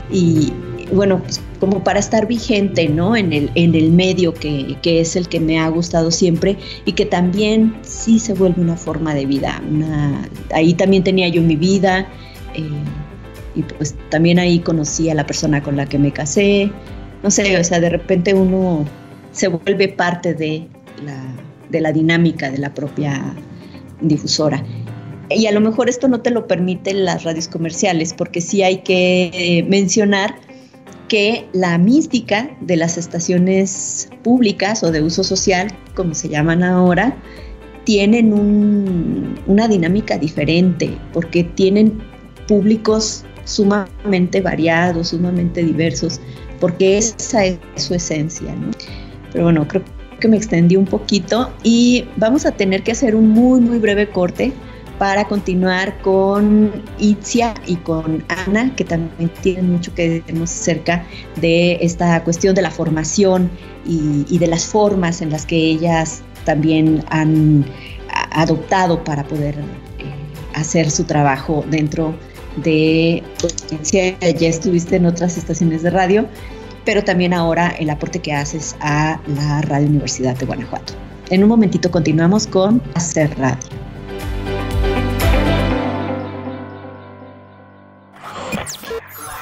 y 0.10 0.54
bueno, 0.91 1.19
pues 1.19 1.41
como 1.60 1.84
para 1.84 1.99
estar 1.99 2.27
vigente, 2.27 2.88
¿no? 2.89 3.15
En 3.15 3.34
el, 3.34 3.51
en 3.56 3.75
el 3.75 3.91
medio 3.91 4.34
que, 4.34 4.77
es 4.84 5.15
el 5.15 5.27
que 5.27 5.39
me 5.39 5.60
ha 5.60 5.67
gustado 5.69 6.12
siempre 6.12 6.58
y 6.86 6.93
que 6.93 7.06
también 7.06 7.75
sí 7.84 8.19
se 8.19 8.34
vuelve 8.34 8.62
una 8.62 8.75
forma 8.75 9.13
de 9.13 9.25
vida. 9.25 9.62
ahí 10.54 10.73
también 10.73 11.04
tenía 11.04 11.27
yo 11.30 11.41
mi 11.41 11.56
vida 11.56 12.08
eh, 12.56 12.63
y 13.56 13.63
pues 13.63 13.95
también 14.10 14.39
ahí 14.39 14.60
conocí 14.60 15.10
a 15.10 15.15
la 15.15 15.25
persona 15.25 15.62
con 15.62 15.77
la 15.77 15.86
que 15.86 15.97
me 15.97 16.12
casé. 16.12 16.71
No 17.23 17.30
sé, 17.30 17.58
o 17.58 17.63
sea, 17.63 17.80
de 17.80 17.89
repente 17.89 18.34
uno 18.34 18.86
se 19.32 19.47
vuelve 19.47 19.88
parte 19.88 20.34
de 20.34 20.67
la, 21.06 21.23
de 21.69 21.82
la 21.82 21.91
dinámica 21.91 22.49
de 22.49 22.58
la 22.58 22.73
propia 22.73 23.36
difusora. 24.01 24.63
Y 25.30 25.45
a 25.47 25.51
lo 25.51 25.62
mejor 25.62 25.88
esto 25.88 26.08
no 26.08 26.21
te 26.21 26.30
lo 26.30 26.47
permiten 26.47 27.06
las 27.06 27.23
radios 27.23 27.47
comerciales, 27.47 28.13
porque 28.13 28.41
sí 28.41 28.63
hay 28.63 28.80
que 28.80 29.32
eh, 29.34 29.63
mencionar 29.63 30.36
que 31.12 31.45
la 31.52 31.78
mística 31.78 32.50
de 32.62 32.78
las 32.78 32.97
estaciones 32.97 34.10
públicas 34.24 34.82
o 34.82 34.93
de 34.93 35.02
uso 35.02 35.26
social, 35.26 35.67
como 35.93 36.15
se 36.15 36.30
llaman 36.30 36.63
ahora, 36.63 37.13
tienen 37.84 38.32
una 39.45 39.67
dinámica 39.67 40.17
diferente, 40.17 40.97
porque 41.12 41.43
tienen 41.43 42.02
públicos 42.47 43.26
sumamente 43.43 44.39
variados, 44.39 45.10
sumamente 45.10 45.62
diversos, 45.65 46.21
porque 46.62 47.00
esa 47.00 47.43
es 47.43 47.60
su 47.76 47.93
esencia. 47.93 48.56
Pero 49.34 49.43
bueno, 49.43 49.67
creo 49.67 49.84
que 50.21 50.30
me 50.30 50.38
extendí 50.38 50.78
un 50.78 50.86
poquito 50.86 51.52
y 51.62 52.06
vamos 52.15 52.45
a 52.45 52.54
tener 52.54 52.84
que 52.84 52.93
hacer 52.93 53.15
un 53.15 53.28
muy, 53.28 53.60
muy 53.60 53.80
breve 53.80 54.08
corte 54.08 54.54
para 55.02 55.26
continuar 55.26 56.00
con 56.04 56.72
Itzia 57.00 57.56
y 57.66 57.78
con 57.78 58.24
Ana, 58.46 58.72
que 58.76 58.84
también 58.84 59.32
tienen 59.42 59.72
mucho 59.72 59.92
que 59.96 60.08
decirnos 60.08 60.52
acerca 60.52 61.04
de 61.38 61.80
esta 61.82 62.24
cuestión 62.24 62.54
de 62.54 62.62
la 62.62 62.70
formación 62.70 63.50
y, 63.84 64.38
de 64.38 64.46
las 64.46 64.68
formas 64.68 65.24
en 65.24 65.32
las 65.32 65.48
que 65.48 65.56
ellas 65.58 66.22
también 66.46 67.04
han 67.10 67.66
adoptado 68.30 69.04
para 69.04 69.24
poder 69.24 69.56
eh, 69.98 70.04
hacer 70.54 70.92
su 70.92 71.04
trabajo 71.06 71.66
dentro 71.72 72.14
de 72.58 73.24
Itzia, 73.72 74.20
ya 74.20 74.50
estuviste 74.50 74.98
en 74.98 75.08
otras 75.08 75.36
estaciones 75.36 75.82
de 75.82 75.90
radio, 75.90 76.28
pero 76.86 77.04
también 77.04 77.34
ahora 77.34 77.70
el 77.70 77.90
aporte 77.90 78.20
que 78.20 78.34
haces 78.34 78.76
a 78.82 79.20
la 79.36 79.64
Radio 79.64 79.88
Universidad 79.88 80.38
de 80.38 80.46
Guanajuato. 80.46 80.94
En 81.32 81.42
un 81.42 81.50
momentito 81.50 81.90
continuamos 81.90 82.46
con 82.46 82.84
Hacer 82.94 83.36
Radio. 83.40 83.90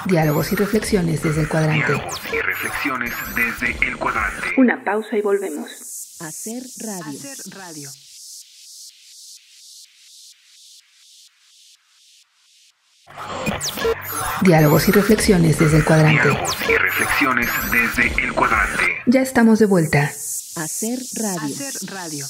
Diálogos 0.09 0.51
y 0.51 0.55
reflexiones 0.55 1.21
desde 1.21 1.41
el 1.41 1.49
cuadrante. 1.49 1.85
Diálogos 1.85 2.19
y 2.33 2.41
reflexiones 2.41 3.13
desde 3.35 3.87
el 3.87 3.97
cuadrante. 3.97 4.47
Una 4.57 4.83
pausa 4.83 5.15
y 5.15 5.21
volvemos. 5.21 6.17
Hacer 6.19 6.63
radio. 6.79 7.19
Hacer 7.19 7.37
radio. 7.55 7.89
Diálogos 14.41 14.89
y 14.89 14.91
reflexiones 14.91 15.59
desde 15.59 15.77
el 15.77 15.85
cuadrante. 15.85 16.23
Diálogos 16.23 16.57
y 16.67 16.75
reflexiones 16.75 17.49
desde 17.71 18.23
el 18.23 18.33
cuadrante. 18.33 18.83
Ya 19.05 19.21
estamos 19.21 19.59
de 19.59 19.67
vuelta. 19.67 20.05
Hacer 20.05 20.99
radio. 21.17 21.55
Hacer 21.55 21.73
radio. 21.87 22.25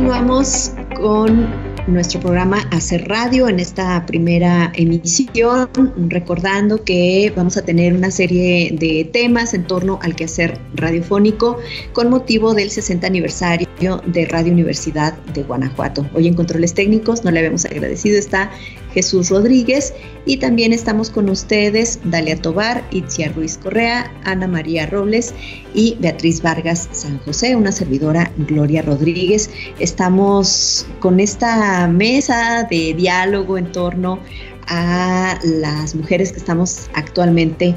Continuamos 0.00 0.72
con 0.96 1.46
nuestro 1.86 2.20
programa 2.20 2.66
Hacer 2.70 3.06
Radio 3.06 3.50
en 3.50 3.60
esta 3.60 4.06
primera 4.06 4.72
emisión, 4.74 5.68
recordando 6.08 6.82
que 6.84 7.30
vamos 7.36 7.58
a 7.58 7.62
tener 7.66 7.92
una 7.92 8.10
serie 8.10 8.70
de 8.72 9.06
temas 9.12 9.52
en 9.52 9.64
torno 9.64 9.98
al 10.00 10.16
quehacer 10.16 10.58
radiofónico 10.74 11.58
con 11.92 12.08
motivo 12.08 12.54
del 12.54 12.70
60 12.70 13.06
aniversario 13.06 13.68
de 14.06 14.24
Radio 14.24 14.54
Universidad 14.54 15.18
de 15.34 15.42
Guanajuato. 15.42 16.06
Hoy 16.14 16.28
en 16.28 16.34
Controles 16.34 16.72
Técnicos, 16.72 17.22
no 17.22 17.30
le 17.30 17.40
habíamos 17.40 17.66
agradecido, 17.66 18.18
está 18.18 18.50
Jesús 18.92 19.30
Rodríguez 19.30 19.94
y 20.26 20.36
también 20.38 20.72
estamos 20.72 21.10
con 21.10 21.28
ustedes 21.30 22.00
Dalia 22.04 22.36
Tobar, 22.36 22.84
Itzia 22.90 23.32
Ruiz 23.32 23.58
Correa, 23.58 24.12
Ana 24.24 24.46
María 24.46 24.86
Robles 24.86 25.34
y 25.74 25.96
Beatriz 26.00 26.42
Vargas 26.42 26.88
San 26.92 27.18
José, 27.20 27.56
una 27.56 27.72
servidora 27.72 28.30
Gloria 28.36 28.82
Rodríguez. 28.82 29.50
Estamos 29.78 30.86
con 31.00 31.20
esta 31.20 31.86
mesa 31.88 32.66
de 32.70 32.94
diálogo 32.94 33.58
en 33.58 33.72
torno 33.72 34.18
a 34.66 35.38
las 35.42 35.94
mujeres 35.94 36.32
que 36.32 36.38
estamos 36.38 36.88
actualmente 36.94 37.74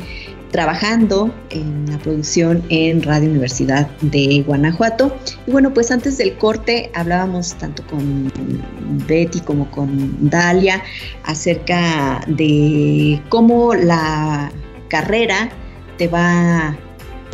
trabajando 0.53 1.33
en 1.49 1.89
la 1.89 1.97
producción 1.97 2.63
en 2.69 3.01
Radio 3.01 3.31
Universidad 3.31 3.89
de 4.01 4.43
Guanajuato. 4.45 5.11
Y 5.47 5.51
bueno, 5.51 5.73
pues 5.73 5.89
antes 5.89 6.19
del 6.19 6.37
corte 6.37 6.91
hablábamos 6.93 7.55
tanto 7.55 7.83
con 7.87 8.31
Betty 9.07 9.39
como 9.39 9.69
con 9.71 10.29
Dalia 10.29 10.83
acerca 11.23 12.23
de 12.27 13.19
cómo 13.29 13.73
la 13.73 14.51
carrera 14.89 15.49
te 15.97 16.07
va 16.07 16.77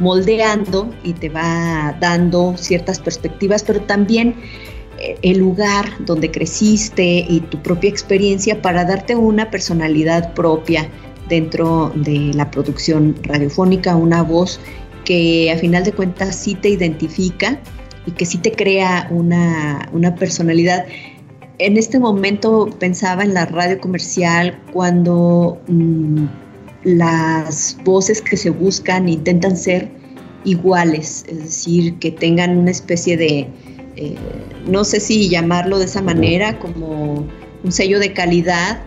moldeando 0.01 0.89
y 1.03 1.11
te 1.11 1.27
va 1.27 1.97
dando 1.99 2.55
ciertas 2.55 3.01
perspectivas, 3.01 3.63
pero 3.63 3.81
también 3.81 4.35
eh, 4.97 5.17
el 5.23 5.39
lugar 5.39 5.89
donde 6.05 6.31
creciste 6.31 7.25
y 7.27 7.41
tu 7.41 7.61
propia 7.61 7.89
experiencia 7.89 8.61
para 8.61 8.85
darte 8.85 9.17
una 9.17 9.51
personalidad 9.51 10.33
propia 10.33 10.89
dentro 11.29 11.91
de 11.95 12.31
la 12.33 12.49
producción 12.51 13.15
radiofónica, 13.23 13.95
una 13.95 14.23
voz 14.23 14.59
que 15.05 15.51
a 15.51 15.57
final 15.57 15.83
de 15.83 15.93
cuentas 15.93 16.35
sí 16.35 16.55
te 16.55 16.69
identifica 16.69 17.59
y 18.05 18.11
que 18.11 18.25
sí 18.25 18.37
te 18.37 18.51
crea 18.51 19.07
una, 19.11 20.15
personalidad. 20.17 20.85
En 21.59 21.77
este 21.77 21.99
momento 21.99 22.69
pensaba 22.79 23.23
en 23.23 23.33
la 23.33 23.45
radio 23.45 23.79
comercial 23.79 24.59
cuando 24.71 25.59
mm, 25.67 26.25
las 26.83 27.77
voces 27.83 28.21
que 28.21 28.37
se 28.37 28.49
buscan 28.49 29.09
intentan 29.09 29.57
ser 29.57 29.89
iguales, 30.45 31.25
es 31.27 31.37
decir, 31.39 31.95
que 31.99 32.11
tengan 32.11 32.57
una 32.57 32.71
especie 32.71 33.17
de, 33.17 33.47
eh, 33.97 34.15
no 34.67 34.83
sé 34.85 34.99
si 34.99 35.27
llamarlo 35.27 35.79
de 35.79 35.85
esa 35.85 36.01
manera, 36.01 36.57
como 36.59 37.25
un 37.63 37.71
sello 37.71 37.99
de 37.99 38.13
calidad, 38.13 38.81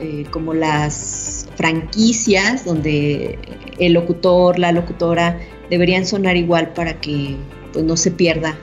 eh, 0.00 0.24
como 0.30 0.54
las 0.54 1.37
franquicias 1.58 2.64
donde 2.64 3.36
el 3.78 3.92
locutor, 3.92 4.60
la 4.60 4.70
locutora 4.70 5.40
deberían 5.70 6.06
sonar 6.06 6.36
igual 6.36 6.72
para 6.72 7.00
que 7.00 7.34
pues, 7.72 7.84
no 7.84 7.96
se 7.96 8.12
pierda 8.12 8.56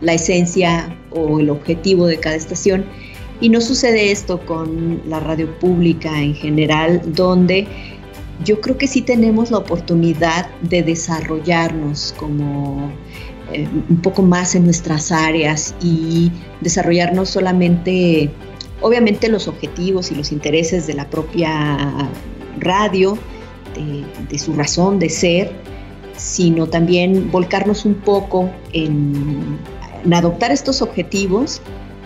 la 0.00 0.14
esencia 0.14 0.96
o 1.10 1.40
el 1.40 1.50
objetivo 1.50 2.06
de 2.06 2.16
cada 2.16 2.36
estación. 2.36 2.86
Y 3.42 3.50
no 3.50 3.60
sucede 3.60 4.10
esto 4.10 4.40
con 4.46 5.02
la 5.06 5.20
radio 5.20 5.58
pública 5.58 6.22
en 6.22 6.34
general, 6.34 7.02
donde 7.14 7.66
yo 8.46 8.60
creo 8.62 8.78
que 8.78 8.86
sí 8.86 9.02
tenemos 9.02 9.50
la 9.50 9.58
oportunidad 9.58 10.48
de 10.62 10.82
desarrollarnos 10.82 12.14
como 12.18 12.90
eh, 13.52 13.68
un 13.90 14.00
poco 14.00 14.22
más 14.22 14.54
en 14.54 14.64
nuestras 14.64 15.12
áreas 15.12 15.74
y 15.82 16.32
desarrollarnos 16.62 17.28
solamente 17.28 18.30
obviamente 18.80 19.28
los 19.28 19.48
objetivos 19.48 20.10
y 20.10 20.14
los 20.14 20.32
intereses 20.32 20.86
de 20.86 20.94
la 20.94 21.08
propia 21.10 22.08
radio, 22.60 23.18
de, 23.74 24.38
su 24.38 24.52
razón 24.54 24.98
de 24.98 25.08
ser, 25.08 25.52
sino 26.16 26.66
también 26.66 27.30
volcarnos 27.30 27.84
un 27.84 27.94
poco 27.94 28.50
en, 28.72 29.58
adoptar 30.12 30.50
estos 30.50 30.82
objetivos 30.82 31.60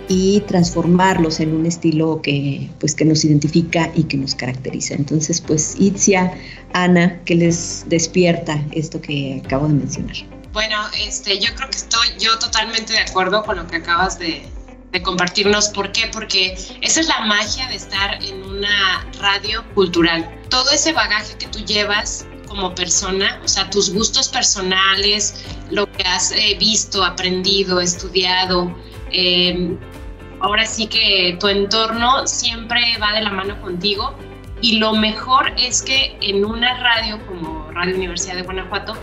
y 0.08 0.40
transformarlos 0.42 1.40
en 1.40 1.54
un 1.54 1.64
estilo 1.64 2.20
que, 2.22 2.68
pues, 2.80 2.94
que 2.94 3.04
nos 3.04 3.24
identifica 3.24 3.90
y 3.94 4.04
que 4.04 4.16
nos 4.16 4.34
caracteriza. 4.34 4.94
Entonces, 4.94 5.40
pues, 5.40 5.76
Itzia, 5.78 6.34
Ana, 6.72 7.20
¿qué 7.24 7.36
les 7.36 7.84
despierta 7.88 8.62
esto 8.72 9.00
que 9.00 9.40
acabo 9.44 9.68
de 9.68 9.74
mencionar? 9.74 10.16
Bueno, 10.52 10.76
este, 11.06 11.38
yo 11.38 11.54
creo 11.54 11.70
que 11.70 11.78
estoy 11.78 12.08
yo 12.18 12.38
totalmente 12.38 12.92
de 12.92 12.98
acuerdo 12.98 13.42
con 13.42 13.56
lo 13.56 13.66
que 13.66 13.76
acabas 13.76 14.18
de, 14.18 14.42
de 14.92 15.02
compartirnos. 15.02 15.68
¿Por 15.70 15.90
qué? 15.90 16.08
Porque 16.12 16.56
esa 16.80 17.00
es 17.00 17.08
la 17.08 17.20
magia 17.22 17.66
de 17.68 17.76
estar 17.76 18.22
en 18.22 18.42
una 18.42 19.06
radio 19.18 19.64
cultural. 19.74 20.28
Todo 20.50 20.70
ese 20.70 20.92
bagaje 20.92 21.36
que 21.38 21.46
tú 21.48 21.60
llevas 21.60 22.26
como 22.46 22.74
persona, 22.74 23.40
o 23.42 23.48
sea, 23.48 23.70
tus 23.70 23.92
gustos 23.92 24.28
personales, 24.28 25.42
lo 25.70 25.90
que 25.90 26.02
has 26.04 26.32
eh, 26.32 26.56
visto, 26.60 27.02
aprendido, 27.02 27.80
estudiado, 27.80 28.76
em, 29.10 29.78
ahora 30.40 30.66
sí 30.66 30.86
que 30.86 31.38
tu 31.40 31.48
entorno 31.48 32.26
siempre 32.26 32.80
va 33.00 33.14
de 33.14 33.22
la 33.22 33.30
mano 33.30 33.60
contigo 33.60 34.14
Y 34.60 34.78
lo 34.78 34.92
mejor 34.94 35.52
es 35.56 35.82
que 35.82 36.16
en 36.20 36.44
una 36.44 36.78
radio 36.78 37.18
como 37.26 37.68
Radio 37.72 37.96
Universidad 37.96 38.36
de 38.36 38.42
Guanajuato, 38.42 38.94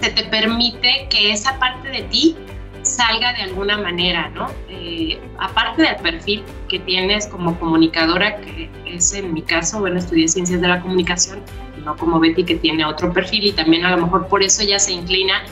se 0.00 0.10
te 0.10 0.24
permite 0.24 1.06
que 1.08 1.32
esa 1.32 1.58
parte 1.58 1.88
de 1.88 2.02
ti 2.02 2.36
salga 2.86 3.32
de 3.32 3.42
alguna 3.42 3.76
manera, 3.78 4.28
¿no? 4.30 4.48
Eh, 4.68 5.20
aparte 5.38 5.82
del 5.82 5.96
perfil 5.96 6.42
que 6.68 6.78
tienes 6.78 7.26
como 7.26 7.58
comunicadora, 7.58 8.36
que 8.40 8.70
es 8.86 9.12
en 9.12 9.34
mi 9.34 9.42
caso, 9.42 9.80
bueno, 9.80 9.98
estudié 9.98 10.28
ciencias 10.28 10.60
de 10.60 10.68
la 10.68 10.80
comunicación, 10.80 11.42
no 11.84 11.96
como 11.96 12.18
Betty 12.18 12.44
que 12.44 12.56
tiene 12.56 12.84
otro 12.84 13.12
perfil 13.12 13.44
y 13.44 13.52
también 13.52 13.84
a 13.84 13.96
lo 13.96 14.04
mejor 14.04 14.28
por 14.28 14.42
eso 14.42 14.62
ella 14.62 14.78
se 14.78 14.92
inclina 14.92 15.42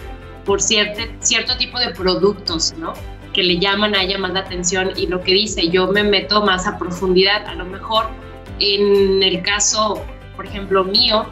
por 0.44 0.60
cierto, 0.60 1.02
cierto 1.20 1.56
tipo 1.56 1.78
de 1.78 1.90
productos, 1.90 2.74
¿no? 2.78 2.92
Que 3.32 3.42
le 3.42 3.58
llaman 3.58 3.94
a 3.94 4.02
ella 4.02 4.18
más 4.18 4.32
la 4.32 4.40
atención 4.40 4.90
y 4.96 5.06
lo 5.06 5.22
que 5.22 5.32
dice, 5.32 5.68
yo 5.68 5.88
me 5.88 6.04
meto 6.04 6.42
más 6.42 6.66
a 6.66 6.78
profundidad, 6.78 7.46
a 7.46 7.54
lo 7.54 7.64
mejor 7.64 8.06
en 8.60 9.22
el 9.22 9.42
caso, 9.42 10.02
por 10.36 10.46
ejemplo, 10.46 10.84
mío, 10.84 11.26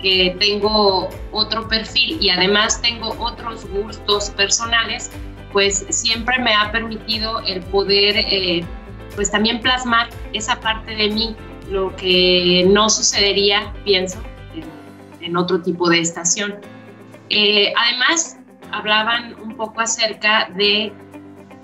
que 0.00 0.36
tengo 0.38 1.08
otro 1.32 1.68
perfil 1.68 2.18
y 2.20 2.30
además 2.30 2.80
tengo 2.80 3.14
otros 3.18 3.66
gustos 3.70 4.30
personales, 4.30 5.10
pues 5.52 5.86
siempre 5.90 6.38
me 6.38 6.54
ha 6.54 6.70
permitido 6.70 7.40
el 7.40 7.60
poder, 7.62 8.16
eh, 8.16 8.64
pues 9.14 9.30
también 9.30 9.60
plasmar 9.60 10.08
esa 10.32 10.60
parte 10.60 10.94
de 10.94 11.08
mí, 11.10 11.36
lo 11.70 11.94
que 11.96 12.64
no 12.68 12.88
sucedería, 12.88 13.72
pienso, 13.84 14.18
en, 15.20 15.36
otro 15.36 15.60
tipo 15.60 15.88
de 15.88 16.00
estación. 16.00 16.56
Eh, 17.28 17.72
además, 17.76 18.38
hablaban 18.72 19.34
un 19.40 19.56
poco 19.56 19.80
acerca 19.80 20.48
de 20.56 20.92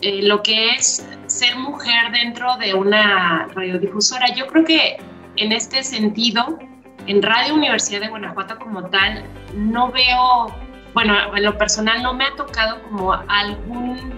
eh, 0.02 0.22
lo 0.22 0.42
que 0.42 0.70
es 0.70 1.06
ser 1.26 1.56
mujer 1.56 2.12
dentro 2.12 2.56
de 2.58 2.74
una 2.74 3.48
radiodifusora. 3.54 4.26
Yo 4.34 4.46
creo 4.46 4.64
que 4.64 4.96
en 5.36 5.52
este 5.52 5.82
sentido, 5.82 6.58
en 7.06 7.22
Radio 7.22 7.54
Universidad 7.54 8.00
de 8.00 8.08
Guanajuato 8.08 8.58
como 8.58 8.84
tal, 8.90 9.24
no 9.54 9.90
veo, 9.90 10.54
bueno, 10.96 11.14
en 11.36 11.44
lo 11.44 11.58
personal 11.58 12.02
no 12.02 12.14
me 12.14 12.24
ha 12.24 12.34
tocado 12.36 12.82
como 12.84 13.12
algún 13.12 14.14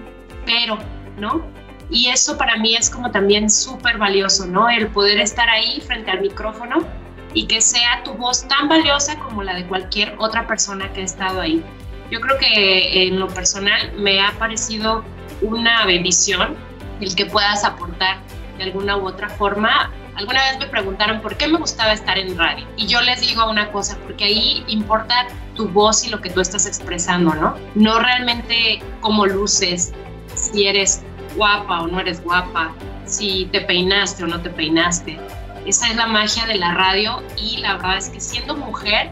pero, 0.46 0.78
¿no? 1.18 1.44
Y 1.90 2.06
eso 2.06 2.38
para 2.38 2.56
mí 2.56 2.76
es 2.76 2.88
como 2.88 3.10
también 3.10 3.50
súper 3.50 3.98
valioso, 3.98 4.46
¿no? 4.46 4.70
El 4.70 4.86
poder 4.86 5.18
estar 5.18 5.48
ahí 5.48 5.80
frente 5.80 6.12
al 6.12 6.20
micrófono 6.20 6.86
y 7.34 7.48
que 7.48 7.60
sea 7.60 8.04
tu 8.04 8.12
voz 8.12 8.46
tan 8.46 8.68
valiosa 8.68 9.18
como 9.18 9.42
la 9.42 9.54
de 9.54 9.66
cualquier 9.66 10.14
otra 10.18 10.46
persona 10.46 10.92
que 10.92 11.00
ha 11.00 11.04
estado 11.04 11.40
ahí. 11.40 11.64
Yo 12.12 12.20
creo 12.20 12.38
que 12.38 13.08
en 13.08 13.18
lo 13.18 13.26
personal 13.26 13.92
me 13.96 14.20
ha 14.20 14.30
parecido 14.38 15.04
una 15.42 15.84
bendición 15.84 16.54
el 17.00 17.12
que 17.16 17.26
puedas 17.26 17.64
aportar 17.64 18.18
de 18.56 18.62
alguna 18.62 18.96
u 18.96 19.08
otra 19.08 19.28
forma 19.28 19.90
Alguna 20.18 20.42
vez 20.50 20.58
me 20.58 20.66
preguntaron 20.66 21.20
por 21.20 21.36
qué 21.36 21.46
me 21.46 21.58
gustaba 21.58 21.92
estar 21.92 22.18
en 22.18 22.36
radio. 22.36 22.66
Y 22.76 22.88
yo 22.88 23.00
les 23.00 23.20
digo 23.20 23.48
una 23.48 23.70
cosa, 23.70 23.96
porque 24.02 24.24
ahí 24.24 24.64
importa 24.66 25.28
tu 25.58 25.68
voz 25.68 26.06
y 26.06 26.10
lo 26.10 26.20
que 26.22 26.30
tú 26.30 26.40
estás 26.40 26.66
expresando, 26.66 27.34
¿no? 27.34 27.54
No 27.74 27.98
realmente 27.98 28.80
cómo 29.00 29.26
luces, 29.26 29.92
si 30.34 30.68
eres 30.68 31.02
guapa 31.36 31.82
o 31.82 31.88
no 31.88 32.00
eres 32.00 32.22
guapa, 32.22 32.72
si 33.04 33.46
te 33.52 33.60
peinaste 33.62 34.22
o 34.24 34.28
no 34.28 34.40
te 34.40 34.50
peinaste. 34.50 35.18
Esa 35.66 35.88
es 35.88 35.96
la 35.96 36.06
magia 36.06 36.46
de 36.46 36.54
la 36.54 36.72
radio 36.74 37.22
y 37.36 37.58
la 37.58 37.74
verdad 37.74 37.98
es 37.98 38.08
que 38.08 38.20
siendo 38.20 38.56
mujer 38.56 39.10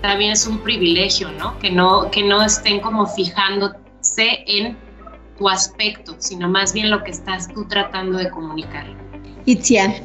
también 0.00 0.32
es 0.32 0.46
un 0.46 0.58
privilegio, 0.58 1.30
¿no? 1.32 1.58
Que 1.58 1.70
no, 1.70 2.10
que 2.10 2.22
no 2.22 2.42
estén 2.42 2.80
como 2.80 3.06
fijándose 3.06 3.74
en 4.46 4.76
tu 5.38 5.48
aspecto, 5.48 6.16
sino 6.18 6.48
más 6.48 6.72
bien 6.72 6.90
lo 6.90 7.04
que 7.04 7.10
estás 7.10 7.46
tú 7.52 7.68
tratando 7.68 8.18
de 8.18 8.30
comunicar. 8.30 8.86
Itzia, 9.44 10.02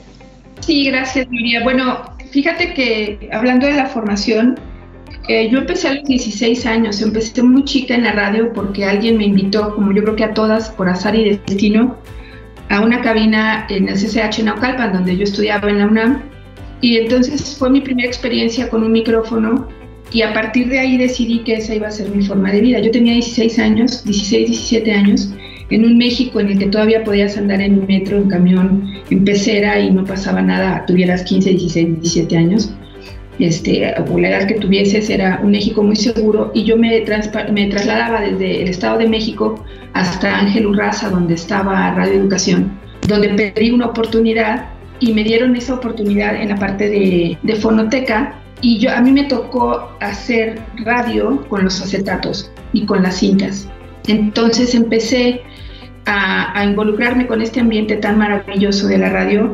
Sí, 0.59 0.85
gracias, 0.85 1.27
María. 1.29 1.61
Bueno, 1.63 2.03
fíjate 2.31 2.73
que 2.73 3.29
hablando 3.33 3.67
de 3.67 3.73
la 3.73 3.87
formación, 3.87 4.57
eh, 5.27 5.49
yo 5.49 5.59
empecé 5.59 5.87
a 5.87 5.93
los 5.93 6.03
16 6.03 6.65
años, 6.65 7.01
empecé 7.01 7.41
muy 7.43 7.63
chica 7.63 7.95
en 7.95 8.03
la 8.03 8.11
radio 8.11 8.51
porque 8.53 8.85
alguien 8.85 9.17
me 9.17 9.25
invitó, 9.25 9.73
como 9.73 9.93
yo 9.93 10.03
creo 10.03 10.15
que 10.15 10.23
a 10.25 10.33
todas, 10.33 10.69
por 10.71 10.89
azar 10.89 11.15
y 11.15 11.29
destino, 11.29 11.97
a 12.69 12.81
una 12.81 13.01
cabina 13.01 13.65
en 13.69 13.87
el 13.87 13.95
CCH 13.95 14.43
Naucalpan, 14.43 14.93
donde 14.93 15.15
yo 15.15 15.23
estudiaba 15.23 15.69
en 15.69 15.79
la 15.79 15.87
UNAM. 15.87 16.21
Y 16.81 16.97
entonces 16.97 17.55
fue 17.57 17.69
mi 17.69 17.79
primera 17.79 18.07
experiencia 18.07 18.69
con 18.69 18.83
un 18.83 18.91
micrófono 18.91 19.69
y 20.11 20.21
a 20.21 20.33
partir 20.33 20.67
de 20.67 20.79
ahí 20.79 20.97
decidí 20.97 21.39
que 21.39 21.55
esa 21.55 21.73
iba 21.73 21.87
a 21.87 21.91
ser 21.91 22.09
mi 22.09 22.25
forma 22.25 22.51
de 22.51 22.61
vida. 22.61 22.79
Yo 22.79 22.91
tenía 22.91 23.13
16 23.13 23.59
años, 23.59 24.03
16, 24.03 24.47
17 24.47 24.91
años, 24.91 25.33
en 25.69 25.85
un 25.85 25.97
México 25.97 26.39
en 26.39 26.49
el 26.49 26.59
que 26.59 26.67
todavía 26.67 27.03
podías 27.03 27.37
andar 27.37 27.61
en 27.61 27.85
metro, 27.87 28.17
en 28.17 28.27
camión, 28.27 28.93
en 29.09 29.23
pecera 29.23 29.79
y 29.79 29.89
no 29.89 30.03
pasaba 30.03 30.41
nada, 30.41 30.85
tuvieras 30.85 31.23
15, 31.23 31.51
16, 31.51 32.01
17 32.01 32.37
años, 32.37 32.73
este, 33.39 33.81
la 33.81 34.29
edad 34.29 34.47
que 34.47 34.55
tuvieses, 34.55 35.09
era 35.09 35.39
un 35.43 35.51
México 35.51 35.83
muy 35.83 35.95
seguro 35.95 36.51
y 36.53 36.63
yo 36.63 36.77
me, 36.77 37.03
me 37.51 37.67
trasladaba 37.67 38.21
desde 38.21 38.63
el 38.63 38.69
Estado 38.69 38.99
de 38.99 39.07
México 39.07 39.63
hasta 39.93 40.39
Ángel 40.39 40.67
Urraza, 40.67 41.09
donde 41.09 41.33
estaba 41.33 41.91
Radio 41.95 42.13
Educación, 42.13 42.79
donde 43.07 43.29
pedí 43.29 43.71
una 43.71 43.87
oportunidad 43.87 44.69
y 44.99 45.13
me 45.13 45.23
dieron 45.23 45.55
esa 45.55 45.75
oportunidad 45.75 46.35
en 46.35 46.49
la 46.49 46.55
parte 46.55 46.89
de, 46.89 47.37
de 47.41 47.55
fonoteca 47.55 48.39
y 48.61 48.79
yo, 48.79 48.91
a 48.91 49.01
mí 49.01 49.11
me 49.11 49.25
tocó 49.25 49.89
hacer 49.99 50.61
radio 50.85 51.45
con 51.49 51.65
los 51.65 51.81
acetatos 51.81 52.49
y 52.71 52.85
con 52.85 53.03
las 53.03 53.17
cintas. 53.17 53.67
Entonces 54.07 54.73
empecé 54.73 55.41
a, 56.05 56.63
involucrarme 56.63 57.27
con 57.27 57.41
este 57.41 57.59
ambiente 57.59 57.97
tan 57.97 58.17
maravilloso 58.17 58.87
de 58.87 58.97
la 58.97 59.09
radio, 59.09 59.53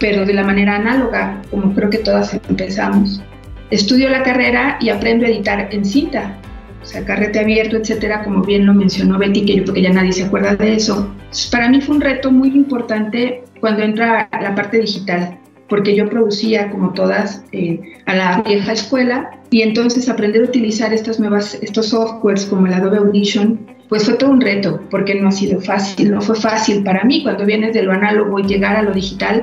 pero 0.00 0.24
de 0.24 0.32
la 0.32 0.42
manera 0.42 0.76
análoga, 0.76 1.40
como 1.50 1.74
creo 1.74 1.90
que 1.90 1.98
todas 1.98 2.34
empezamos. 2.48 3.22
Estudio 3.70 4.08
la 4.08 4.24
carrera 4.24 4.78
y 4.80 4.88
aprendo 4.88 5.26
a 5.26 5.28
editar 5.28 5.68
en 5.70 5.84
cinta, 5.84 6.36
o 6.82 6.86
sea, 6.86 7.04
carrete 7.04 7.38
abierto, 7.38 7.76
etcétera, 7.76 8.24
como 8.24 8.42
bien 8.42 8.66
lo 8.66 8.74
mencionó 8.74 9.18
Betty, 9.18 9.44
que 9.44 9.56
yo 9.56 9.62
creo 9.64 9.74
que 9.74 9.82
ya 9.82 9.92
nadie 9.92 10.12
se 10.12 10.24
acuerda 10.24 10.56
de 10.56 10.74
eso. 10.74 11.14
para 11.52 11.68
mí 11.68 11.80
fue 11.80 11.94
un 11.96 12.00
reto 12.00 12.32
muy 12.32 12.48
importante 12.48 13.44
cuando 13.60 13.82
entra 13.82 14.28
la 14.32 14.54
parte 14.54 14.78
digital, 14.78 15.38
porque 15.68 15.94
yo 15.94 16.08
producía, 16.08 16.70
como 16.70 16.94
todas, 16.94 17.44
eh, 17.52 17.80
a 18.06 18.14
la 18.14 18.42
vieja 18.42 18.72
escuela, 18.72 19.30
y 19.50 19.62
entonces 19.62 20.08
aprender 20.08 20.42
a 20.42 20.46
utilizar 20.46 20.92
estas 20.94 21.20
nuevas, 21.20 21.58
estos 21.60 21.88
softwares 21.88 22.46
como 22.46 22.66
el 22.66 22.72
Adobe 22.72 22.98
Audition, 22.98 23.66
pues 23.88 24.04
fue 24.04 24.14
todo 24.14 24.30
un 24.30 24.40
reto, 24.40 24.80
porque 24.90 25.14
no 25.14 25.28
ha 25.28 25.32
sido 25.32 25.60
fácil, 25.60 26.12
no 26.12 26.20
fue 26.22 26.36
fácil 26.36 26.82
para 26.82 27.04
mí 27.04 27.22
cuando 27.22 27.44
vienes 27.44 27.74
de 27.74 27.82
lo 27.82 27.92
análogo 27.92 28.38
y 28.38 28.44
llegar 28.44 28.76
a 28.76 28.82
lo 28.82 28.92
digital 28.92 29.42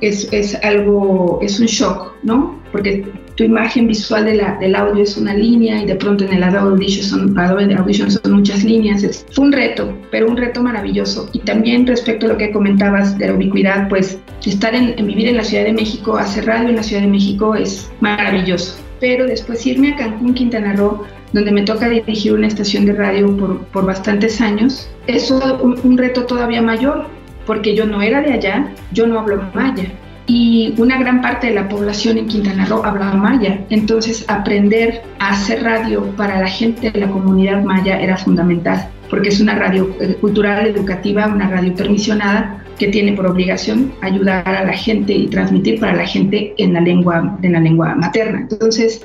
es, 0.00 0.28
es 0.32 0.54
algo, 0.62 1.38
es 1.42 1.60
un 1.60 1.66
shock, 1.66 2.14
¿no? 2.22 2.60
Porque 2.72 3.04
tu 3.36 3.44
imagen 3.44 3.88
visual 3.88 4.24
de 4.24 4.36
la, 4.36 4.56
del 4.58 4.74
audio 4.74 5.02
es 5.02 5.16
una 5.16 5.34
línea 5.34 5.82
y 5.82 5.86
de 5.86 5.96
pronto 5.96 6.24
en 6.24 6.32
el 6.34 6.42
Audition 6.42 7.04
son, 7.04 7.38
Adobe 7.38 7.74
Audition 7.74 8.10
son 8.10 8.32
muchas 8.32 8.64
líneas. 8.64 9.26
fue 9.32 9.44
un 9.46 9.52
reto, 9.52 9.92
pero 10.10 10.28
un 10.28 10.36
reto 10.36 10.62
maravilloso. 10.62 11.28
Y 11.32 11.40
también 11.40 11.86
respecto 11.86 12.26
a 12.26 12.30
lo 12.30 12.38
que 12.38 12.52
comentabas 12.52 13.18
de 13.18 13.28
la 13.28 13.34
ubicuidad, 13.34 13.88
pues 13.88 14.18
estar 14.44 14.74
en, 14.74 14.94
en 14.98 15.06
vivir 15.06 15.28
en 15.28 15.36
la 15.36 15.44
Ciudad 15.44 15.64
de 15.64 15.72
México, 15.72 16.16
hacer 16.16 16.46
radio 16.46 16.68
en 16.68 16.76
la 16.76 16.82
Ciudad 16.82 17.02
de 17.02 17.08
México 17.08 17.54
es 17.54 17.90
maravilloso. 18.00 18.76
Pero 19.00 19.26
después 19.26 19.66
irme 19.66 19.94
a 19.94 19.96
Cancún, 19.96 20.34
Quintana 20.34 20.74
Roo, 20.74 21.02
donde 21.32 21.50
me 21.50 21.62
toca 21.62 21.88
dirigir 21.88 22.32
una 22.32 22.46
estación 22.46 22.86
de 22.86 22.92
radio 22.92 23.36
por, 23.36 23.64
por 23.66 23.84
bastantes 23.84 24.40
años, 24.40 24.88
es 25.08 25.30
un 25.30 25.98
reto 25.98 26.24
todavía 26.26 26.62
mayor, 26.62 27.06
porque 27.46 27.74
yo 27.74 27.86
no 27.86 28.02
era 28.02 28.20
de 28.20 28.32
allá, 28.32 28.68
yo 28.92 29.06
no 29.06 29.18
hablo 29.18 29.42
maya 29.54 29.84
y 30.26 30.74
una 30.78 30.98
gran 30.98 31.20
parte 31.20 31.48
de 31.48 31.54
la 31.54 31.68
población 31.68 32.16
en 32.16 32.26
Quintana 32.26 32.64
Roo 32.64 32.84
hablaba 32.84 33.14
maya. 33.14 33.60
Entonces, 33.68 34.24
aprender 34.28 35.02
a 35.18 35.30
hacer 35.30 35.62
radio 35.62 36.04
para 36.16 36.40
la 36.40 36.48
gente 36.48 36.90
de 36.90 37.00
la 37.00 37.08
comunidad 37.08 37.62
maya 37.62 38.00
era 38.00 38.16
fundamental, 38.16 38.88
porque 39.10 39.28
es 39.28 39.40
una 39.40 39.54
radio 39.54 39.94
eh, 40.00 40.16
cultural, 40.20 40.66
educativa, 40.66 41.26
una 41.26 41.50
radio 41.50 41.74
permisionada 41.74 42.62
que 42.78 42.88
tiene 42.88 43.12
por 43.12 43.26
obligación 43.26 43.92
ayudar 44.00 44.48
a 44.48 44.64
la 44.64 44.72
gente 44.72 45.12
y 45.12 45.28
transmitir 45.28 45.78
para 45.78 45.94
la 45.94 46.06
gente 46.06 46.54
en 46.56 46.72
la 46.72 46.80
lengua, 46.80 47.38
en 47.42 47.52
la 47.52 47.60
lengua 47.60 47.94
materna. 47.94 48.46
Entonces, 48.50 49.02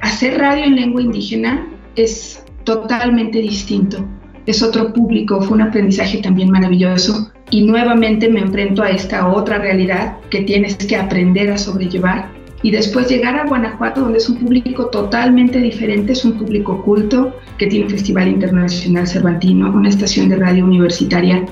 hacer 0.00 0.38
radio 0.38 0.64
en 0.64 0.76
lengua 0.76 1.02
indígena 1.02 1.66
es 1.96 2.44
totalmente 2.64 3.40
distinto, 3.40 4.06
es 4.50 4.62
otro 4.62 4.92
público, 4.92 5.40
fue 5.40 5.56
un 5.56 5.62
aprendizaje 5.62 6.18
también 6.18 6.50
maravilloso. 6.50 7.30
Y 7.50 7.62
nuevamente 7.62 8.28
me 8.28 8.40
enfrento 8.40 8.82
a 8.82 8.90
esta 8.90 9.28
otra 9.28 9.58
realidad 9.58 10.18
que 10.30 10.42
tienes 10.42 10.76
que 10.76 10.96
aprender 10.96 11.50
a 11.50 11.58
sobrellevar. 11.58 12.30
Y 12.62 12.70
después 12.70 13.08
llegar 13.08 13.36
a 13.36 13.46
Guanajuato 13.46 14.02
donde 14.02 14.18
es 14.18 14.28
un 14.28 14.36
público 14.36 14.86
totalmente 14.86 15.58
diferente, 15.58 16.12
es 16.12 16.24
un 16.24 16.38
público 16.38 16.82
culto 16.82 17.34
que 17.56 17.66
tiene 17.66 17.86
un 17.86 17.90
Festival 17.90 18.28
Internacional 18.28 19.06
Cervantino, 19.06 19.70
una 19.70 19.88
estación 19.88 20.28
de 20.28 20.36
radio 20.36 20.64
universitaria 20.64 21.46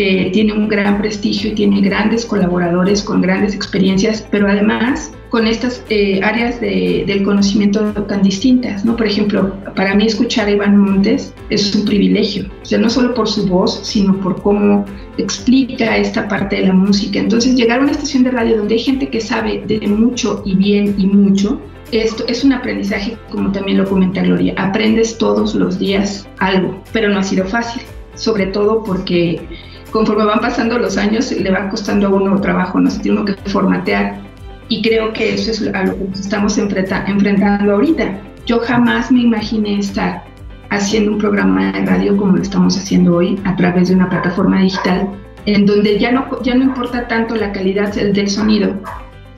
que 0.00 0.30
tiene 0.32 0.54
un 0.54 0.66
gran 0.66 0.96
prestigio 0.96 1.50
y 1.50 1.54
tiene 1.54 1.82
grandes 1.82 2.24
colaboradores 2.24 3.02
con 3.02 3.20
grandes 3.20 3.54
experiencias, 3.54 4.26
pero 4.30 4.48
además 4.48 5.12
con 5.28 5.46
estas 5.46 5.84
eh, 5.90 6.22
áreas 6.22 6.58
de, 6.58 7.04
del 7.06 7.22
conocimiento 7.22 7.92
tan 8.04 8.22
distintas, 8.22 8.82
¿no? 8.82 8.96
Por 8.96 9.06
ejemplo, 9.06 9.54
para 9.76 9.94
mí 9.94 10.06
escuchar 10.06 10.48
a 10.48 10.52
Iván 10.52 10.78
Montes 10.78 11.34
es 11.50 11.74
un 11.74 11.84
privilegio, 11.84 12.46
o 12.62 12.64
sea, 12.64 12.78
no 12.78 12.88
solo 12.88 13.12
por 13.12 13.28
su 13.28 13.46
voz, 13.46 13.80
sino 13.82 14.18
por 14.20 14.40
cómo 14.40 14.86
explica 15.18 15.98
esta 15.98 16.26
parte 16.28 16.56
de 16.56 16.68
la 16.68 16.72
música. 16.72 17.18
Entonces, 17.18 17.54
llegar 17.54 17.80
a 17.80 17.82
una 17.82 17.92
estación 17.92 18.24
de 18.24 18.30
radio 18.30 18.56
donde 18.56 18.76
hay 18.76 18.80
gente 18.80 19.10
que 19.10 19.20
sabe 19.20 19.62
de 19.66 19.86
mucho 19.86 20.42
y 20.46 20.54
bien 20.54 20.94
y 20.96 21.04
mucho, 21.04 21.60
esto 21.92 22.24
es 22.26 22.42
un 22.42 22.54
aprendizaje, 22.54 23.18
como 23.30 23.52
también 23.52 23.76
lo 23.76 23.84
comenta 23.84 24.22
Gloria, 24.22 24.54
aprendes 24.56 25.18
todos 25.18 25.54
los 25.54 25.78
días 25.78 26.26
algo, 26.38 26.82
pero 26.90 27.10
no 27.10 27.18
ha 27.18 27.22
sido 27.22 27.44
fácil, 27.44 27.82
sobre 28.14 28.46
todo 28.46 28.82
porque 28.82 29.40
conforme 29.90 30.24
van 30.24 30.40
pasando 30.40 30.78
los 30.78 30.96
años 30.96 31.32
le 31.32 31.50
va 31.50 31.68
costando 31.68 32.08
a 32.08 32.10
uno 32.10 32.40
trabajo, 32.40 32.80
no 32.80 32.90
se 32.90 33.00
tiene 33.00 33.24
que 33.24 33.34
formatear. 33.50 34.18
Y 34.68 34.82
creo 34.82 35.12
que 35.12 35.34
eso 35.34 35.50
es 35.50 35.74
a 35.74 35.84
lo 35.84 35.96
que 35.96 36.04
estamos 36.14 36.56
enfrentando 36.56 37.72
ahorita. 37.72 38.18
Yo 38.46 38.60
jamás 38.60 39.10
me 39.10 39.22
imaginé 39.22 39.78
estar 39.78 40.24
haciendo 40.70 41.12
un 41.12 41.18
programa 41.18 41.72
de 41.72 41.84
radio 41.84 42.16
como 42.16 42.36
lo 42.36 42.42
estamos 42.42 42.76
haciendo 42.76 43.16
hoy 43.16 43.38
a 43.44 43.56
través 43.56 43.88
de 43.88 43.96
una 43.96 44.08
plataforma 44.08 44.60
digital 44.60 45.08
en 45.46 45.66
donde 45.66 45.98
ya 45.98 46.12
no, 46.12 46.42
ya 46.42 46.54
no 46.54 46.64
importa 46.64 47.08
tanto 47.08 47.34
la 47.34 47.52
calidad 47.52 47.92
del 47.92 48.28
sonido, 48.28 48.74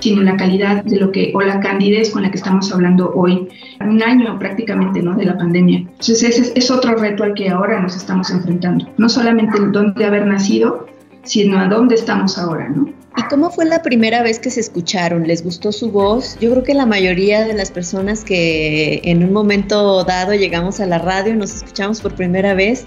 sino 0.03 0.20
la 0.22 0.36
calidad 0.36 0.82
de 0.82 0.98
lo 0.98 1.12
que, 1.12 1.30
o 1.32 1.40
la 1.40 1.61
candidez 1.61 2.11
con 2.11 2.22
la 2.22 2.30
que 2.32 2.36
estamos 2.36 2.72
hablando 2.72 3.12
hoy, 3.14 3.48
un 3.80 4.03
año 4.03 4.36
prácticamente, 4.36 5.00
¿no? 5.00 5.14
De 5.14 5.24
la 5.24 5.38
pandemia. 5.38 5.78
Entonces 5.78 6.24
ese 6.24 6.53
es, 6.57 6.70
otro 6.72 6.96
reto 6.96 7.22
al 7.22 7.34
que 7.34 7.48
ahora 7.48 7.80
nos 7.80 7.94
estamos 7.94 8.28
enfrentando. 8.30 8.88
No 8.98 9.09
solamente 9.09 9.59
el 9.59 9.70
dónde 9.70 10.05
haber 10.05 10.26
nacido, 10.26 10.86
sino 11.22 11.57
a 11.61 11.68
dónde 11.68 11.94
estamos 11.94 12.36
ahora, 12.36 12.68
¿no? 12.68 12.88
¿Y 13.16 13.22
cómo 13.28 13.50
fue 13.50 13.64
la 13.64 13.80
primera 13.80 14.22
vez 14.22 14.40
que 14.40 14.50
se 14.50 14.59
escucharon? 14.59 15.28
¿Les 15.28 15.44
gustó 15.44 15.70
su 15.70 15.92
voz? 15.92 16.36
Yo 16.40 16.50
creo 16.50 16.64
que 16.64 16.74
la 16.74 16.86
mayoría 16.86 17.44
de 17.44 17.55
las 17.55 17.70
personas 17.70 18.24
que 18.24 19.03
en 19.05 19.22
un 19.22 19.32
momento 19.32 20.03
dado 20.03 20.34
llegamos 20.34 20.80
a 20.80 20.86
la 20.86 20.98
radio, 20.98 21.36
nos 21.36 21.55
escuchamos 21.55 22.00
por 22.00 22.14
primera 22.14 22.55
vez, 22.55 22.86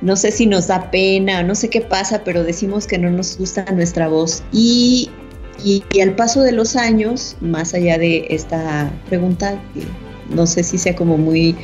no 0.00 0.16
sé 0.16 0.32
si 0.32 0.46
nos 0.46 0.66
da 0.66 0.90
pena, 0.90 1.44
no 1.44 1.54
sé 1.54 1.70
qué 1.70 1.80
pasa, 1.80 2.22
pero 2.24 2.42
decimos 2.42 2.86
que 2.88 2.98
no 2.98 3.10
nos 3.10 3.38
gusta 3.38 3.64
nuestra 3.72 4.08
voz. 4.08 4.42
Y 4.50 5.10
y, 5.62 5.82
al 6.00 6.14
paso 6.14 6.42
de 6.42 6.52
los 6.52 6.76
años, 6.76 7.36
más 7.40 7.74
allá 7.74 7.98
de 7.98 8.26
esta 8.30 8.90
pregunta, 9.08 9.60
no 10.30 10.46
sé 10.46 10.62
si 10.62 10.78
sea 10.78 10.96
como 10.96 11.18
muy 11.18 11.54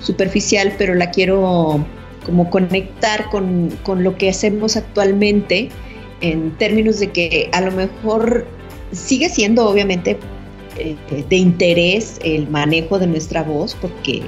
superficial, 0.00 0.72
pero 0.78 0.94
la 0.94 1.10
quiero 1.10 1.84
como 2.24 2.48
conectar 2.50 3.28
con, 3.30 3.70
con 3.82 4.02
lo 4.02 4.16
que 4.16 4.30
hacemos 4.30 4.76
actualmente 4.76 5.68
en 6.20 6.52
términos 6.52 7.00
de 7.00 7.10
que 7.10 7.50
a 7.52 7.60
lo 7.60 7.70
mejor 7.72 8.46
sigue 8.92 9.28
siendo 9.28 9.68
obviamente 9.68 10.18
eh, 10.78 10.96
de 11.28 11.36
interés 11.36 12.18
el 12.24 12.48
manejo 12.48 12.98
de 12.98 13.06
nuestra 13.06 13.42
voz, 13.42 13.76
porque 13.80 14.22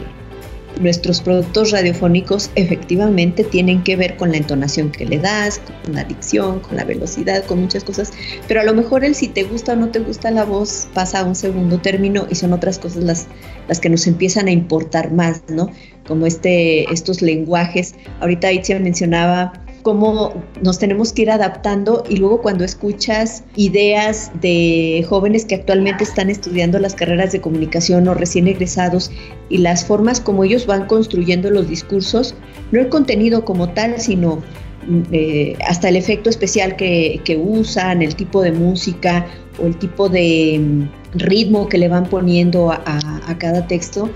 nuestros 0.81 1.21
productos 1.21 1.71
radiofónicos 1.71 2.51
efectivamente 2.55 3.45
tienen 3.45 3.83
que 3.83 3.97
ver 3.97 4.17
con 4.17 4.31
la 4.31 4.37
entonación 4.37 4.91
que 4.91 5.05
le 5.05 5.19
das, 5.19 5.61
con 5.85 5.95
la 5.95 6.05
dicción, 6.05 6.61
con 6.61 6.77
la 6.77 6.85
velocidad, 6.85 7.45
con 7.45 7.61
muchas 7.61 7.85
cosas, 7.85 8.13
pero 8.47 8.61
a 8.61 8.65
lo 8.65 8.75
mejor 8.75 9.05
el 9.05 9.15
si 9.15 9.29
te 9.29 9.45
gusta 9.45 9.73
o 9.73 9.77
no 9.77 9.89
te 9.91 10.01
gusta 10.01 10.31
la 10.31 10.45
voz 10.45 10.89
pasa 10.95 11.21
a 11.21 11.25
un 11.25 11.35
segundo 11.35 11.79
término 11.79 12.27
y 12.31 12.35
son 12.35 12.53
otras 12.53 12.79
cosas 12.79 13.03
las, 13.03 13.27
las 13.69 13.81
que 13.81 13.89
nos 13.89 14.07
empiezan 14.07 14.49
a 14.49 14.51
importar 14.51 15.13
más, 15.13 15.43
¿no? 15.49 15.71
Como 16.07 16.27
este, 16.27 16.93
estos 16.93 17.23
lenguajes. 17.23 17.95
Ahorita 18.21 18.53
Itzia 18.53 18.79
mencionaba 18.79 19.66
cómo 19.87 20.43
nos 20.63 20.81
tenemos 20.81 21.13
que 21.13 21.23
ir 21.23 21.31
adaptando 21.31 22.03
y 22.09 22.17
luego 22.17 22.43
cuando 22.43 22.65
escuchas 22.65 23.45
ideas 23.55 24.33
de 24.41 25.07
jóvenes 25.09 25.45
que 25.45 25.55
actualmente 25.55 26.03
están 26.03 26.29
estudiando 26.29 26.81
las 26.81 26.97
carreras 26.97 27.31
de 27.31 27.41
comunicación 27.41 28.09
o 28.09 28.15
recién 28.15 28.49
egresados 28.49 29.13
y 29.49 29.59
las 29.59 29.85
formas 29.85 30.21
como 30.21 30.43
ellos 30.43 30.67
van 30.67 30.89
construyendo 30.89 31.51
los 31.51 31.69
discursos, 31.69 32.35
no 32.73 32.81
el 32.81 32.89
contenido 32.89 33.45
como 33.45 33.69
tal, 33.75 34.01
sino 34.01 34.43
mm, 34.89 35.03
eh, 35.13 35.57
hasta 35.69 35.89
el 35.89 35.95
efecto 35.95 36.31
especial 36.31 36.75
que, 36.75 37.41
usan, 37.41 38.03
el 38.03 38.17
tipo 38.17 38.43
de 38.43 38.51
música 38.51 39.25
o 39.63 39.67
el 39.67 39.77
tipo 39.77 40.09
de 40.09 40.59
mm, 40.61 41.17
ritmo 41.17 41.69
que 41.69 41.79
le 41.79 41.87
van 41.87 42.07
poniendo 42.07 42.73
a 42.73 43.39
cada 43.39 43.69
texto, 43.69 44.11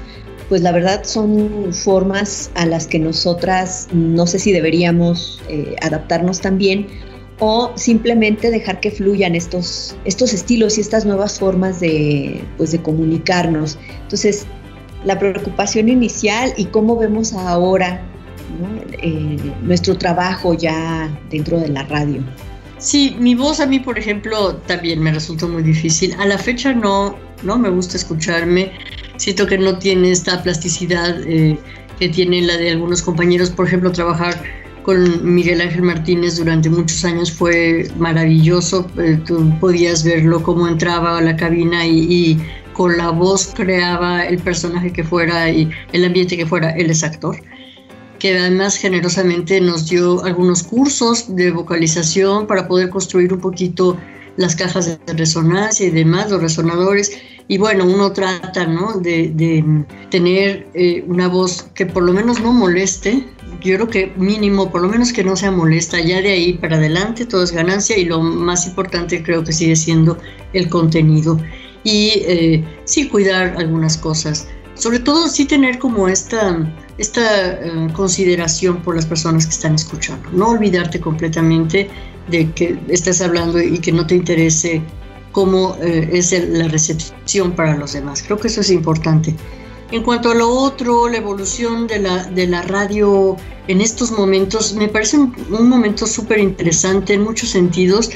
pues 0.51 0.63
la 0.63 0.73
verdad 0.73 1.05
son 1.05 1.73
formas 1.73 2.51
a 2.57 2.67
las 2.67 2.89
que 2.89 2.99
nosotras 2.99 3.87
no 3.93 4.27
sé 4.27 4.41
si 4.41 4.51
deberíamos 4.51 5.41
eh, 5.49 5.77
adaptarnos 5.81 6.41
también 6.41 6.89
o 7.39 7.71
simplemente 7.77 8.51
dejar 8.51 8.81
que 8.81 8.91
fluyan 8.91 9.37
estos, 9.37 9.97
estos 10.05 10.33
estilos 10.35 10.77
y 10.77 10.81
estas 10.81 11.07
nuevas 11.07 11.39
formas 11.39 11.79
de, 11.79 12.43
pues 12.59 12.73
de 12.73 12.83
comunicarnos. 12.83 13.79
Entonces, 14.03 14.45
la 15.05 15.19
preocupación 15.21 15.89
inicial 15.89 16.53
y 16.57 16.65
cómo 16.67 16.97
vemos 16.97 17.33
ahora 17.33 18.03
eh, 19.01 19.37
nuestro 19.63 19.97
trabajo 19.97 20.53
ya 20.55 21.09
dentro 21.31 21.61
de 21.61 21.69
la 21.69 21.85
radio. 21.85 22.23
Sí, 22.79 23.17
mi 23.21 23.37
voz 23.37 23.61
a 23.61 23.67
mí, 23.67 23.79
por 23.79 23.99
ejemplo, 23.99 24.57
también 24.67 25.01
me 25.01 25.13
resulta 25.13 25.47
muy 25.47 25.63
difícil. 25.63 26.13
A 26.19 26.27
la 26.27 26.39
fecha 26.39 26.75
no, 26.75 27.15
no 27.45 27.57
me 27.57 27.71
gusta 27.71 27.97
escucharme 27.97 28.73
siento 29.21 29.47
que 29.47 29.59
no 29.59 29.79
tiene 29.79 30.11
esta 30.13 30.43
plasticidad 30.43 31.21
eh, 31.27 31.59
que 31.99 32.09
tiene 32.09 32.41
la 32.41 32.57
de 32.57 32.71
algunos 32.71 33.03
compañeros. 33.03 33.51
Por 33.51 33.67
ejemplo, 33.67 33.93
trabajar 33.93 34.43
con 34.83 35.23
Miguel 35.35 35.61
Ángel 35.61 35.83
Martínez 35.83 36.39
durante 36.39 36.71
muchos 36.71 37.05
años 37.05 37.31
fue 37.31 37.87
maravilloso. 37.99 38.91
Eh, 38.97 39.21
tú 39.27 39.53
podías 39.61 40.05
verlo 40.05 40.43
cómo 40.43 40.67
entraba 40.67 41.19
a 41.19 41.21
la 41.21 41.37
cabina 41.37 41.87
y, 41.87 42.39
con 42.73 42.97
la 42.97 43.11
voz 43.11 43.53
creaba 43.55 44.25
el 44.25 44.39
personaje 44.39 44.91
que 44.91 45.05
fuera 45.05 45.51
y 45.51 45.69
el 45.93 46.03
ambiente 46.03 46.35
que 46.39 46.47
fuera. 46.47 46.71
Él 46.71 46.89
es 46.89 47.05
actor 47.05 47.37
que 48.19 48.39
además 48.39 48.77
generosamente 48.77 49.61
nos 49.61 49.89
dio 49.89 50.23
algunos 50.25 50.63
cursos 50.63 51.35
de 51.35 51.51
vocalización 51.51 52.47
para 52.47 52.69
poder 52.69 52.91
construir 52.91 53.33
un 53.33 53.41
poquito 53.41 53.99
las 54.37 54.55
cajas 54.57 54.87
de 54.87 55.13
resonancia 55.15 55.87
y 55.87 55.91
demás, 55.91 56.31
los 56.31 56.41
resonadores. 56.41 57.13
Y 57.51 57.59
bueno, 57.59 57.85
uno 57.85 58.13
trata 58.13 58.65
¿no? 58.65 59.01
de, 59.01 59.85
tener 60.09 60.69
eh, 60.73 61.05
una 61.09 61.27
voz 61.27 61.65
que 61.75 61.85
por 61.85 62.05
lo 62.05 62.13
menos 62.13 62.41
no 62.41 62.53
moleste. 62.53 63.27
Yo 63.61 63.75
creo 63.75 63.89
que 63.89 64.13
mínimo, 64.17 64.71
por 64.71 64.83
lo 64.83 64.89
menos 64.89 65.13
que 65.13 65.25
no 65.25 65.35
sea 65.35 65.51
molesta. 65.51 65.99
Ya 65.99 66.23
de 66.23 66.31
ahí 66.31 66.53
para 66.53 66.77
adelante 66.77 67.27
todo 67.27 67.43
es 67.43 67.51
ganancia 67.51 67.99
y 67.99 68.05
lo 68.05 68.21
más 68.23 68.69
importante 68.69 69.21
creo 69.25 69.43
que 69.43 69.53
sigue 69.53 69.75
siendo 69.75 70.17
el 70.53 70.69
contenido. 70.69 71.41
Y 71.83 72.23
eh, 72.25 72.65
sí 72.85 73.09
cuidar 73.09 73.57
algunas 73.59 73.97
cosas. 73.97 74.47
Sobre 74.75 75.01
todo 75.01 75.27
sí 75.27 75.45
tener 75.45 75.81
como 75.81 76.07
esta, 76.07 76.73
esta 76.99 77.55
eh, 77.55 77.89
consideración 77.95 78.81
por 78.81 78.95
las 78.95 79.07
personas 79.07 79.47
que 79.47 79.53
están 79.55 79.75
escuchando. 79.75 80.31
No 80.31 80.51
olvidarte 80.51 81.01
completamente 81.01 81.91
de 82.29 82.49
que 82.53 82.79
estás 82.87 83.21
hablando 83.21 83.61
y 83.61 83.81
que 83.81 83.91
no 83.91 84.07
te 84.07 84.15
interese 84.15 84.81
cómo 85.33 85.77
eh, 85.81 86.11
es 86.13 86.33
la 86.49 86.69
recepción 86.69 87.53
para 87.53 87.77
los 87.77 87.93
demás. 87.93 88.23
Creo 88.23 88.39
que 88.39 88.49
eso 88.49 88.61
es 88.61 88.71
importante. 88.71 89.35
En 89.93 90.03
cuanto 90.03 90.31
a 90.31 90.35
lo 90.35 90.49
otro, 90.49 91.09
la 91.09 91.17
evolución 91.17 91.87
de 91.87 91.99
la, 91.99 92.25
de 92.25 92.47
la 92.47 92.63
radio 92.63 93.37
en 93.67 93.81
estos 93.81 94.13
momentos, 94.13 94.75
me 94.75 94.89
parece 94.89 95.19
un, 95.19 95.69
momento 95.69 96.07
súper 96.07 96.39
interesante 96.39 97.15
en 97.15 97.23
muchos 97.23 97.51
sentidos, 97.51 98.11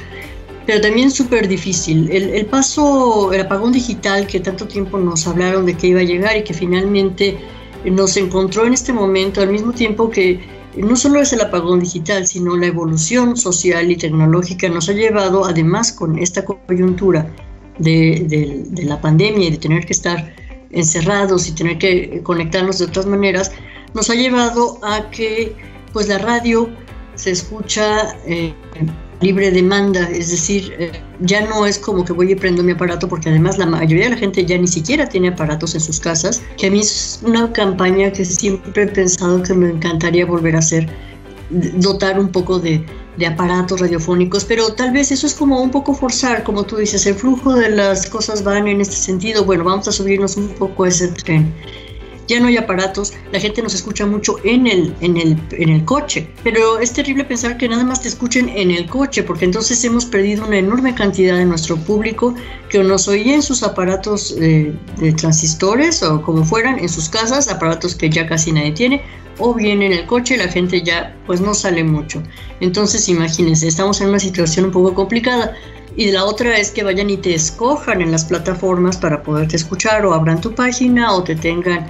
pero 0.67 0.81
también 0.81 1.11
súper 1.11 1.49
difícil. 1.49 2.09
El, 2.11 2.31
el, 2.31 2.47
paso, 2.47 3.33
el 3.33 3.41
apagón 3.41 3.73
digital 3.73 4.27
que 4.27 4.39
tanto 4.41 4.67
tiempo 4.67 4.99
nos 4.99 5.27
hablaron 5.27 5.67
de 5.67 5.75
que 5.75 5.89
iba 5.89 6.01
a 6.01 6.05
llegar 6.05 6.37
y 6.37 6.45
que 6.45 6.55
finalmente 6.55 7.39
nos 7.85 8.17
encontró 8.17 8.67
en 8.67 8.75
este 8.75 8.93
momento, 8.93 9.43
al 9.43 9.51
mismo 9.51 9.73
tiempo 9.73 10.11
que 10.11 10.41
no 10.77 10.97
solo 10.97 11.21
es 11.21 11.33
el 11.33 11.41
apagón 11.41 11.81
digital, 11.81 12.27
sino 12.27 12.57
la 12.57 12.67
evolución 12.67 13.37
social 13.37 13.91
y 13.91 13.97
tecnológica 13.97 14.69
nos 14.69 14.89
ha 14.89 14.93
llevado, 14.93 15.45
además 15.45 15.93
con 15.93 16.19
esta 16.19 16.45
coyuntura 16.45 17.31
de, 17.79 18.67
la 18.85 19.01
pandemia 19.01 19.49
y 19.49 19.51
de 19.53 19.59
tener 19.59 19.87
que 19.87 19.93
estar 19.93 20.35
encerrados 20.71 21.49
y 21.49 21.53
tener 21.53 21.79
que 21.79 22.21
conectarnos 22.23 22.79
de 22.79 22.87
otras 22.87 23.07
maneras, 23.07 23.53
nos 23.95 24.11
ha 24.11 24.15
llevado 24.15 24.79
a 24.83 25.11
que 25.11 25.55
pues 25.93 26.09
la 26.09 26.19
radio 26.19 26.69
se 27.15 27.31
escucha 27.31 28.17
eh, 28.27 28.53
libre 29.25 29.51
demanda, 29.51 30.09
es 30.11 30.31
decir, 30.31 30.73
eh, 30.79 30.93
ya 31.21 31.41
no 31.47 31.67
es 31.67 31.79
como 31.79 32.05
que 32.05 32.13
voy 32.13 32.33
y 32.33 32.35
prendo 32.35 32.63
mi 32.63 32.73
aparato, 32.73 33.09
porque 33.09 33.31
además 33.31 33.59
la 33.59 33.67
mayoría 33.67 34.05
de 34.05 34.11
la 34.11 34.17
gente 34.17 34.45
ya 34.45 34.59
ni 34.59 34.69
siquiera 34.69 35.09
tiene 35.09 35.29
aparatos 35.29 35.75
en 35.75 35.81
sus 35.81 35.99
casas, 35.99 36.43
que 36.59 36.67
a 36.67 36.71
mí 36.71 36.81
es 36.81 37.21
una 37.25 37.51
campaña 37.53 38.13
que 38.13 38.25
siempre 38.25 38.85
he 38.85 38.87
pensado 38.87 39.43
que 39.43 39.55
me 39.55 39.71
encantaría 39.71 40.27
volver 40.27 40.55
a 40.57 40.59
hacer, 40.59 40.89
dotar 41.51 42.19
un 42.19 42.29
poco 42.29 42.59
de, 42.59 42.85
de 43.17 43.27
aparatos 43.27 43.81
radiofónicos, 43.81 44.45
pero 44.45 44.73
tal 44.75 44.93
vez 44.93 45.11
eso 45.11 45.27
es 45.27 45.35
como 45.35 45.61
un 45.63 45.71
poco 45.71 45.95
forzar, 45.95 46.43
como 46.45 46.65
tú 46.65 46.77
dices, 46.77 47.07
el 47.07 47.15
flujo 47.15 47.55
de 47.55 47.71
las 47.71 48.07
cosas 48.07 48.43
van 48.43 48.69
en 48.69 48.81
este 48.81 48.97
sentido, 48.97 49.45
bueno, 49.45 49.65
vamos 49.65 49.89
a 49.89 49.93
subirnos 49.93 50.37
un 50.37 50.49
poco 50.49 50.85
a 50.85 50.89
ese 50.89 51.09
tren. 51.09 51.53
Ya 52.29 52.41
no 52.41 52.49
hay 52.49 52.57
aparatos, 52.57 53.13
la 53.33 53.41
gente 53.41 53.63
nos 53.63 53.75
escucha 53.75 54.07
mucho 54.07 54.37
en 54.45 54.67
el, 54.67 54.95
en 55.01 55.17
el, 55.17 55.39
en 55.53 55.69
el 55.69 55.85
coche, 55.85 56.29
pero 56.43 56.79
es 56.79 56.93
terrible 56.93 57.25
pensar 57.25 57.57
que 57.57 57.69
nada 57.69 57.85
más 57.85 58.03
te 58.03 58.09
escuchen 58.09 58.49
en 58.49 58.71
el 58.71 58.87
coche, 58.87 59.23
porque 59.23 59.45
entonces 59.45 59.85
hemos 59.85 60.05
perdido 60.05 60.47
una 60.47 60.59
enorme 60.59 60.95
cantidad 60.95 61.37
de 61.37 61.45
nuestro 61.45 61.77
público 61.77 62.35
que 62.71 62.83
nos 62.83 63.09
oía 63.09 63.35
en 63.35 63.43
sus 63.43 63.63
aparatos 63.63 64.35
eh, 64.41 64.75
de 64.99 65.13
transistores 65.13 66.03
o 66.03 66.23
como 66.23 66.45
fueran, 66.45 66.79
en 66.79 66.89
sus 66.89 67.09
casas, 67.09 67.49
aparatos 67.49 67.95
que 67.95 68.11
ya 68.11 68.27
casi 68.27 68.53
nadie 68.53 68.73
tiene, 68.73 69.03
o 69.39 69.55
bien 69.55 69.83
en 69.83 69.93
el 69.93 70.07
coche 70.07 70.37
la 70.37 70.49
gente 70.49 70.83
ya 70.83 71.17
pues 71.27 71.41
no 71.41 71.55
sale 71.55 71.85
mucho. 71.85 72.23
Entonces 72.61 73.09
imagínense, 73.09 73.69
estamos 73.69 74.01
en 74.01 74.09
una 74.09 74.19
situación 74.19 74.67
un 74.67 74.71
poco 74.71 74.95
complicada. 74.95 75.55
Y 75.97 76.11
la 76.11 76.25
otra 76.25 76.59
es 76.59 76.73
que 76.73 76.83
vayan 76.83 77.09
y 77.09 77.17
te 77.17 77.35
escojan 77.35 78.03
en 78.03 78.11
las 78.11 78.25
plataformas 78.25 78.97
para 78.97 79.23
poderte 79.23 79.55
escuchar 79.55 80.05
o 80.05 80.13
abran 80.13 80.41
tu 80.41 80.53
página 80.53 81.13
o 81.13 81.23
te 81.23 81.37
tengan 81.37 81.87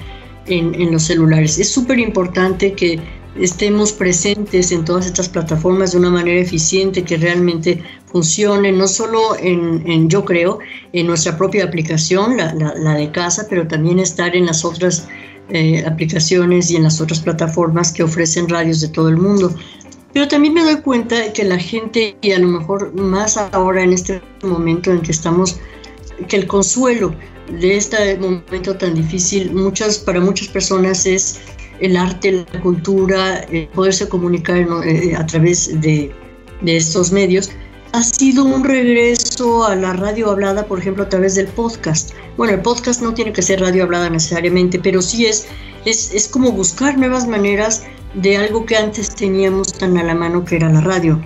en, 0.46 0.92
los 0.92 1.04
celulares. 1.04 1.58
Es 1.58 1.70
súper 1.70 1.98
importante 1.98 2.72
que 2.72 3.00
estemos 3.38 3.92
presentes 3.92 4.70
en 4.70 4.84
todas 4.84 5.06
estas 5.06 5.28
plataformas 5.28 5.92
de 5.92 5.98
una 5.98 6.10
manera 6.10 6.40
eficiente, 6.40 7.02
que 7.02 7.16
realmente 7.16 7.82
funcione, 8.06 8.70
no 8.70 8.86
solo 8.86 9.36
en, 9.38 10.08
yo 10.08 10.24
creo, 10.24 10.58
en 10.92 11.06
nuestra 11.06 11.36
propia 11.36 11.64
aplicación, 11.64 12.36
la, 12.36 12.94
de 12.94 13.10
casa, 13.10 13.46
pero 13.48 13.66
también 13.66 13.98
estar 13.98 14.36
en 14.36 14.46
las 14.46 14.64
otras 14.64 15.08
eh, 15.48 15.84
aplicaciones 15.86 16.70
y 16.70 16.76
en 16.76 16.84
las 16.84 17.00
otras 17.00 17.20
plataformas 17.20 17.92
que 17.92 18.02
ofrecen 18.02 18.48
radios 18.48 18.80
de 18.80 18.88
todo 18.88 19.08
el 19.08 19.16
mundo. 19.16 19.54
Pero 20.12 20.28
también 20.28 20.54
me 20.54 20.62
doy 20.62 20.76
cuenta 20.76 21.18
de 21.18 21.32
que 21.32 21.42
la 21.42 21.58
gente, 21.58 22.16
y 22.22 22.30
a 22.30 22.38
lo 22.38 22.46
mejor 22.46 22.94
más 22.94 23.36
ahora 23.36 23.82
en 23.82 23.92
este 23.92 24.22
momento 24.44 24.92
en 24.92 25.00
que 25.00 25.10
estamos, 25.10 25.58
que 26.28 26.36
el 26.36 26.46
consuelo 26.46 27.12
de 27.60 27.76
este 27.76 28.16
momento 28.18 28.76
tan 28.76 28.94
difícil, 28.94 29.52
muchas, 29.52 29.98
para 29.98 30.20
muchas 30.20 30.48
personas 30.48 31.06
es 31.06 31.40
el 31.80 31.96
arte, 31.96 32.44
la 32.52 32.60
cultura, 32.60 33.46
poderse 33.74 34.08
comunicar 34.08 34.66
eh, 34.84 35.14
a 35.16 35.26
través 35.26 35.80
de, 35.80 36.12
de, 36.62 36.76
estos 36.76 37.12
medios, 37.12 37.50
ha 37.92 38.02
sido 38.02 38.44
un 38.44 38.64
regreso 38.64 39.64
a 39.64 39.74
la 39.76 39.92
radio 39.92 40.30
hablada, 40.30 40.66
por 40.66 40.78
ejemplo, 40.78 41.04
a 41.04 41.08
través 41.08 41.34
del 41.34 41.46
podcast. 41.48 42.12
Bueno, 42.36 42.54
el 42.54 42.60
podcast 42.60 43.02
no 43.02 43.14
tiene 43.14 43.32
que 43.32 43.42
ser 43.42 43.60
radio 43.60 43.84
hablada 43.84 44.10
necesariamente, 44.10 44.78
pero 44.78 45.00
sí 45.00 45.26
es, 45.26 45.46
es, 45.84 46.12
es 46.12 46.28
como 46.28 46.52
buscar 46.52 46.98
nuevas 46.98 47.26
maneras 47.26 47.84
de 48.14 48.36
algo 48.36 48.64
que 48.66 48.76
antes 48.76 49.14
teníamos 49.14 49.72
tan 49.72 49.96
a 49.98 50.02
la 50.02 50.14
mano 50.14 50.44
que 50.44 50.56
era 50.56 50.70
la 50.70 50.80
radio. 50.80 51.20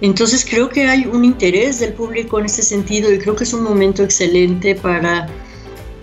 Entonces 0.00 0.46
creo 0.48 0.68
que 0.68 0.86
hay 0.86 1.06
un 1.06 1.24
interés 1.24 1.80
del 1.80 1.92
público 1.94 2.38
en 2.38 2.46
ese 2.46 2.62
sentido 2.62 3.12
y 3.12 3.18
creo 3.18 3.36
que 3.36 3.44
es 3.44 3.52
un 3.52 3.62
momento 3.62 4.02
excelente 4.02 4.74
para 4.74 5.28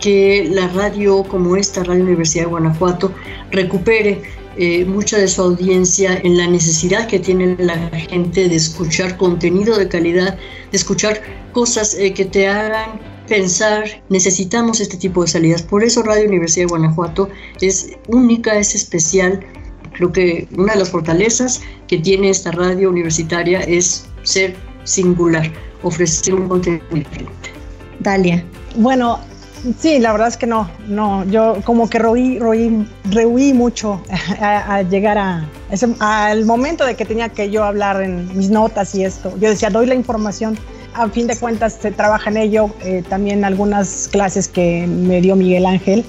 que 0.01 0.49
la 0.51 0.67
radio 0.69 1.23
como 1.23 1.55
esta, 1.55 1.83
Radio 1.83 2.03
Universidad 2.03 2.45
de 2.45 2.49
Guanajuato, 2.49 3.13
recupere 3.51 4.21
eh, 4.57 4.83
mucha 4.83 5.17
de 5.17 5.27
su 5.29 5.41
audiencia 5.41 6.19
en 6.23 6.37
la 6.37 6.47
necesidad 6.47 7.07
que 7.07 7.19
tiene 7.19 7.55
la 7.57 7.77
gente 8.09 8.49
de 8.49 8.55
escuchar 8.55 9.15
contenido 9.15 9.77
de 9.77 9.87
calidad, 9.87 10.37
de 10.71 10.77
escuchar 10.77 11.21
cosas 11.53 11.93
eh, 11.93 12.13
que 12.13 12.25
te 12.25 12.47
hagan 12.47 12.99
pensar, 13.27 13.85
necesitamos 14.09 14.81
este 14.81 14.97
tipo 14.97 15.21
de 15.21 15.29
salidas. 15.29 15.61
Por 15.61 15.85
eso 15.85 16.03
Radio 16.03 16.27
Universidad 16.27 16.65
de 16.65 16.69
Guanajuato 16.71 17.29
es 17.61 17.91
única, 18.09 18.57
es 18.57 18.75
especial. 18.75 19.39
Creo 19.93 20.11
que 20.11 20.49
una 20.57 20.73
de 20.73 20.79
las 20.79 20.89
fortalezas 20.89 21.61
que 21.87 21.97
tiene 21.97 22.29
esta 22.29 22.51
radio 22.51 22.89
universitaria 22.89 23.61
es 23.61 24.05
ser 24.23 24.53
singular, 24.83 25.49
ofrecer 25.83 26.33
un 26.33 26.49
contenido 26.49 26.83
diferente. 26.91 27.49
Dalia. 28.01 28.43
Bueno, 28.75 29.19
Sí, 29.79 29.99
la 29.99 30.11
verdad 30.11 30.27
es 30.27 30.37
que 30.37 30.47
no, 30.47 30.69
no, 30.87 31.23
yo 31.25 31.57
como 31.63 31.87
que 31.87 31.99
rehuí, 31.99 32.39
rehuí, 32.39 33.53
mucho 33.53 34.01
a, 34.41 34.81
llegar 34.81 35.19
a 35.19 35.47
al 35.99 36.45
momento 36.45 36.83
de 36.83 36.95
que 36.95 37.05
tenía 37.05 37.29
que 37.29 37.51
yo 37.51 37.63
hablar 37.63 38.01
en 38.01 38.35
mis 38.35 38.49
notas 38.49 38.95
y 38.95 39.05
esto. 39.05 39.31
Yo 39.39 39.49
decía, 39.49 39.69
doy 39.69 39.85
la 39.85 39.93
información, 39.93 40.57
a 40.95 41.07
fin 41.09 41.27
de 41.27 41.37
cuentas 41.37 41.77
se 41.79 41.91
trabaja 41.91 42.31
en 42.31 42.37
ello, 42.37 42.71
eh, 42.83 43.03
también 43.07 43.45
algunas 43.45 44.09
clases 44.11 44.47
que 44.47 44.87
me 44.87 45.21
dio 45.21 45.35
Miguel 45.35 45.67
Ángel 45.67 46.03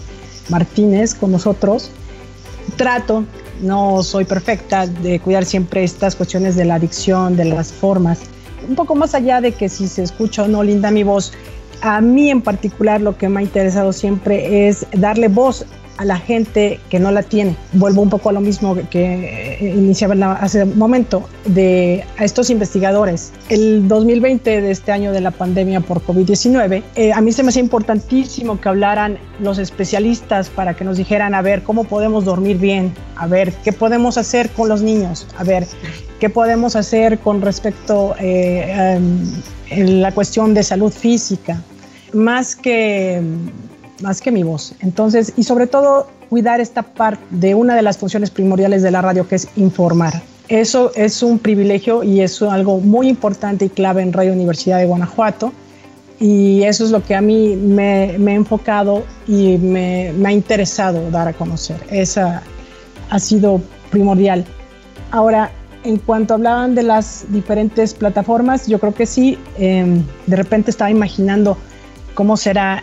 Martínez 0.48 1.14
con 1.14 1.30
nosotros. 1.30 1.90
Trato, 2.76 3.24
no 3.60 4.02
soy 4.02 4.24
perfecta, 4.24 4.86
de 4.86 5.20
cuidar 5.20 5.44
siempre 5.44 5.84
estas 5.84 6.16
cuestiones 6.16 6.56
de 6.56 6.64
la 6.64 6.76
adicción, 6.76 7.36
de 7.36 7.44
las 7.44 7.70
formas. 7.70 8.20
Un 8.66 8.76
poco 8.76 8.94
más 8.94 9.14
allá 9.14 9.42
de 9.42 9.52
que 9.52 9.68
si 9.68 9.88
se 9.88 10.02
escucha 10.02 10.44
o 10.44 10.48
no 10.48 10.62
linda 10.62 10.90
mi 10.90 11.02
voz, 11.02 11.32
a 11.82 12.00
mí 12.00 12.30
en 12.30 12.40
particular 12.40 13.00
lo 13.00 13.16
que 13.18 13.28
me 13.28 13.40
ha 13.40 13.42
interesado 13.42 13.92
siempre 13.92 14.68
es 14.68 14.86
darle 14.92 15.28
voz 15.28 15.66
a 15.98 16.04
la 16.04 16.16
gente 16.16 16.80
que 16.88 16.98
no 16.98 17.10
la 17.10 17.22
tiene. 17.22 17.54
Vuelvo 17.74 18.02
un 18.02 18.10
poco 18.10 18.30
a 18.30 18.32
lo 18.32 18.40
mismo 18.40 18.76
que 18.90 19.58
iniciaba 19.60 20.32
hace 20.34 20.64
un 20.64 20.78
momento, 20.78 21.28
de 21.44 22.04
a 22.16 22.24
estos 22.24 22.50
investigadores. 22.50 23.32
El 23.48 23.86
2020 23.88 24.62
de 24.62 24.70
este 24.70 24.90
año 24.92 25.12
de 25.12 25.20
la 25.20 25.30
pandemia 25.30 25.80
por 25.80 26.02
COVID-19, 26.04 26.82
eh, 26.94 27.12
a 27.12 27.20
mí 27.20 27.32
se 27.32 27.42
me 27.42 27.50
hacía 27.50 27.62
importantísimo 27.62 28.60
que 28.60 28.68
hablaran 28.68 29.18
los 29.40 29.58
especialistas 29.58 30.48
para 30.48 30.74
que 30.74 30.84
nos 30.84 30.96
dijeran, 30.96 31.34
a 31.34 31.42
ver, 31.42 31.62
cómo 31.62 31.84
podemos 31.84 32.24
dormir 32.24 32.58
bien, 32.58 32.92
a 33.16 33.26
ver, 33.26 33.52
qué 33.64 33.72
podemos 33.72 34.18
hacer 34.18 34.50
con 34.50 34.68
los 34.68 34.82
niños, 34.82 35.26
a 35.36 35.44
ver, 35.44 35.66
qué 36.18 36.30
podemos 36.30 36.74
hacer 36.74 37.18
con 37.18 37.42
respecto 37.42 38.14
eh, 38.18 38.72
a 38.72 38.98
la 39.76 40.12
cuestión 40.12 40.54
de 40.54 40.62
salud 40.62 40.92
física, 40.92 41.60
más 42.12 42.56
que, 42.56 43.20
más 44.02 44.20
que 44.20 44.30
mi 44.30 44.42
voz. 44.42 44.74
Entonces, 44.80 45.32
y 45.36 45.44
sobre 45.44 45.66
todo 45.66 46.08
cuidar 46.28 46.60
esta 46.60 46.82
parte 46.82 47.22
de 47.30 47.54
una 47.54 47.74
de 47.74 47.82
las 47.82 47.98
funciones 47.98 48.30
primordiales 48.30 48.82
de 48.82 48.90
la 48.90 49.02
radio, 49.02 49.28
que 49.28 49.36
es 49.36 49.48
informar. 49.56 50.22
Eso 50.48 50.92
es 50.94 51.22
un 51.22 51.38
privilegio 51.38 52.02
y 52.02 52.20
es 52.20 52.42
algo 52.42 52.78
muy 52.78 53.08
importante 53.08 53.66
y 53.66 53.68
clave 53.68 54.02
en 54.02 54.12
Radio 54.12 54.32
Universidad 54.32 54.78
de 54.78 54.86
Guanajuato. 54.86 55.52
Y 56.20 56.62
eso 56.62 56.84
es 56.84 56.90
lo 56.90 57.02
que 57.02 57.14
a 57.14 57.20
mí 57.20 57.56
me, 57.56 58.16
me 58.18 58.32
he 58.32 58.34
enfocado 58.36 59.02
y 59.26 59.56
me, 59.58 60.12
me, 60.12 60.28
ha 60.28 60.32
interesado 60.32 61.10
dar 61.10 61.26
a 61.26 61.32
conocer. 61.32 61.76
Esa 61.90 62.42
ha 63.10 63.18
sido 63.18 63.60
primordial. 63.90 64.44
Ahora, 65.10 65.50
en 65.84 65.98
cuanto 65.98 66.34
hablaban 66.34 66.74
de 66.74 66.82
las 66.82 67.24
diferentes 67.28 67.92
plataformas, 67.94 68.66
yo 68.66 68.78
creo 68.78 68.94
que 68.94 69.06
sí, 69.06 69.38
em, 69.58 70.02
de 70.26 70.36
repente 70.36 70.70
estaba 70.70 70.90
imaginando 70.90 71.56
cómo 72.14 72.36
será 72.36 72.82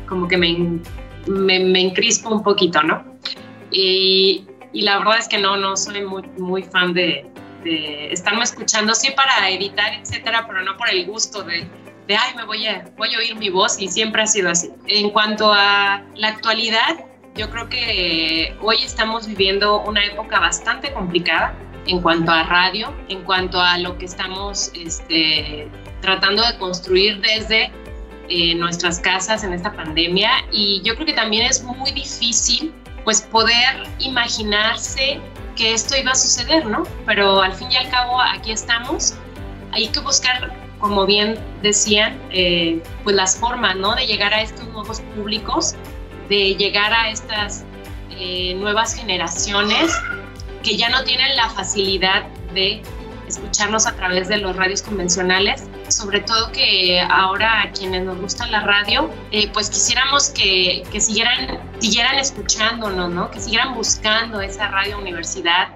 como 0.07 0.27
que 0.27 0.37
me, 0.37 0.79
me, 1.25 1.81
encrispo 1.81 2.29
un 2.29 2.43
poquito, 2.43 2.83
¿no? 2.83 3.03
Y, 3.71 4.45
la 4.73 4.99
verdad 4.99 5.17
es 5.17 5.27
que 5.27 5.39
no, 5.39 5.57
no 5.57 5.75
soy 5.77 6.03
muy 6.37 6.63
fan 6.63 6.93
de, 6.93 7.25
estarme 7.65 8.43
escuchando, 8.43 8.93
sí 8.95 9.11
para 9.11 9.49
editar, 9.49 9.93
etcétera, 9.93 10.45
pero 10.47 10.61
no 10.63 10.77
por 10.77 10.89
el 10.89 11.05
gusto 11.05 11.43
de, 11.43 11.67
de, 12.07 12.15
ay, 12.15 12.35
me 12.35 12.45
voy 12.45 12.65
a, 12.67 12.85
voy 12.97 13.13
a 13.15 13.17
oír 13.17 13.35
mi 13.35 13.49
voz 13.49 13.79
y 13.79 13.87
siempre 13.87 14.21
ha 14.21 14.27
sido 14.27 14.49
así. 14.49 14.71
En 14.87 15.09
cuanto 15.09 15.51
a 15.51 16.03
la 16.15 16.27
actualidad, 16.27 17.05
yo 17.35 17.49
creo 17.49 17.67
que 17.69 18.55
hoy 18.61 18.77
estamos 18.83 19.27
viviendo 19.27 19.81
una 19.81 20.05
época 20.05 20.39
bastante 20.39 20.93
complicada 20.93 21.53
en 21.87 22.01
cuanto 22.01 22.31
a 22.31 22.43
radio, 22.43 22.93
en 23.09 23.23
cuanto 23.23 23.59
a 23.59 23.77
lo 23.77 23.97
que 23.97 24.05
estamos 24.05 24.71
este, 24.73 25.67
tratando 26.01 26.45
de 26.45 26.57
construir 26.57 27.19
desde 27.21 27.71
eh, 28.29 28.55
nuestras 28.55 28.99
casas 28.99 29.43
en 29.43 29.53
esta 29.53 29.71
pandemia 29.73 30.31
y 30.51 30.81
yo 30.83 30.95
creo 30.95 31.05
que 31.05 31.13
también 31.13 31.45
es 31.45 31.63
muy 31.63 31.91
difícil 31.91 32.73
pues 33.03 33.21
poder 33.21 33.83
imaginarse 33.99 35.19
que 35.55 35.73
esto 35.73 35.95
iba 35.97 36.11
a 36.11 36.15
suceder, 36.15 36.65
¿no? 36.65 36.83
Pero 37.05 37.41
al 37.41 37.53
fin 37.53 37.71
y 37.71 37.77
al 37.77 37.89
cabo 37.89 38.19
aquí 38.21 38.51
estamos, 38.51 39.15
hay 39.71 39.87
que 39.87 39.99
buscar, 39.99 40.53
como 40.79 41.05
bien 41.05 41.39
decían, 41.61 42.19
eh, 42.31 42.81
pues 43.03 43.15
las 43.15 43.37
formas, 43.37 43.75
¿no? 43.75 43.95
De 43.95 44.05
llegar 44.05 44.33
a 44.33 44.41
estos 44.41 44.67
nuevos 44.69 45.01
públicos 45.15 45.75
de 46.29 46.55
llegar 46.55 46.93
a 46.93 47.09
estas 47.09 47.63
eh, 48.11 48.55
nuevas 48.55 48.95
generaciones 48.95 49.93
que 50.63 50.77
ya 50.77 50.89
no 50.89 51.03
tienen 51.03 51.35
la 51.35 51.49
facilidad 51.49 52.27
de 52.53 52.81
escucharnos 53.27 53.87
a 53.87 53.95
través 53.95 54.27
de 54.27 54.37
los 54.37 54.55
radios 54.55 54.81
convencionales, 54.81 55.63
sobre 55.89 56.21
todo 56.21 56.51
que 56.51 57.01
ahora 57.01 57.63
a 57.63 57.71
quienes 57.71 58.03
nos 58.03 58.19
gusta 58.19 58.47
la 58.47 58.61
radio, 58.61 59.09
eh, 59.31 59.49
pues 59.53 59.69
quisiéramos 59.69 60.29
que, 60.29 60.83
que, 60.91 61.01
siguieran, 61.01 61.59
siguieran 61.79 62.15
escuchándonos, 62.17 63.09
¿no? 63.11 63.31
que 63.31 63.39
siguieran 63.39 63.73
buscando 63.73 64.41
esa 64.41 64.67
radio 64.67 64.97
universidad, 64.97 65.69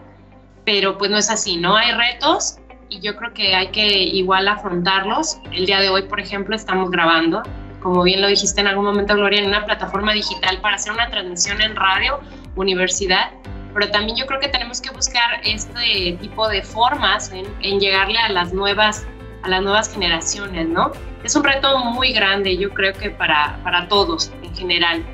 pero 0.66 0.97
pues 0.97 1.10
no 1.10 1.18
es 1.18 1.30
así, 1.30 1.58
¿no? 1.58 1.76
Hay 1.76 1.91
retos 1.93 2.58
y 2.89 3.00
yo 3.00 3.16
creo 3.16 3.34
que 3.34 3.56
hay 3.56 3.70
que 3.70 3.88
igual 3.88 4.47
afrontarlos. 4.47 5.39
El 5.52 5.66
día 5.66 5.80
de 5.80 5.89
hoy, 5.89 6.04
por 6.04 6.20
ejemplo, 6.20 6.56
estamos 6.56 6.91
grabando 6.91 7.41
como 7.80 8.04
bien 8.04 8.22
lo 8.22 8.28
dijiste 8.28 8.62
en 8.62 8.68
algún 8.68 8.86
momento, 8.86 9.16
Gloria, 9.16 9.39
en 9.39 9.47
una 9.47 9.66
plataforma 9.66 10.14
digital 10.14 10.60
para 10.62 10.76
hacer 10.76 10.91
una 10.91 11.10
transmisión 11.10 11.62
en 11.62 11.76
radio, 11.76 12.20
universidad, 12.56 13.32
pero 13.74 13.89
también 13.89 14.17
yo 14.17 14.26
creo 14.26 14.39
que 14.39 14.49
tenemos 14.49 14.82
que 14.82 14.89
buscar 14.91 15.41
este 15.43 16.17
tipo 16.20 16.47
de 16.47 16.61
formas 16.61 17.32
en, 17.32 17.80
llegarle 17.80 18.17
a 18.17 18.30
las 18.30 18.53
nuevas 18.53 19.07
a 19.41 19.47
las 19.47 19.61
nuevas 19.61 19.93
generaciones, 19.93 20.67
¿no? 20.67 20.91
Es 21.24 21.34
un 21.34 21.45
reto 21.45 21.78
muy 21.78 22.11
grande, 22.11 22.57
yo 22.57 22.72
creo 22.72 22.91
que 22.93 23.09
para, 23.09 23.57
para 23.63 23.88
todos 23.88 24.34
en 24.43 24.53
general, 24.53 25.05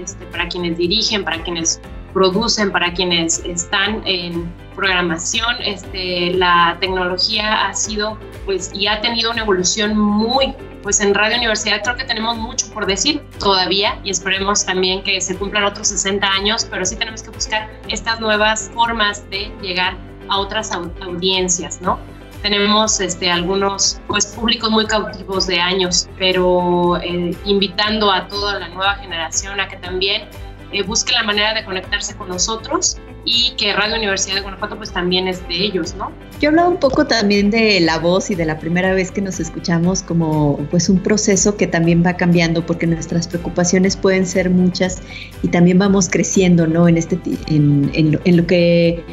este, 0.00 0.24
para 0.26 0.48
quienes 0.48 0.78
dirigen, 0.78 1.22
para 1.24 1.40
quienes 1.44 1.80
producen, 2.12 2.72
para 2.72 2.92
quienes 2.92 3.38
están 3.44 4.02
en 4.04 4.52
programación, 4.78 5.56
este, 5.64 6.34
la 6.34 6.76
tecnología 6.78 7.66
ha 7.66 7.74
sido, 7.74 8.16
pues, 8.46 8.70
y 8.72 8.86
ha 8.86 9.00
tenido 9.00 9.32
una 9.32 9.42
evolución 9.42 9.98
muy 9.98 10.54
pues 10.84 11.00
en 11.00 11.12
Radio 11.12 11.36
Universidad 11.36 11.82
creo 11.82 11.96
que 11.96 12.04
tenemos 12.04 12.36
mucho 12.36 12.72
por 12.72 12.86
decir 12.86 13.20
todavía 13.40 13.98
y 14.04 14.10
esperemos 14.10 14.64
también 14.64 15.02
que 15.02 15.20
se 15.20 15.36
cumplan 15.36 15.64
otros 15.64 15.88
60 15.88 16.26
años, 16.26 16.66
pero 16.70 16.86
sí 16.86 16.94
tenemos 16.94 17.20
que 17.22 17.30
buscar 17.30 17.68
estas 17.88 18.20
nuevas 18.20 18.70
formas 18.72 19.28
de 19.28 19.52
llegar 19.60 19.96
a 20.28 20.38
otras 20.38 20.70
audiencias, 20.72 21.80
¿no? 21.80 21.98
Tenemos 22.42 23.00
este, 23.00 23.28
algunos 23.28 24.00
pues, 24.06 24.26
públicos 24.26 24.70
muy 24.70 24.86
cautivos 24.86 25.48
de 25.48 25.58
años, 25.58 26.08
pero 26.16 26.96
eh, 27.02 27.36
invitando 27.44 28.12
a 28.12 28.28
toda 28.28 28.60
la 28.60 28.68
nueva 28.68 28.94
generación 28.94 29.58
a 29.58 29.66
que 29.66 29.76
también 29.78 30.28
eh, 30.70 30.84
busque 30.84 31.12
la 31.12 31.24
manera 31.24 31.52
de 31.54 31.64
conectarse 31.64 32.16
con 32.16 32.28
nosotros 32.28 32.98
y 33.30 33.52
que 33.58 33.74
Radio 33.74 33.96
Universidad 33.96 34.36
de 34.36 34.40
Guanajuato 34.40 34.76
pues 34.78 34.90
también 34.90 35.28
es 35.28 35.46
de 35.48 35.54
ellos, 35.54 35.94
¿no? 35.96 36.10
Yo 36.40 36.48
hablaba 36.48 36.68
un 36.68 36.78
poco 36.78 37.06
también 37.06 37.50
de 37.50 37.78
la 37.80 37.98
voz 37.98 38.30
y 38.30 38.34
de 38.34 38.46
la 38.46 38.58
primera 38.58 38.94
vez 38.94 39.10
que 39.10 39.20
nos 39.20 39.38
escuchamos 39.38 40.02
como 40.02 40.56
pues 40.70 40.88
un 40.88 41.02
proceso 41.02 41.56
que 41.56 41.66
también 41.66 42.02
va 42.04 42.16
cambiando 42.16 42.64
porque 42.64 42.86
nuestras 42.86 43.28
preocupaciones 43.28 43.96
pueden 43.96 44.24
ser 44.24 44.48
muchas 44.48 45.02
y 45.42 45.48
también 45.48 45.78
vamos 45.78 46.08
creciendo, 46.08 46.66
¿no? 46.66 46.88
En, 46.88 46.96
este, 46.96 47.18
en, 47.48 47.90
en 47.92 48.36
lo 48.36 48.46
que 48.46 49.04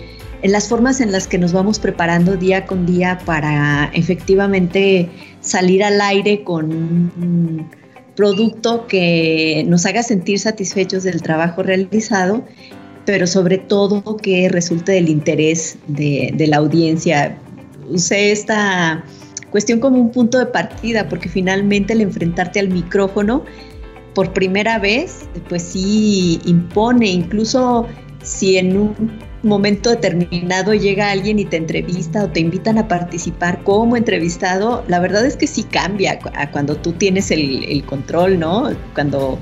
en 0.41 0.51
las 0.51 0.69
formas 0.69 1.01
en 1.01 1.11
las 1.11 1.27
que 1.27 1.37
nos 1.37 1.51
vamos 1.51 1.79
preparando 1.79 2.37
día 2.37 2.65
con 2.65 2.85
día 2.85 3.19
para 3.25 3.89
efectivamente 3.93 5.09
salir 5.41 5.83
al 5.83 5.99
aire 5.99 6.43
con 6.43 6.71
un 6.71 7.69
producto 8.15 8.87
que 8.87 9.65
nos 9.67 9.85
haga 9.85 10.03
sentir 10.03 10.39
satisfechos 10.39 11.03
del 11.03 11.21
trabajo 11.21 11.63
realizado, 11.63 12.45
pero 13.05 13.27
sobre 13.27 13.57
todo 13.57 14.17
que 14.17 14.49
resulte 14.49 14.93
del 14.93 15.09
interés 15.09 15.77
de, 15.87 16.33
la 16.47 16.57
audiencia. 16.57 17.37
Usé 17.89 18.31
esta 18.31 19.03
cuestión 19.51 19.79
como 19.79 19.99
un 19.99 20.11
punto 20.11 20.39
de 20.39 20.47
partida, 20.47 21.07
porque 21.07 21.29
finalmente 21.29 21.93
el 21.93 22.01
enfrentarte 22.01 22.59
al 22.59 22.69
micrófono 22.69 23.43
por 24.13 24.33
primera 24.33 24.79
vez, 24.79 25.27
pues 25.49 25.61
sí 25.61 26.39
impone, 26.45 27.07
incluso 27.07 27.85
si 28.23 28.57
en 28.57 28.77
un 28.77 28.95
momento 29.43 29.91
determinado 29.91 30.73
llega 30.73 31.11
alguien 31.11 31.37
y 31.37 31.45
te 31.45 31.57
entrevista 31.57 32.23
o 32.23 32.29
te 32.29 32.39
invitan 32.39 32.79
a 32.79 32.87
participar 32.87 33.63
como 33.63 33.95
entrevistado, 33.95 34.83
la 34.87 34.99
verdad 34.99 35.25
es 35.25 35.37
que 35.37 35.47
sí 35.47 35.63
cambia 35.63 36.19
a 36.33 36.51
cuando 36.51 36.75
tú 36.75 36.93
tienes 36.93 37.29
el, 37.29 37.83
control, 37.85 38.39
¿no? 38.39 38.69
Cuando 38.95 39.37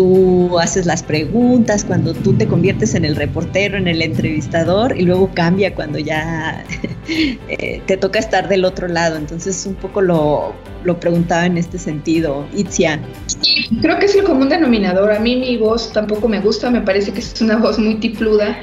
tú 0.00 0.58
haces 0.58 0.86
las 0.86 1.02
preguntas, 1.02 1.84
cuando 1.84 2.14
tú 2.14 2.32
te 2.32 2.46
conviertes 2.46 2.94
en 2.94 3.04
el 3.04 3.16
reportero, 3.16 3.76
en 3.76 3.86
el 3.86 4.00
entrevistador, 4.00 4.98
y 4.98 5.02
luego 5.02 5.30
cambia 5.34 5.74
cuando 5.74 5.98
ya 5.98 6.64
eh, 7.10 7.82
te 7.84 7.98
toca 7.98 8.18
estar 8.18 8.48
del 8.48 8.64
otro 8.64 8.88
lado. 8.88 9.16
Entonces, 9.16 9.66
un 9.66 9.74
poco 9.74 10.00
lo, 10.00 10.54
lo 10.84 10.98
preguntaba 10.98 11.44
en 11.44 11.58
este 11.58 11.78
sentido. 11.78 12.46
Itzia. 12.56 12.98
Sí, 13.26 13.68
creo 13.82 13.98
que 13.98 14.06
es 14.06 14.14
el 14.14 14.24
común 14.24 14.48
denominador. 14.48 15.12
A 15.12 15.20
mí 15.20 15.36
mi 15.36 15.58
voz 15.58 15.92
tampoco 15.92 16.28
me 16.28 16.40
gusta, 16.40 16.70
me 16.70 16.80
parece 16.80 17.12
que 17.12 17.20
es 17.20 17.38
una 17.42 17.56
voz 17.58 17.78
muy 17.78 17.96
tipluda 17.96 18.56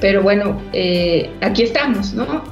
pero 0.00 0.22
bueno, 0.22 0.58
eh, 0.72 1.30
aquí 1.42 1.62
estamos, 1.62 2.14
¿no? 2.14 2.42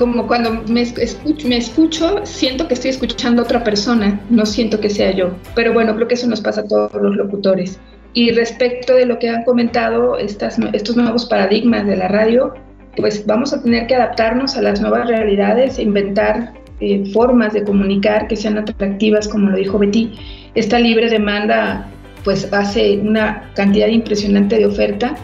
Como 0.00 0.26
cuando 0.26 0.62
me 0.66 0.80
escucho, 0.80 1.46
me 1.46 1.58
escucho, 1.58 2.24
siento 2.24 2.66
que 2.66 2.72
estoy 2.72 2.88
escuchando 2.88 3.42
a 3.42 3.44
otra 3.44 3.62
persona, 3.62 4.18
no 4.30 4.46
siento 4.46 4.80
que 4.80 4.88
sea 4.88 5.10
yo. 5.10 5.34
Pero 5.54 5.74
bueno, 5.74 5.94
creo 5.94 6.08
que 6.08 6.14
eso 6.14 6.26
nos 6.26 6.40
pasa 6.40 6.62
a 6.62 6.66
todos 6.66 6.90
los 6.94 7.16
locutores. 7.16 7.78
Y 8.14 8.30
respecto 8.30 8.94
de 8.94 9.04
lo 9.04 9.18
que 9.18 9.28
han 9.28 9.44
comentado, 9.44 10.16
estas, 10.16 10.58
estos 10.72 10.96
nuevos 10.96 11.26
paradigmas 11.26 11.86
de 11.86 11.96
la 11.96 12.08
radio, 12.08 12.54
pues 12.96 13.26
vamos 13.26 13.52
a 13.52 13.62
tener 13.62 13.86
que 13.88 13.94
adaptarnos 13.94 14.56
a 14.56 14.62
las 14.62 14.80
nuevas 14.80 15.06
realidades 15.06 15.78
e 15.78 15.82
inventar 15.82 16.54
eh, 16.80 17.04
formas 17.12 17.52
de 17.52 17.62
comunicar 17.62 18.26
que 18.26 18.36
sean 18.36 18.56
atractivas, 18.56 19.28
como 19.28 19.50
lo 19.50 19.56
dijo 19.58 19.78
Betty. 19.78 20.14
Esta 20.54 20.78
libre 20.78 21.10
demanda 21.10 21.86
pues 22.24 22.50
hace 22.54 22.98
una 23.00 23.50
cantidad 23.54 23.88
impresionante 23.88 24.56
de 24.56 24.64
oferta 24.64 25.14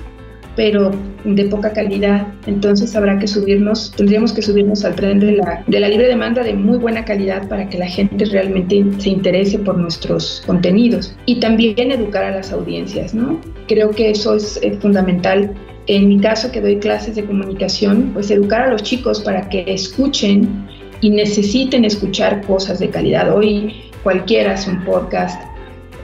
pero 0.56 0.90
de 1.24 1.44
poca 1.44 1.72
calidad. 1.72 2.26
Entonces 2.46 2.96
habrá 2.96 3.18
que 3.18 3.28
subirnos, 3.28 3.92
tendríamos 3.96 4.32
que 4.32 4.42
subirnos 4.42 4.84
al 4.84 4.96
tren 4.96 5.20
de 5.20 5.32
la, 5.32 5.62
de 5.66 5.80
la 5.80 5.88
libre 5.88 6.08
demanda 6.08 6.42
de 6.42 6.54
muy 6.54 6.78
buena 6.78 7.04
calidad 7.04 7.46
para 7.48 7.68
que 7.68 7.78
la 7.78 7.86
gente 7.86 8.24
realmente 8.24 8.84
se 8.98 9.10
interese 9.10 9.58
por 9.58 9.76
nuestros 9.76 10.42
contenidos. 10.46 11.14
Y 11.26 11.38
también 11.40 11.92
educar 11.92 12.24
a 12.24 12.30
las 12.30 12.52
audiencias, 12.52 13.14
¿no? 13.14 13.38
Creo 13.68 13.90
que 13.90 14.10
eso 14.10 14.34
es 14.34 14.60
fundamental. 14.80 15.52
En 15.88 16.08
mi 16.08 16.18
caso, 16.18 16.50
que 16.50 16.60
doy 16.60 16.78
clases 16.78 17.14
de 17.14 17.24
comunicación, 17.24 18.10
pues 18.12 18.30
educar 18.30 18.62
a 18.62 18.70
los 18.72 18.82
chicos 18.82 19.20
para 19.20 19.48
que 19.48 19.64
escuchen 19.68 20.66
y 21.00 21.10
necesiten 21.10 21.84
escuchar 21.84 22.44
cosas 22.46 22.78
de 22.78 22.88
calidad. 22.88 23.32
Hoy 23.32 23.74
cualquiera 24.02 24.54
hace 24.54 24.70
un 24.70 24.84
podcast, 24.84 25.40
eh, 25.40 25.46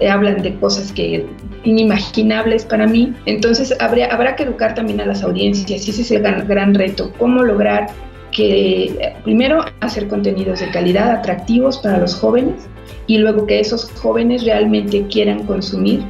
hablan 0.09 0.43
de 0.43 0.55
cosas 0.57 0.93
que 0.93 1.27
inimaginables 1.65 2.65
para 2.65 2.87
mí. 2.87 3.15
Entonces 3.27 3.75
habrá 3.81 4.37
que 4.37 4.45
educar 4.45 4.75
también 4.75 5.01
a 5.01 5.07
las 5.07 5.23
audiencias 5.23 5.87
y 5.87 5.91
ese 5.91 6.03
es 6.03 6.11
el 6.11 6.23
gran, 6.23 6.75
reto, 6.75 7.13
cómo 7.19 7.43
lograr 7.43 7.89
que 8.31 9.15
primero 9.25 9.65
hacer 9.81 10.09
contenidos 10.09 10.61
de 10.61 10.71
calidad 10.71 11.11
atractivos 11.11 11.79
para 11.79 11.99
los 11.99 12.15
jóvenes 12.15 12.67
y 13.07 13.19
luego 13.19 13.47
que 13.47 13.61
esos 13.61 13.91
jóvenes 13.93 14.45
realmente 14.45 15.07
quieran 15.09 15.45
consumir 15.45 16.03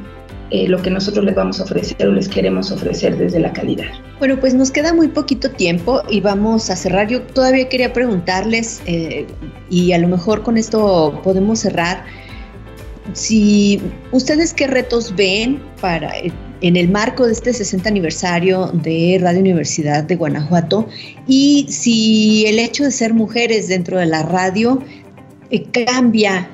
eh, 0.51 0.69
lo 0.69 0.83
que 0.83 0.91
nosotros 0.91 1.25
les 1.25 1.35
vamos 1.35 1.61
a 1.61 1.65
ofrecer 1.65 2.07
o 2.07 2.13
les 2.13 2.29
queremos 2.29 2.71
ofrecer 2.71 3.17
desde 3.17 3.41
la 3.41 3.55
calidad. 3.55 3.87
Bueno, 4.19 4.39
pues 4.39 4.53
nos 4.53 4.71
queda 4.71 4.93
muy 4.93 5.09
poquito 5.09 5.51
tiempo 5.51 6.03
y 6.11 6.21
vamos 6.21 6.69
a 6.69 6.77
cerrar. 6.77 7.09
Yo 7.09 7.23
todavía 7.23 7.71
quería 7.71 7.95
preguntarles, 7.95 8.83
eh, 8.85 9.27
y 9.71 9.93
a 9.93 9.99
lo 9.99 10.09
mejor 10.09 10.43
con 10.43 10.59
esto 10.59 11.19
podemos 11.25 11.61
cerrar, 11.61 12.05
si 13.13 13.81
ustedes 14.13 14.55
qué 14.55 14.67
retos 14.67 15.15
ven 15.15 15.63
para, 15.81 16.13
en 16.61 16.77
el 16.77 16.89
marco 16.89 17.27
de 17.27 17.33
este 17.33 17.53
60 17.53 17.89
aniversario 17.89 18.69
de 18.73 19.19
Radio 19.21 19.41
Universidad 19.41 20.05
de 20.05 20.17
Guanajuato 20.17 20.89
y 21.27 21.67
si 21.69 22.47
el 22.47 22.59
hecho 22.59 22.85
de 22.85 22.91
ser 22.91 23.15
mujeres 23.15 23.69
dentro 23.69 23.99
de 23.99 24.07
la 24.07 24.23
radio 24.23 24.83
eh, 25.51 25.65
cambia 25.85 26.49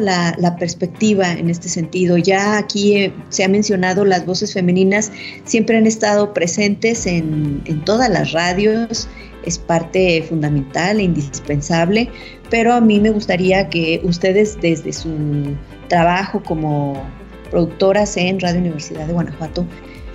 la, 0.00 0.56
perspectiva 0.58 1.32
en 1.32 1.50
este 1.50 1.68
sentido. 1.68 2.18
Ya 2.18 2.58
aquí 2.58 2.96
eh, 2.96 3.12
se 3.28 3.44
ha 3.44 3.48
mencionado, 3.48 4.04
las 4.04 4.26
voces 4.26 4.52
femeninas 4.52 5.12
siempre 5.44 5.76
han 5.76 5.86
estado 5.86 6.32
presentes 6.34 7.06
en, 7.06 7.62
en 7.66 7.84
todas 7.84 8.10
las 8.10 8.32
radios, 8.32 9.08
es 9.48 9.58
parte 9.58 10.22
fundamental 10.28 11.00
e 11.00 11.04
indispensable, 11.04 12.08
pero 12.50 12.72
a 12.72 12.80
mí 12.80 13.00
me 13.00 13.10
gustaría 13.10 13.68
que 13.68 14.00
ustedes 14.04 14.58
desde 14.60 14.92
su 14.92 15.56
trabajo 15.88 16.42
como 16.42 17.02
productoras 17.50 18.16
en 18.16 18.38
Radio 18.40 18.60
Universidad 18.60 19.06
de 19.06 19.12
Guanajuato 19.12 19.66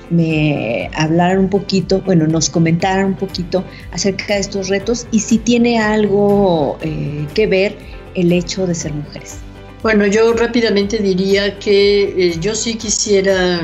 me 0.09 0.89
hablaran 0.95 1.39
un 1.39 1.49
poquito, 1.49 2.01
bueno, 2.01 2.27
nos 2.27 2.49
comentaran 2.49 3.07
un 3.07 3.15
poquito 3.15 3.63
acerca 3.91 4.36
de 4.36 4.41
estos 4.41 4.69
retos 4.69 5.07
y 5.11 5.19
si 5.19 5.38
tiene 5.38 5.79
algo 5.79 6.77
eh, 6.81 7.25
que 7.34 7.47
ver 7.47 7.75
el 8.13 8.31
hecho 8.31 8.67
de 8.67 8.75
ser 8.75 8.93
mujeres. 8.93 9.38
Bueno, 9.81 10.05
yo 10.05 10.34
rápidamente 10.34 10.99
diría 10.99 11.57
que 11.59 12.03
eh, 12.03 12.36
yo 12.39 12.55
sí 12.55 12.75
quisiera 12.75 13.59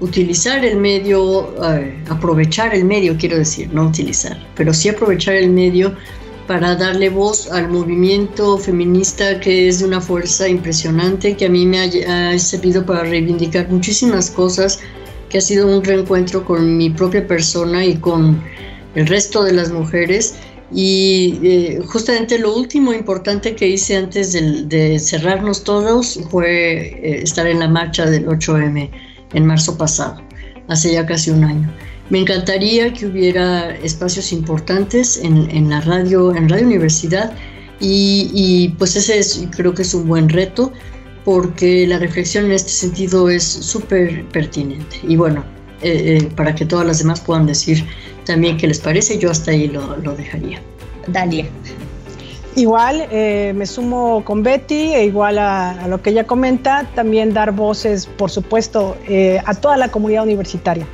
utilizar 0.00 0.64
el 0.64 0.78
medio, 0.78 1.54
aprovechar 2.08 2.74
el 2.74 2.84
medio, 2.84 3.16
quiero 3.18 3.36
decir, 3.36 3.68
no 3.72 3.86
utilizar, 3.86 4.36
pero 4.56 4.72
sí 4.72 4.88
aprovechar 4.88 5.34
el 5.34 5.50
medio 5.50 5.94
para 6.50 6.74
darle 6.74 7.10
voz 7.10 7.48
al 7.52 7.68
movimiento 7.68 8.58
feminista 8.58 9.38
que 9.38 9.68
es 9.68 9.78
de 9.78 9.84
una 9.84 10.00
fuerza 10.00 10.48
impresionante, 10.48 11.36
que 11.36 11.46
a 11.46 11.48
mí 11.48 11.64
me 11.64 11.78
ha, 11.78 12.38
servido 12.40 12.84
para 12.84 13.04
reivindicar 13.04 13.68
muchísimas 13.70 14.32
cosas, 14.32 14.80
que 15.28 15.38
ha 15.38 15.40
sido 15.40 15.68
un 15.68 15.84
reencuentro 15.84 16.44
con 16.44 16.76
mi 16.76 16.90
propia 16.90 17.24
persona 17.24 17.84
y 17.84 17.94
con 17.98 18.42
el 18.96 19.06
resto 19.06 19.44
de 19.44 19.52
las 19.52 19.70
mujeres. 19.70 20.34
Y 20.72 21.38
eh, 21.44 21.82
justamente 21.86 22.36
lo 22.36 22.56
último 22.56 22.92
importante 22.92 23.54
que 23.54 23.68
hice 23.68 23.96
antes 23.96 24.32
de, 24.32 24.98
cerrarnos 24.98 25.62
todos 25.62 26.18
fue 26.30 26.98
eh, 27.00 27.22
estar 27.22 27.46
en 27.46 27.60
la 27.60 27.68
marcha 27.68 28.06
del 28.06 28.26
8M 28.26 28.90
en 29.32 29.46
marzo 29.46 29.76
pasado, 29.76 30.22
hace 30.68 30.92
ya 30.92 31.06
casi 31.06 31.30
un 31.30 31.44
año. 31.44 31.72
Me 32.10 32.18
encantaría 32.18 32.92
que 32.92 33.06
hubiera 33.06 33.74
espacios 33.76 34.32
importantes 34.32 35.20
en, 35.22 35.70
la 35.70 35.80
radio, 35.80 36.34
en 36.34 36.48
Radio 36.48 36.66
Universidad, 36.66 37.32
y, 37.78 38.74
pues 38.78 38.96
ese 38.96 39.18
es, 39.18 39.46
creo 39.56 39.72
que 39.72 39.82
es 39.82 39.94
un 39.94 40.06
buen 40.06 40.28
reto, 40.28 40.72
porque 41.24 41.86
la 41.86 41.98
reflexión 41.98 42.46
en 42.46 42.52
este 42.52 42.70
sentido 42.70 43.30
es 43.30 43.44
súper 43.44 44.26
pertinente. 44.28 45.00
Y 45.06 45.16
bueno, 45.16 45.44
eh, 45.82 46.18
eh, 46.18 46.28
para 46.36 46.54
que 46.54 46.66
todas 46.66 46.86
las 46.86 46.98
demás 46.98 47.20
puedan 47.20 47.46
decir 47.46 47.86
también 48.24 48.56
qué 48.56 48.66
les 48.66 48.80
parece, 48.80 49.18
yo 49.18 49.30
hasta 49.30 49.52
ahí 49.52 49.68
lo, 49.68 50.14
dejaría. 50.16 50.60
Dalia. 51.06 51.46
Igual 52.60 53.06
eh, 53.10 53.52
me 53.54 53.66
sumo 53.66 54.22
con 54.24 54.42
Betty, 54.42 54.94
e 54.94 55.04
igual 55.04 55.38
a, 55.38 55.86
lo 55.88 56.02
que 56.02 56.10
ella 56.10 56.26
comenta, 56.26 56.86
también 56.94 57.32
dar 57.32 57.52
voces, 57.52 58.06
por 58.06 58.30
supuesto, 58.30 58.96
a 59.46 59.54
toda 59.54 59.76
la 59.76 59.88
comunidad 59.88 60.24
universitaria 60.24 60.86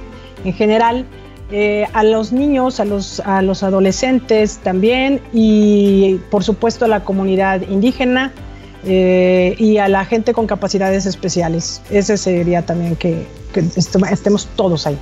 en 0.45 0.55
general, 0.55 1.07
eh, 1.53 1.87
a 1.93 2.03
los 2.03 2.33
niños, 2.33 2.81
a 2.81 2.85
los, 2.85 3.21
a 3.21 3.41
los 3.41 3.63
adolescentes 3.63 4.59
también 4.59 5.23
y 5.33 6.17
por 6.31 6.43
supuesto 6.43 6.87
a 6.87 6.89
la 6.89 7.05
comunidad 7.05 7.63
indígena 7.69 8.33
eh, 8.85 9.55
y 9.59 9.79
a 9.79 9.87
la 9.89 10.05
gente 10.05 10.33
con 10.33 10.47
capacidades 10.47 11.07
especiales. 11.07 11.83
Ese 11.91 12.17
sería 12.17 12.67
también 12.67 12.97
que, 12.97 13.27
estemos 13.77 14.49
todos 14.57 14.87
ahí. 14.87 14.99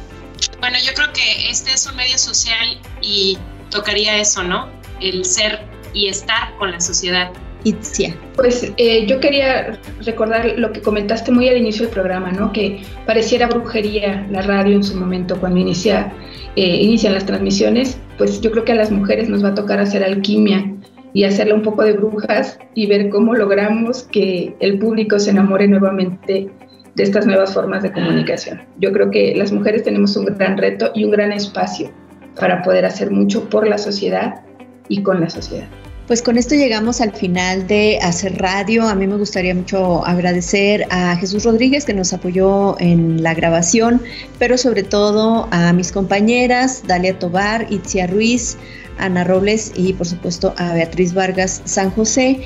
Bueno, 0.60 0.76
yo 0.84 0.92
creo 0.94 1.12
que 1.12 1.50
este 1.50 1.72
es 1.72 1.86
un 1.86 1.96
medio 1.96 2.18
social 2.18 2.80
y 3.00 3.38
tocaría 3.70 4.18
eso, 4.18 4.42
¿no? 4.42 4.68
El 5.00 5.24
ser 5.24 5.73
y 5.94 6.08
estar 6.08 6.54
con 6.58 6.70
la 6.70 6.80
sociedad. 6.80 7.30
Itzia. 7.64 8.14
Pues 8.36 8.70
eh, 8.76 9.06
yo 9.06 9.20
quería 9.20 9.80
recordar 10.04 10.58
lo 10.58 10.70
que 10.72 10.82
comentaste 10.82 11.32
muy 11.32 11.48
al 11.48 11.56
inicio 11.56 11.86
del 11.86 11.94
programa, 11.94 12.30
¿no? 12.30 12.52
Que 12.52 12.82
pareciera 13.06 13.46
brujería 13.46 14.26
la 14.30 14.42
radio 14.42 14.74
en 14.74 14.84
su 14.84 14.96
momento 14.96 15.40
cuando 15.40 15.58
inicia, 15.58 16.12
eh, 16.56 16.76
inician 16.82 17.14
las 17.14 17.24
transmisiones. 17.24 17.98
Pues 18.18 18.42
yo 18.42 18.50
creo 18.50 18.64
que 18.64 18.72
a 18.72 18.74
las 18.74 18.90
mujeres 18.90 19.30
nos 19.30 19.42
va 19.42 19.48
a 19.48 19.54
tocar 19.54 19.78
hacer 19.78 20.04
alquimia 20.04 20.74
y 21.14 21.24
hacerle 21.24 21.54
un 21.54 21.62
poco 21.62 21.84
de 21.84 21.94
brujas 21.94 22.58
y 22.74 22.86
ver 22.86 23.08
cómo 23.08 23.34
logramos 23.34 24.02
que 24.02 24.54
el 24.60 24.78
público 24.78 25.18
se 25.18 25.30
enamore 25.30 25.66
nuevamente 25.66 26.50
de 26.94 27.02
estas 27.02 27.26
nuevas 27.26 27.54
formas 27.54 27.82
de 27.82 27.92
comunicación. 27.92 28.60
Yo 28.78 28.92
creo 28.92 29.10
que 29.10 29.34
las 29.34 29.52
mujeres 29.52 29.84
tenemos 29.84 30.16
un 30.16 30.26
gran 30.26 30.58
reto 30.58 30.90
y 30.94 31.04
un 31.04 31.12
gran 31.12 31.32
espacio 31.32 31.90
para 32.38 32.62
poder 32.62 32.84
hacer 32.84 33.10
mucho 33.10 33.48
por 33.48 33.66
la 33.66 33.78
sociedad 33.78 34.42
y 34.88 35.02
con 35.02 35.20
la 35.20 35.30
sociedad. 35.30 35.68
Pues 36.06 36.20
con 36.20 36.36
esto 36.36 36.54
llegamos 36.54 37.00
al 37.00 37.12
final 37.12 37.66
de 37.66 37.98
Hacer 38.02 38.36
Radio. 38.36 38.86
A 38.86 38.94
mí 38.94 39.06
me 39.06 39.16
gustaría 39.16 39.54
mucho 39.54 40.04
agradecer 40.04 40.86
a 40.90 41.16
Jesús 41.16 41.44
Rodríguez 41.44 41.86
que 41.86 41.94
nos 41.94 42.12
apoyó 42.12 42.78
en 42.78 43.22
la 43.22 43.32
grabación, 43.32 44.02
pero 44.38 44.58
sobre 44.58 44.82
todo 44.82 45.48
a 45.50 45.72
mis 45.72 45.92
compañeras 45.92 46.82
Dalia 46.86 47.18
Tobar, 47.18 47.72
Itzia 47.72 48.06
Ruiz, 48.06 48.58
Ana 48.98 49.24
Robles 49.24 49.72
y 49.74 49.94
por 49.94 50.06
supuesto 50.06 50.52
a 50.58 50.74
Beatriz 50.74 51.14
Vargas 51.14 51.62
San 51.64 51.90
José. 51.90 52.42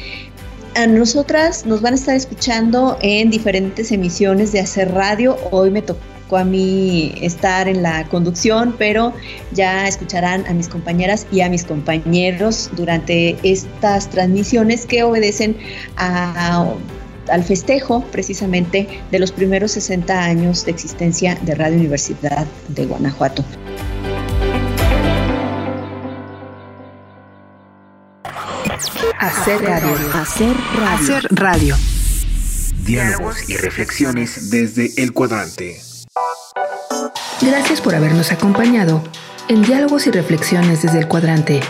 A 0.76 0.86
nosotras 0.86 1.66
nos 1.66 1.80
van 1.80 1.94
a 1.94 1.96
estar 1.96 2.14
escuchando 2.14 2.96
en 3.02 3.28
diferentes 3.28 3.90
emisiones 3.90 4.52
de 4.52 4.60
Hacer 4.60 4.92
Radio. 4.92 5.36
Hoy 5.50 5.72
me 5.72 5.82
tocó 5.82 6.17
a 6.36 6.44
mí 6.44 7.14
estar 7.20 7.68
en 7.68 7.82
la 7.82 8.04
conducción, 8.08 8.74
pero 8.78 9.12
ya 9.52 9.88
escucharán 9.88 10.46
a 10.46 10.52
mis 10.52 10.68
compañeras 10.68 11.26
y 11.32 11.40
a 11.40 11.48
mis 11.48 11.64
compañeros 11.64 12.70
durante 12.76 13.36
estas 13.42 14.10
transmisiones 14.10 14.86
que 14.86 15.02
obedecen 15.02 15.56
al 15.96 17.44
festejo 17.44 18.04
precisamente 18.12 18.88
de 19.10 19.18
los 19.18 19.32
primeros 19.32 19.72
60 19.72 20.22
años 20.22 20.64
de 20.64 20.72
existencia 20.72 21.38
de 21.42 21.54
Radio 21.54 21.76
Universidad 21.76 22.46
de 22.68 22.86
Guanajuato. 22.86 23.44
Hacer 29.18 29.62
radio. 29.62 29.96
Hacer 30.14 30.56
radio. 30.76 30.94
Hacer 30.94 31.26
radio. 31.30 31.76
Diálogos 32.84 33.50
y 33.50 33.56
reflexiones 33.56 34.50
desde 34.50 34.92
el 35.02 35.12
cuadrante. 35.12 35.87
Gracias 37.40 37.80
por 37.80 37.94
habernos 37.94 38.32
acompañado 38.32 39.02
en 39.48 39.62
Diálogos 39.62 40.08
y 40.08 40.10
Reflexiones 40.10 40.82
desde 40.82 40.98
el 40.98 41.06
Cuadrante, 41.06 41.60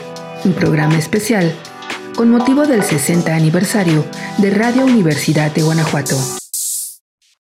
un 0.45 0.55
programa 0.55 0.97
especial 0.97 1.55
con 2.17 2.31
motivo 2.31 2.67
del 2.67 2.83
60 2.83 3.35
aniversario 3.35 4.05
de 4.39 4.51
Radio 4.51 4.85
Universidad 4.85 5.53
de 5.53 5.63
Guanajuato. 5.63 6.17